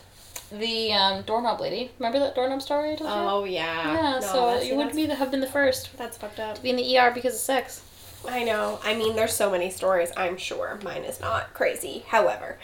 the 0.50 0.92
um, 0.92 1.22
doorknob 1.22 1.60
lady. 1.60 1.90
Remember 1.98 2.18
that 2.20 2.34
doorknob 2.34 2.62
story 2.62 2.92
I 2.92 2.96
told 2.96 3.10
you? 3.10 3.16
Oh 3.16 3.44
yeah. 3.44 3.92
yeah. 3.92 4.18
No, 4.20 4.20
so 4.20 4.60
you 4.62 4.76
would 4.76 4.94
be 4.94 5.06
the, 5.06 5.14
have 5.14 5.30
been 5.30 5.40
the 5.40 5.46
first 5.46 5.96
That's 5.98 6.16
fucked 6.16 6.40
up. 6.40 6.56
to 6.56 6.62
be 6.62 6.70
in 6.70 6.76
the 6.76 6.98
ER 6.98 7.10
because 7.10 7.34
of 7.34 7.40
sex. 7.40 7.82
I 8.26 8.44
know. 8.44 8.80
I 8.82 8.94
mean, 8.94 9.14
there's 9.16 9.34
so 9.34 9.50
many 9.50 9.70
stories. 9.70 10.10
I'm 10.16 10.36
sure 10.38 10.78
mine 10.82 11.04
is 11.04 11.20
not 11.20 11.52
crazy. 11.54 12.04
However, 12.08 12.58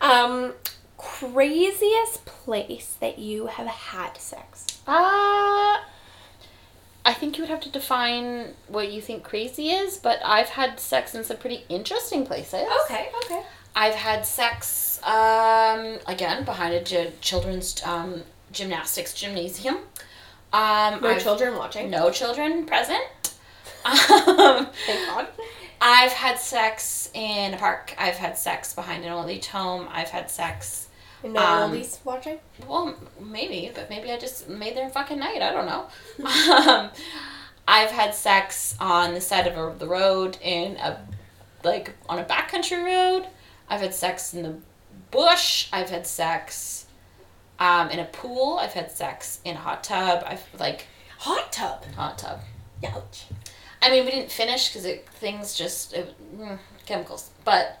um, 0.00 0.54
craziest 0.98 2.24
place 2.24 2.96
that 3.00 3.18
you 3.18 3.46
have 3.46 3.66
had 3.66 4.16
sex. 4.18 4.66
Uh 4.86 5.78
I 7.04 7.12
think 7.14 7.36
you 7.36 7.42
would 7.44 7.50
have 7.50 7.60
to 7.60 7.70
define 7.70 8.54
what 8.66 8.90
you 8.90 9.00
think 9.00 9.22
crazy 9.22 9.70
is, 9.70 9.96
but 9.96 10.18
I've 10.24 10.48
had 10.48 10.80
sex 10.80 11.14
in 11.14 11.22
some 11.22 11.36
pretty 11.36 11.64
interesting 11.68 12.26
places. 12.26 12.66
Okay. 12.84 13.10
Okay. 13.24 13.42
I've 13.76 13.94
had 13.94 14.26
sex 14.26 15.00
um, 15.04 15.98
again 16.08 16.44
behind 16.44 16.74
a 16.74 16.82
gy- 16.82 17.12
children's 17.20 17.80
um, 17.84 18.22
gymnastics 18.50 19.14
gymnasium. 19.14 19.76
Um, 20.52 21.00
No 21.00 21.10
I've- 21.10 21.22
children 21.22 21.56
watching. 21.56 21.90
No 21.90 22.10
children 22.10 22.66
present. 22.66 23.04
Um, 23.86 24.66
Thank 24.86 25.06
God. 25.08 25.28
I've 25.80 26.12
had 26.12 26.38
sex 26.38 27.10
in 27.14 27.54
a 27.54 27.56
park. 27.56 27.94
I've 27.98 28.16
had 28.16 28.36
sex 28.38 28.74
behind 28.74 29.04
an 29.04 29.12
old 29.12 29.28
age 29.28 29.46
home. 29.46 29.86
I've 29.90 30.08
had 30.08 30.30
sex. 30.30 30.88
No 31.22 31.40
Um, 31.40 31.72
oldies 31.72 31.98
watching. 32.04 32.38
Well, 32.66 32.94
maybe, 33.20 33.70
but 33.74 33.88
maybe 33.90 34.10
I 34.10 34.18
just 34.18 34.48
made 34.48 34.76
their 34.76 34.88
fucking 34.90 35.18
night. 35.18 35.42
I 35.42 35.52
don't 35.52 35.66
know. 35.66 35.86
um, 36.72 36.90
I've 37.68 37.90
had 37.90 38.14
sex 38.14 38.76
on 38.80 39.14
the 39.14 39.20
side 39.20 39.46
of 39.46 39.56
a, 39.56 39.78
the 39.78 39.86
road 39.86 40.38
in 40.42 40.76
a 40.76 40.98
like 41.64 41.94
on 42.08 42.18
a 42.18 42.24
backcountry 42.24 42.84
road. 42.84 43.26
I've 43.68 43.80
had 43.80 43.94
sex 43.94 44.34
in 44.34 44.42
the 44.42 44.56
bush. 45.10 45.68
I've 45.72 45.90
had 45.90 46.06
sex 46.06 46.86
um, 47.58 47.90
in 47.90 47.98
a 47.98 48.04
pool. 48.04 48.58
I've 48.60 48.72
had 48.74 48.90
sex 48.92 49.40
in 49.44 49.56
a 49.56 49.58
hot 49.58 49.82
tub. 49.84 50.22
I've 50.26 50.44
like 50.58 50.86
Hot 51.18 51.50
tub. 51.52 51.84
hot 51.96 52.18
tub. 52.18 52.40
Ouch. 52.86 53.24
I 53.82 53.90
mean, 53.90 54.04
we 54.04 54.10
didn't 54.10 54.30
finish 54.30 54.68
because 54.68 54.84
it 54.84 55.08
things 55.08 55.54
just 55.54 55.92
it, 55.92 56.14
mm, 56.38 56.58
chemicals. 56.86 57.30
But 57.44 57.80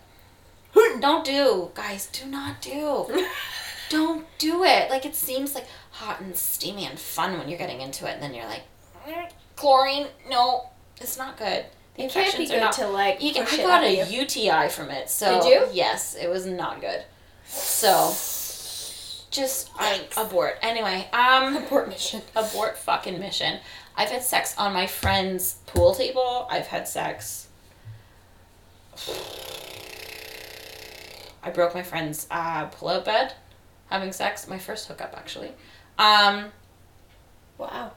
don't 1.00 1.24
do, 1.24 1.70
guys. 1.74 2.06
Do 2.06 2.26
not 2.26 2.60
do. 2.60 3.26
don't 3.88 4.26
do 4.38 4.64
it. 4.64 4.90
Like 4.90 5.06
it 5.06 5.14
seems 5.14 5.54
like 5.54 5.66
hot 5.90 6.20
and 6.20 6.36
steamy 6.36 6.84
and 6.86 6.98
fun 6.98 7.38
when 7.38 7.48
you're 7.48 7.58
getting 7.58 7.80
into 7.80 8.06
it, 8.08 8.14
and 8.14 8.22
then 8.22 8.34
you're 8.34 8.46
like, 8.46 8.62
"Mm, 9.08 9.30
chlorine. 9.56 10.06
No, 10.28 10.68
it's 11.00 11.16
not 11.18 11.36
good. 11.38 11.64
The 11.96 12.04
It 12.04 12.10
can't 12.10 12.36
be 12.36 12.46
good 12.46 12.60
not. 12.60 12.72
to 12.74 12.86
like. 12.88 13.22
You 13.22 13.32
can, 13.32 13.46
I 13.46 13.56
got 13.56 13.82
a 13.84 14.04
you. 14.10 14.20
UTI 14.22 14.68
from 14.68 14.90
it. 14.90 15.08
So 15.08 15.40
Did 15.40 15.48
you? 15.48 15.66
Yes, 15.72 16.14
it 16.14 16.28
was 16.28 16.44
not 16.46 16.80
good. 16.80 17.04
So 17.46 18.12
just 19.30 19.70
I, 19.78 20.02
abort. 20.16 20.58
Anyway, 20.62 21.08
um, 21.12 21.56
Abort 21.66 21.88
mission. 21.88 22.22
abort 22.34 22.76
fucking 22.78 23.18
mission. 23.18 23.60
I've 23.96 24.10
had 24.10 24.22
sex 24.22 24.54
on 24.58 24.72
my 24.72 24.86
friend's 24.86 25.54
pool 25.66 25.94
table. 25.94 26.46
I've 26.50 26.66
had 26.66 26.86
sex. 26.86 27.48
I 31.42 31.50
broke 31.50 31.74
my 31.74 31.82
friend's 31.82 32.26
uh, 32.30 32.66
pull-out 32.66 33.04
bed, 33.04 33.34
having 33.90 34.12
sex. 34.12 34.48
My 34.48 34.58
first 34.58 34.88
hookup, 34.88 35.14
actually. 35.16 35.52
Um, 35.98 36.46
Wow. 37.58 37.92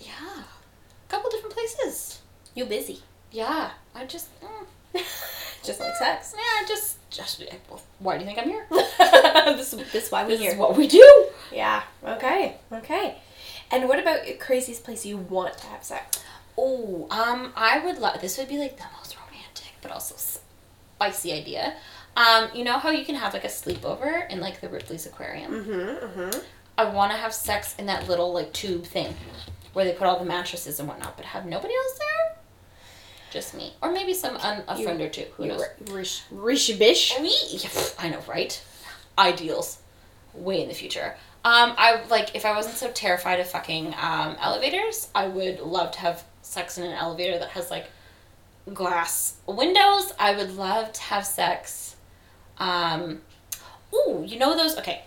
yeah, 0.00 0.12
a 0.42 1.10
couple 1.10 1.30
different 1.30 1.54
places. 1.54 2.20
You 2.54 2.66
busy. 2.66 3.00
Yeah, 3.32 3.70
I 3.94 4.04
just, 4.06 4.28
mm, 4.40 4.66
Just 5.64 5.80
like 5.80 5.94
sex. 5.96 6.34
yeah, 6.36 6.66
just, 6.68 6.96
just. 7.10 7.42
Why 7.98 8.16
do 8.18 8.24
you 8.24 8.26
think 8.26 8.38
I'm 8.38 8.48
here? 8.48 8.66
this, 9.56 9.70
this 9.72 9.94
is 10.06 10.10
why 10.12 10.24
we 10.24 10.30
here? 10.30 10.38
This 10.38 10.40
here. 10.40 10.52
is 10.52 10.58
what 10.58 10.76
we 10.76 10.86
do. 10.86 11.26
Yeah. 11.52 11.82
Okay. 12.04 12.56
Okay. 12.72 13.16
And 13.70 13.88
what 13.88 13.98
about 13.98 14.26
your 14.26 14.36
craziest 14.36 14.84
place 14.84 15.06
you 15.06 15.16
want 15.16 15.56
to 15.58 15.66
have 15.66 15.84
sex? 15.84 16.22
Oh, 16.58 17.06
um, 17.10 17.52
I 17.56 17.78
would 17.84 17.98
love. 17.98 18.20
This 18.20 18.36
would 18.38 18.48
be 18.48 18.58
like 18.58 18.76
the 18.76 18.84
most 18.98 19.16
romantic, 19.16 19.72
but 19.80 19.90
also 19.92 20.16
spicy 20.16 21.32
idea. 21.32 21.74
Um, 22.16 22.48
you 22.54 22.64
know 22.64 22.78
how 22.78 22.90
you 22.90 23.04
can 23.04 23.14
have 23.14 23.32
like 23.32 23.44
a 23.44 23.48
sleepover 23.48 24.28
in 24.28 24.40
like 24.40 24.60
the 24.60 24.68
Ripley's 24.68 25.06
Aquarium. 25.06 25.52
Mm-hmm. 25.52 26.20
Mm-hmm. 26.20 26.38
I 26.76 26.84
want 26.86 27.12
to 27.12 27.16
have 27.18 27.32
sex 27.32 27.74
in 27.78 27.86
that 27.86 28.08
little 28.08 28.32
like 28.32 28.52
tube 28.52 28.84
thing, 28.84 29.14
where 29.72 29.84
they 29.84 29.92
put 29.92 30.06
all 30.06 30.18
the 30.18 30.24
mattresses 30.24 30.80
and 30.80 30.88
whatnot, 30.88 31.16
but 31.16 31.26
have 31.26 31.46
nobody 31.46 31.72
else 31.74 31.98
there. 31.98 32.36
Just 33.30 33.54
me, 33.54 33.74
or 33.80 33.92
maybe 33.92 34.12
some 34.12 34.36
un- 34.38 34.64
a 34.66 34.76
You- 34.76 34.84
friend 34.84 35.00
or 35.00 35.08
two. 35.08 35.26
Who 35.36 35.46
knows? 35.46 35.62
Rish, 35.88 36.22
rish 36.32 36.70
bish. 36.76 37.14
We, 37.20 37.32
I 37.98 38.08
know, 38.08 38.20
right? 38.26 38.60
ideals 39.18 39.78
way 40.34 40.62
in 40.62 40.68
the 40.68 40.74
future. 40.74 41.14
Um, 41.42 41.74
I 41.78 42.02
like 42.10 42.34
if 42.34 42.44
I 42.44 42.54
wasn't 42.54 42.76
so 42.76 42.90
terrified 42.90 43.40
of 43.40 43.48
fucking 43.48 43.94
um, 44.00 44.36
elevators, 44.40 45.08
I 45.14 45.28
would 45.28 45.60
love 45.60 45.92
to 45.92 46.00
have 46.00 46.24
sex 46.42 46.76
in 46.76 46.84
an 46.84 46.92
elevator 46.92 47.38
that 47.38 47.50
has 47.50 47.70
like 47.70 47.86
glass 48.74 49.36
windows. 49.46 50.12
I 50.18 50.36
would 50.36 50.54
love 50.54 50.92
to 50.92 51.00
have 51.02 51.24
sex. 51.24 51.96
Um, 52.58 53.22
ooh, 53.94 54.22
you 54.26 54.38
know 54.38 54.54
those? 54.56 54.76
Okay, 54.76 55.02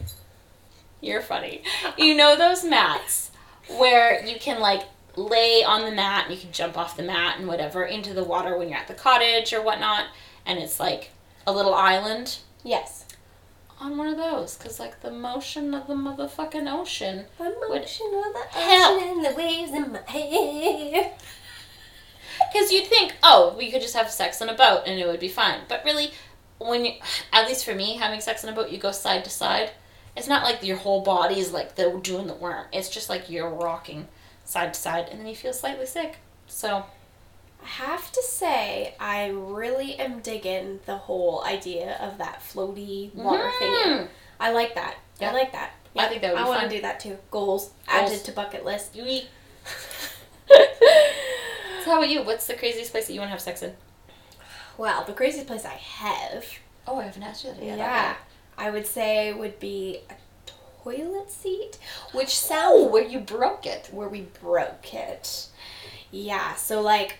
you're 1.01 1.21
funny. 1.21 1.61
You 1.97 2.15
know 2.15 2.35
those 2.35 2.63
mats 2.63 3.29
where 3.77 4.25
you 4.25 4.39
can 4.39 4.59
like 4.59 4.81
lay 5.15 5.63
on 5.63 5.85
the 5.85 5.91
mat 5.91 6.25
and 6.25 6.33
you 6.33 6.41
can 6.41 6.51
jump 6.51 6.77
off 6.77 6.97
the 6.97 7.03
mat 7.03 7.37
and 7.37 7.47
whatever 7.47 7.83
into 7.83 8.13
the 8.13 8.23
water 8.23 8.57
when 8.57 8.69
you're 8.69 8.77
at 8.79 8.87
the 8.87 8.95
cottage 8.95 9.53
or 9.53 9.61
whatnot, 9.61 10.05
and 10.47 10.57
it's 10.57 10.79
like 10.79 11.11
a 11.45 11.53
little 11.53 11.75
island 11.75 12.39
Yes. 12.63 13.02
On 13.83 13.97
one 13.97 14.07
of 14.07 14.17
those 14.17 14.55
because 14.57 14.79
like 14.79 15.01
the 15.01 15.11
motion 15.11 15.73
of 15.73 15.87
the 15.87 15.93
motherfucking 15.93 16.71
ocean 16.71 17.25
The 17.37 17.53
motion 17.67 18.07
of 18.15 18.33
the 18.33 18.59
Help. 18.59 19.01
ocean 19.01 19.09
and 19.09 19.25
the 19.25 19.35
waves 19.37 19.71
in 19.71 19.91
my 19.91 19.99
hair. 20.09 21.11
because 22.51 22.71
you'd 22.71 22.87
think 22.87 23.13
oh 23.21 23.53
we 23.57 23.69
could 23.69 23.81
just 23.81 23.95
have 23.95 24.09
sex 24.09 24.41
on 24.41 24.49
a 24.49 24.55
boat 24.55 24.83
and 24.85 24.99
it 24.99 25.05
would 25.05 25.19
be 25.19 25.27
fine 25.27 25.59
but 25.67 25.83
really 25.83 26.11
when 26.59 26.85
you 26.85 26.93
at 27.33 27.47
least 27.47 27.65
for 27.65 27.75
me 27.75 27.97
having 27.97 28.21
sex 28.21 28.43
on 28.43 28.51
a 28.51 28.55
boat 28.55 28.69
you 28.69 28.77
go 28.77 28.91
side 28.91 29.23
to 29.23 29.29
side 29.29 29.71
it's 30.15 30.27
not 30.27 30.43
like 30.43 30.63
your 30.63 30.77
whole 30.77 31.01
body 31.01 31.39
is 31.39 31.51
like 31.51 31.75
the 31.75 31.99
doing 32.03 32.27
the 32.27 32.33
worm 32.33 32.65
it's 32.71 32.89
just 32.89 33.09
like 33.09 33.29
you're 33.29 33.49
rocking 33.49 34.07
side 34.45 34.73
to 34.73 34.79
side 34.79 35.07
and 35.09 35.19
then 35.19 35.27
you 35.27 35.35
feel 35.35 35.53
slightly 35.53 35.85
sick 35.85 36.17
so 36.47 36.85
have 37.65 38.11
to 38.11 38.21
say, 38.23 38.95
I 38.99 39.29
really 39.29 39.95
am 39.99 40.19
digging 40.19 40.79
the 40.85 40.97
whole 40.97 41.43
idea 41.43 41.97
of 41.99 42.17
that 42.19 42.41
floaty 42.41 43.13
water 43.15 43.49
Mhm. 43.49 43.59
thing. 43.59 44.07
I 44.39 44.51
like 44.51 44.75
that. 44.75 44.95
Yeah. 45.19 45.29
I 45.29 45.33
like 45.33 45.51
that. 45.53 45.71
I 45.95 46.07
think 46.07 46.21
that 46.21 46.33
would 46.33 46.39
be 46.39 46.43
I 46.43 46.47
want 46.47 46.63
to 46.69 46.75
do 46.75 46.81
that 46.81 46.99
too. 46.99 47.17
Goals. 47.31 47.67
Goals. 47.67 47.73
Added 47.87 48.23
to 48.25 48.31
bucket 48.31 48.65
list. 48.65 48.95
so 50.47 50.57
how 51.85 51.97
about 51.97 52.09
you 52.09 52.21
what's 52.23 52.47
the 52.47 52.53
craziest 52.53 52.91
place 52.91 53.07
that 53.07 53.13
you 53.13 53.19
want 53.19 53.29
to 53.29 53.31
have 53.31 53.41
sex 53.41 53.61
in 53.61 53.73
well, 54.77 55.03
the 55.05 55.13
craziest 55.13 55.45
place 55.47 55.65
I 55.65 55.75
have, 55.75 56.45
oh 56.87 56.97
i 56.99 57.03
haven't 57.03 57.21
asked 57.23 57.43
you 57.45 57.51
that 57.53 57.63
yet. 57.63 57.77
yeah, 57.77 58.15
I 58.57 58.71
would 58.71 58.87
say 58.87 59.31
would 59.31 59.59
be 59.59 59.99
a 60.09 60.15
toilet 60.83 61.29
seat, 61.31 61.77
which 62.11 62.43
oh 62.51 62.87
where 62.87 63.03
you 63.03 63.19
broke 63.19 63.65
it 63.67 63.89
where 63.91 64.09
we 64.09 64.21
broke 64.41 64.93
it. 64.93 65.47
Yeah, 66.11 66.55
so 66.55 66.81
like, 66.81 67.17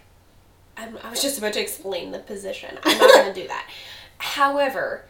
I'm, 0.77 0.97
I 1.03 1.09
was 1.09 1.21
just 1.21 1.37
about 1.37 1.53
to 1.53 1.61
explain 1.61 2.11
the 2.11 2.19
position. 2.19 2.77
I'm 2.83 2.97
not 2.97 3.13
gonna 3.13 3.33
do 3.33 3.47
that. 3.47 3.69
However, 4.17 5.05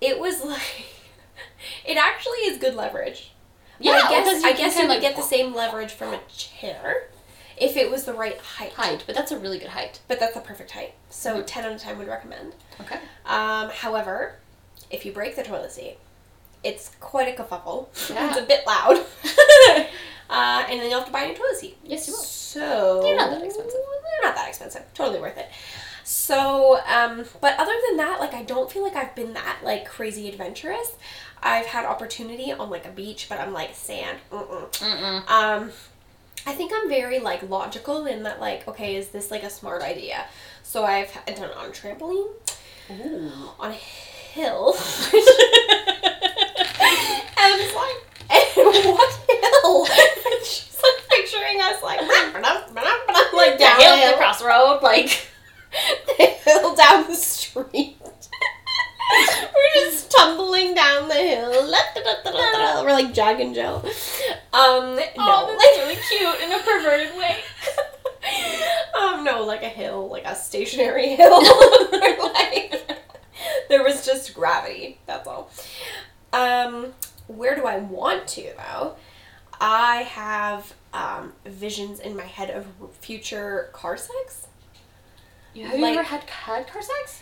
it 0.00 0.18
was 0.18 0.42
like, 0.44 0.84
it 1.84 1.96
actually 1.96 2.38
is 2.38 2.58
good 2.58 2.74
leverage. 2.74 3.30
Yeah 3.80 3.92
I 4.04 4.08
guess 4.08 4.42
you 4.42 4.48
I 4.48 4.52
guess 4.52 4.78
you 4.78 4.86
would 4.88 5.00
get 5.00 5.16
the 5.16 5.22
same 5.22 5.52
leverage 5.54 5.92
from 5.92 6.14
a 6.14 6.20
chair 6.28 7.08
if 7.56 7.76
it 7.76 7.90
was 7.90 8.04
the 8.04 8.12
right 8.14 8.38
height. 8.38 8.72
height 8.72 9.02
but 9.06 9.14
that's 9.16 9.32
a 9.32 9.38
really 9.38 9.58
good 9.58 9.68
height 9.70 10.00
But 10.06 10.20
that's 10.20 10.34
the 10.34 10.40
perfect 10.40 10.70
height. 10.70 10.94
So 11.10 11.38
Mhm. 11.38 11.46
ten 11.46 11.64
out 11.64 11.72
of 11.72 11.80
ten 11.80 11.98
would 11.98 12.06
recommend. 12.08 12.54
okay 12.80 12.98
Um, 13.26 13.70
however, 13.70 14.36
if 14.90 15.04
you 15.04 15.10
break 15.12 15.34
the 15.36 15.42
toilet 15.42 15.72
seat, 15.72 15.96
it's 16.62 16.92
quite 17.00 17.28
a 17.28 17.42
kerfuffle. 17.42 17.88
Yeah. 18.10 18.28
it's 18.30 18.38
a 18.38 18.42
bit 18.42 18.64
loud. 18.66 18.96
uh, 20.30 20.64
and 20.68 20.80
then 20.80 20.88
you'll 20.88 20.98
have 21.00 21.06
to 21.06 21.12
buy 21.12 21.22
a 21.24 21.28
new 21.28 21.34
toilet 21.36 21.56
seat. 21.56 21.76
yes 21.84 22.06
you 22.06 22.14
will 22.14 22.20
So 22.22 23.00
They're 23.02 23.16
not 23.16 23.30
that 23.30 23.42
expensive. 23.42 23.80
They're 24.24 24.32
not 24.32 24.36
that 24.36 24.48
expensive. 24.48 24.82
Totally 24.94 25.20
worth 25.20 25.36
it. 25.36 25.50
So, 26.02 26.80
um, 26.86 27.24
but 27.40 27.58
other 27.58 27.74
than 27.88 27.98
that, 27.98 28.20
like 28.20 28.32
I 28.32 28.42
don't 28.42 28.70
feel 28.70 28.82
like 28.82 28.96
I've 28.96 29.14
been 29.14 29.34
that 29.34 29.58
like 29.62 29.86
crazy 29.86 30.28
adventurous. 30.28 30.96
I've 31.42 31.66
had 31.66 31.84
opportunity 31.84 32.50
on 32.52 32.70
like 32.70 32.86
a 32.86 32.90
beach, 32.90 33.26
but 33.28 33.38
I'm 33.38 33.52
like 33.52 33.74
sand. 33.74 34.18
Mm-mm. 34.32 34.70
Mm-mm. 34.70 35.30
Um, 35.30 35.72
I 36.46 36.52
think 36.52 36.72
I'm 36.74 36.88
very 36.88 37.20
like 37.20 37.48
logical 37.48 38.06
in 38.06 38.22
that 38.22 38.40
like 38.40 38.66
okay, 38.66 38.96
is 38.96 39.08
this 39.08 39.30
like 39.30 39.42
a 39.42 39.50
smart 39.50 39.82
idea? 39.82 40.24
So 40.62 40.84
I've 40.84 41.12
done 41.26 41.50
it 41.50 41.56
on 41.56 41.66
a 41.66 41.72
trampoline, 41.72 42.28
Ooh. 42.90 43.30
on 43.60 43.72
a 43.72 43.74
hill. 43.74 44.74
and 44.76 44.82
it's 47.60 47.74
like, 47.74 47.98
and 48.30 48.56
what 48.86 49.20
hill? 49.28 49.86
And 50.24 50.44
she's 50.44 50.80
like 50.82 51.08
picturing 51.10 51.60
us 51.60 51.82
like, 51.82 52.00
like 53.36 53.58
down 53.58 53.78
the 53.78 53.84
hill, 53.84 54.16
crossroad, 54.16 54.82
like 54.82 55.26
the 56.18 56.24
hill 56.24 56.74
down 56.74 57.06
the 57.06 57.14
street. 57.14 57.96
We're 59.54 59.82
just 59.82 60.10
tumbling 60.10 60.74
down 60.74 61.08
the 61.08 61.14
hill. 61.14 61.70
We're 62.84 62.92
like 62.92 63.12
Jack 63.12 63.40
and 63.40 63.54
Jill. 63.54 63.84
Um, 64.52 64.96
no, 64.96 65.04
oh, 65.18 65.56
that's 65.58 65.78
really 65.78 66.00
cute 66.08 66.40
in 66.42 66.52
a 66.52 66.62
perverted 66.62 67.16
way. 67.16 67.36
um, 68.98 69.24
no, 69.24 69.44
like 69.44 69.62
a 69.62 69.68
hill, 69.68 70.08
like 70.08 70.24
a 70.24 70.34
stationary 70.34 71.14
hill. 71.16 71.40
like, 71.92 72.82
there 73.68 73.82
was 73.82 74.04
just 74.04 74.34
gravity. 74.34 74.98
That's 75.06 75.28
all. 75.28 75.50
Um, 76.32 76.94
where 77.26 77.54
do 77.54 77.66
I 77.66 77.78
want 77.78 78.26
to 78.28 78.52
though? 78.56 78.96
I 79.64 80.02
have 80.02 80.74
um, 80.92 81.32
visions 81.46 81.98
in 82.00 82.16
my 82.16 82.24
head 82.24 82.50
of 82.50 82.66
future 83.00 83.70
car 83.72 83.96
sex. 83.96 84.46
You, 85.54 85.66
have 85.66 85.80
Like- 85.80 85.94
you 85.94 85.98
ever 86.00 86.08
had 86.08 86.22
had 86.28 86.66
car 86.66 86.82
sex? 86.82 87.20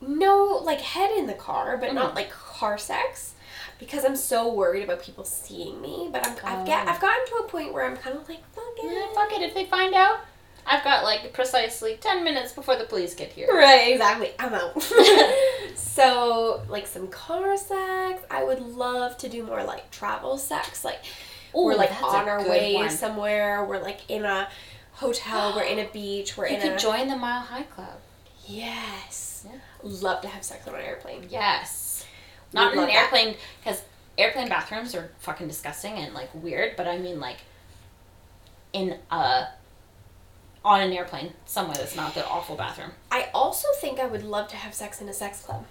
No, 0.00 0.60
like 0.62 0.80
head 0.80 1.10
in 1.16 1.26
the 1.26 1.34
car, 1.34 1.76
but 1.76 1.92
not 1.94 2.12
Mhm. 2.12 2.16
like 2.16 2.30
car 2.30 2.76
sex, 2.78 3.34
because 3.78 4.04
I'm 4.04 4.16
so 4.16 4.52
worried 4.52 4.82
about 4.84 5.02
people 5.02 5.24
seeing 5.24 5.80
me. 5.80 6.08
But 6.12 6.26
I'm, 6.26 6.32
I've 6.44 6.66
get, 6.66 6.86
Oh. 6.86 6.90
I've 6.90 7.00
gotten 7.00 7.26
to 7.26 7.34
a 7.36 7.48
point 7.48 7.72
where 7.72 7.84
I'm 7.84 7.96
kind 7.96 8.16
of 8.16 8.28
like, 8.28 8.42
fuck 8.54 8.64
it. 8.78 8.92
Yeah, 8.92 9.06
fuck 9.14 9.32
it. 9.32 9.42
If 9.42 9.54
they 9.54 9.64
find 9.64 9.94
out, 9.94 10.20
I've 10.66 10.82
got 10.84 11.04
like 11.04 11.32
precisely 11.32 11.96
ten 12.00 12.22
minutes 12.24 12.52
before 12.52 12.76
the 12.76 12.84
police 12.84 13.14
get 13.14 13.32
here. 13.32 13.48
Right, 13.52 13.92
exactly. 13.92 14.32
I'm 14.38 14.54
out. 14.54 14.82
so, 15.74 16.62
like 16.68 16.86
some 16.86 17.08
car 17.08 17.56
sex. 17.56 18.22
I 18.30 18.44
would 18.44 18.60
love 18.60 19.16
to 19.18 19.28
do 19.28 19.42
more 19.44 19.62
like 19.64 19.90
travel 19.90 20.38
sex. 20.38 20.84
Like 20.84 21.00
we're 21.54 21.74
like 21.76 22.02
on 22.02 22.28
our 22.28 22.48
way 22.48 22.74
one. 22.74 22.90
somewhere. 22.90 23.64
We're 23.64 23.80
like 23.82 24.00
in 24.08 24.24
a 24.24 24.48
hotel. 24.92 25.54
we're 25.54 25.62
in 25.64 25.78
a 25.78 25.88
beach. 25.92 26.36
We're 26.36 26.48
You 26.48 26.56
in 26.56 26.62
You 26.62 26.68
could 26.68 26.76
a 26.76 26.78
join 26.78 27.08
the 27.08 27.16
Mile 27.16 27.40
High 27.42 27.62
Club. 27.64 27.98
yes. 28.46 29.46
Yeah. 29.46 29.58
Love 29.82 30.22
to 30.22 30.28
have 30.28 30.42
sex 30.42 30.66
on 30.66 30.74
an 30.74 30.80
airplane. 30.80 31.26
Yes. 31.28 32.06
Not 32.52 32.72
in 32.72 32.78
an 32.78 32.88
airplane, 32.90 33.36
because 33.62 33.82
airplane 34.16 34.48
bathrooms 34.48 34.94
are 34.94 35.10
fucking 35.18 35.48
disgusting 35.48 35.94
and 35.94 36.14
like 36.14 36.30
weird. 36.34 36.76
But 36.76 36.86
I 36.88 36.98
mean 36.98 37.20
like 37.20 37.38
in 38.72 38.98
a 39.10 39.48
on 40.64 40.80
an 40.80 40.92
airplane 40.92 41.34
somewhere 41.44 41.76
that's 41.76 41.94
not 41.96 42.14
the 42.14 42.26
awful 42.26 42.56
bathroom. 42.56 42.92
I 43.10 43.28
also 43.34 43.68
think 43.80 43.98
I 44.00 44.06
would 44.06 44.24
love 44.24 44.48
to 44.48 44.56
have 44.56 44.72
sex 44.72 45.00
in 45.02 45.08
a 45.08 45.12
sex 45.12 45.42
club. 45.42 45.66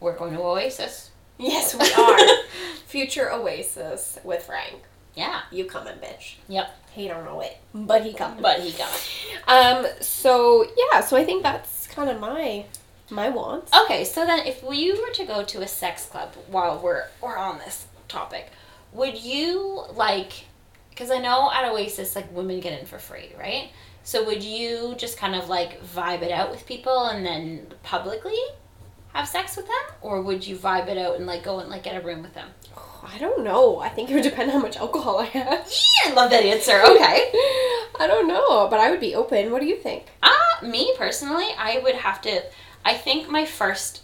We're 0.00 0.16
going 0.16 0.34
to 0.34 0.40
Oasis. 0.42 1.10
Yes, 1.38 1.74
we 1.74 1.90
are. 1.92 2.18
Future 2.86 3.32
Oasis 3.32 4.18
with 4.24 4.44
Frank. 4.44 4.82
Yeah. 5.14 5.42
You 5.50 5.64
coming, 5.64 5.96
bitch. 5.96 6.36
Yep. 6.48 6.76
He 6.92 7.08
don't 7.08 7.24
know 7.24 7.40
it, 7.40 7.56
but 7.74 8.04
he 8.04 8.12
coming. 8.12 8.42
But 8.42 8.60
he 8.60 8.70
it. 8.70 9.48
Um. 9.48 9.86
So 10.00 10.66
yeah. 10.76 11.00
So 11.00 11.16
I 11.16 11.24
think 11.24 11.42
that's 11.42 11.86
kind 11.86 12.10
of 12.10 12.20
my 12.20 12.64
my 13.10 13.28
wants. 13.28 13.72
Okay, 13.84 14.04
so 14.04 14.24
then 14.26 14.46
if 14.46 14.62
we 14.62 14.92
were 14.92 15.10
to 15.14 15.24
go 15.24 15.44
to 15.44 15.62
a 15.62 15.68
sex 15.68 16.06
club 16.06 16.34
while 16.48 16.78
we're 16.78 17.04
we're 17.20 17.36
on 17.36 17.58
this 17.58 17.86
topic, 18.08 18.50
would 18.92 19.22
you 19.22 19.84
like 19.94 20.44
because 20.90 21.10
I 21.10 21.18
know 21.18 21.50
at 21.52 21.64
Oasis 21.70 22.16
like 22.16 22.34
women 22.34 22.60
get 22.60 22.78
in 22.78 22.86
for 22.86 22.98
free, 22.98 23.32
right? 23.38 23.70
So 24.02 24.24
would 24.24 24.42
you 24.42 24.94
just 24.96 25.18
kind 25.18 25.34
of 25.34 25.48
like 25.48 25.82
vibe 25.84 26.22
it 26.22 26.32
out 26.32 26.50
with 26.50 26.66
people 26.66 27.06
and 27.06 27.24
then 27.24 27.74
publicly 27.82 28.38
have 29.12 29.28
sex 29.28 29.56
with 29.56 29.66
them 29.66 29.96
or 30.00 30.22
would 30.22 30.46
you 30.46 30.56
vibe 30.56 30.88
it 30.88 30.98
out 30.98 31.16
and 31.16 31.26
like 31.26 31.42
go 31.42 31.58
and 31.60 31.68
like 31.70 31.82
get 31.82 32.02
a 32.02 32.04
room 32.04 32.22
with 32.22 32.34
them? 32.34 32.48
I 33.02 33.18
don't 33.18 33.44
know. 33.44 33.78
I 33.78 33.88
think 33.88 34.10
it 34.10 34.14
would 34.14 34.22
depend 34.22 34.50
on 34.50 34.56
how 34.56 34.62
much 34.62 34.76
alcohol 34.76 35.18
I 35.18 35.24
have. 35.26 35.66
Yeah, 35.68 36.10
I 36.10 36.14
love 36.14 36.30
that 36.30 36.44
answer. 36.44 36.80
Okay. 36.88 37.32
I 38.00 38.06
don't 38.06 38.28
know, 38.28 38.68
but 38.68 38.78
I 38.78 38.90
would 38.90 39.00
be 39.00 39.14
open. 39.14 39.50
What 39.50 39.60
do 39.60 39.66
you 39.66 39.76
think? 39.76 40.06
Uh, 40.22 40.30
me 40.62 40.94
personally, 40.96 41.48
I 41.58 41.80
would 41.82 41.96
have 41.96 42.20
to. 42.22 42.42
I 42.84 42.94
think 42.94 43.28
my 43.28 43.44
first 43.44 44.02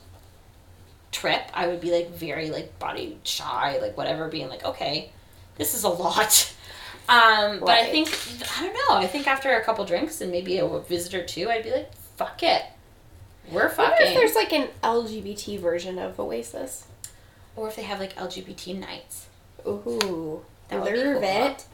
trip, 1.13 1.43
I 1.55 1.69
would 1.69 1.81
be 1.81 1.93
like 1.93 2.11
very 2.11 2.51
like 2.51 2.77
body 2.81 3.19
shy, 3.23 3.79
like 3.81 3.97
whatever, 3.97 4.29
being 4.29 4.49
like, 4.49 4.65
okay, 4.65 5.13
this 5.57 5.75
is 5.75 5.85
a 5.85 5.89
lot. 5.89 6.53
Um, 7.07 7.61
but 7.61 7.69
I 7.69 7.85
think 7.91 8.09
I 8.57 8.63
don't 8.63 8.73
know. 8.73 8.97
I 8.97 9.07
think 9.07 9.27
after 9.27 9.53
a 9.53 9.63
couple 9.63 9.85
drinks 9.85 10.23
and 10.23 10.33
maybe 10.33 10.57
a 10.57 10.67
visit 10.81 11.13
or 11.13 11.23
two, 11.23 11.51
I'd 11.51 11.63
be 11.63 11.71
like, 11.71 11.95
fuck 12.17 12.43
it, 12.43 12.63
we're 13.51 13.69
I 13.71 13.77
wonder 13.77 13.97
if 14.01 14.15
there's 14.15 14.35
like 14.35 14.53
an 14.53 14.69
LGBT 14.83 15.59
version 15.61 15.99
of 15.99 16.19
Oasis. 16.19 16.87
Or 17.57 17.69
if 17.69 17.77
they 17.77 17.83
have 17.83 18.01
like 18.01 18.17
LGBT 18.17 18.79
nights, 18.81 19.27
Ooh, 19.67 20.43
That 20.69 20.81
would 20.83 20.93
be 20.93 20.99
love 21.05 21.15
cool. 21.15 21.23
it. 21.23 21.65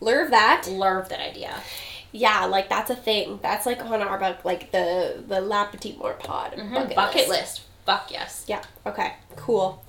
Love 0.00 0.30
that. 0.30 0.66
love 0.68 1.08
that 1.10 1.20
idea. 1.20 1.54
Yeah, 2.12 2.46
like 2.46 2.68
that's 2.68 2.90
a 2.90 2.96
thing. 2.96 3.38
That's 3.42 3.64
like 3.66 3.84
on 3.84 4.00
our 4.02 4.18
buck, 4.18 4.44
like 4.44 4.70
the 4.72 5.22
the 5.26 5.40
La 5.40 5.66
Petite 5.66 5.98
Mort 5.98 6.18
pod 6.20 6.52
Mhm, 6.56 6.72
bucket, 6.74 6.96
Bucket, 6.96 7.28
list. 7.28 7.40
list. 7.40 7.60
fuck 7.86 8.10
yes. 8.10 8.44
Yeah. 8.48 8.62
Okay. 8.86 9.14
Cool. 9.36 9.82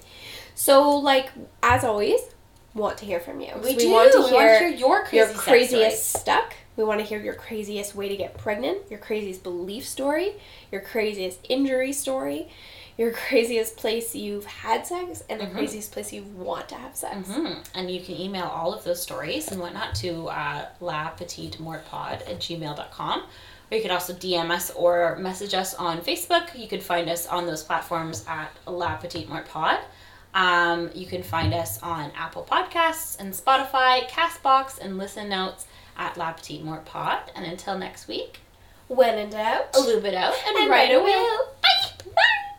So, 0.55 0.97
like 0.97 1.32
as 1.64 1.84
always, 1.84 2.20
want 2.74 2.97
to 2.99 3.05
hear 3.05 3.20
from 3.20 3.39
you. 3.41 3.51
We 3.64 3.74
So 3.74 3.80
do. 3.80 3.91
want 3.91 4.11
to 4.14 4.20
we 4.20 4.28
hear, 4.30 4.34
want 4.38 4.59
to 4.59 4.68
hear 4.68 4.78
your 4.78 5.03
crazy 5.03 5.18
your 5.18 5.28
craziest 5.34 6.09
stories. 6.09 6.22
stuck. 6.24 6.53
We 6.76 6.84
want 6.84 6.99
to 6.99 7.05
hear 7.05 7.19
your 7.19 7.36
craziest 7.36 7.95
way 7.95 8.09
to 8.09 8.15
get 8.17 8.38
pregnant, 8.38 8.80
your 8.89 8.99
craziest 8.99 9.43
belief 9.43 9.86
story, 9.88 10.34
your 10.71 10.82
craziest 10.82 11.39
injury 11.47 11.93
story, 11.93 12.49
your 12.97 13.11
craziest 13.28 13.78
place 13.78 14.15
you've 14.15 14.45
had 14.45 14.86
sex, 14.88 15.24
and 15.30 15.39
the 15.41 15.45
Mhm. 15.45 15.51
craziest 15.53 15.91
place 15.91 16.11
you 16.13 16.24
want 16.24 16.69
to 16.69 16.76
have 16.76 16.95
sex. 16.95 17.28
hmm 17.28 17.53
And 17.76 17.91
you 17.91 18.01
can 18.01 18.15
email 18.19 18.45
all 18.45 18.74
of 18.74 18.84
those 18.84 19.01
stories 19.01 19.51
and 19.51 19.59
whatnot 19.61 19.93
to 19.95 20.28
uh, 20.30 20.65
la 20.80 21.09
petite 21.09 21.57
mortpod 21.59 22.21
at 22.28 22.39
gmail.com. 22.39 23.19
Or 23.71 23.76
you 23.78 23.82
could 23.82 23.91
also 23.91 24.13
DM 24.13 24.51
us 24.51 24.71
or 24.71 25.15
message 25.17 25.53
us 25.53 25.74
on 25.76 26.01
Facebook. 26.01 26.57
You 26.57 26.67
could 26.67 26.84
find 26.84 27.09
us 27.09 27.26
on 27.28 27.45
those 27.47 27.63
platforms 27.63 28.24
at 28.28 28.51
La 28.67 28.95
Petite 28.97 29.28
Mort 29.30 29.47
Pod. 29.47 29.80
Um, 30.36 30.89
you 30.93 31.05
can 31.07 31.24
find 31.24 31.53
us 31.53 31.82
on 31.82 32.11
Apple 32.17 32.45
Podcasts 32.49 33.19
and 33.19 33.34
Spotify, 33.34 34.07
Castbox, 34.09 34.80
and 34.80 34.97
Listen 34.97 35.30
Notes 35.30 35.65
at 35.97 36.17
La 36.17 36.31
Petite 36.31 36.63
Mort 36.63 36.85
Pod. 36.85 37.19
And 37.35 37.45
until 37.45 37.77
next 37.77 38.07
week, 38.07 38.39
when 38.87 39.17
in 39.17 39.29
doubt, 39.29 39.75
a 39.75 39.79
lube 39.79 40.05
it 40.05 40.13
out 40.13 40.33
and, 40.47 40.57
and 40.57 40.69
right 40.69 40.91
away. 40.93 41.11
Bye! 41.61 42.11
Bye! 42.15 42.52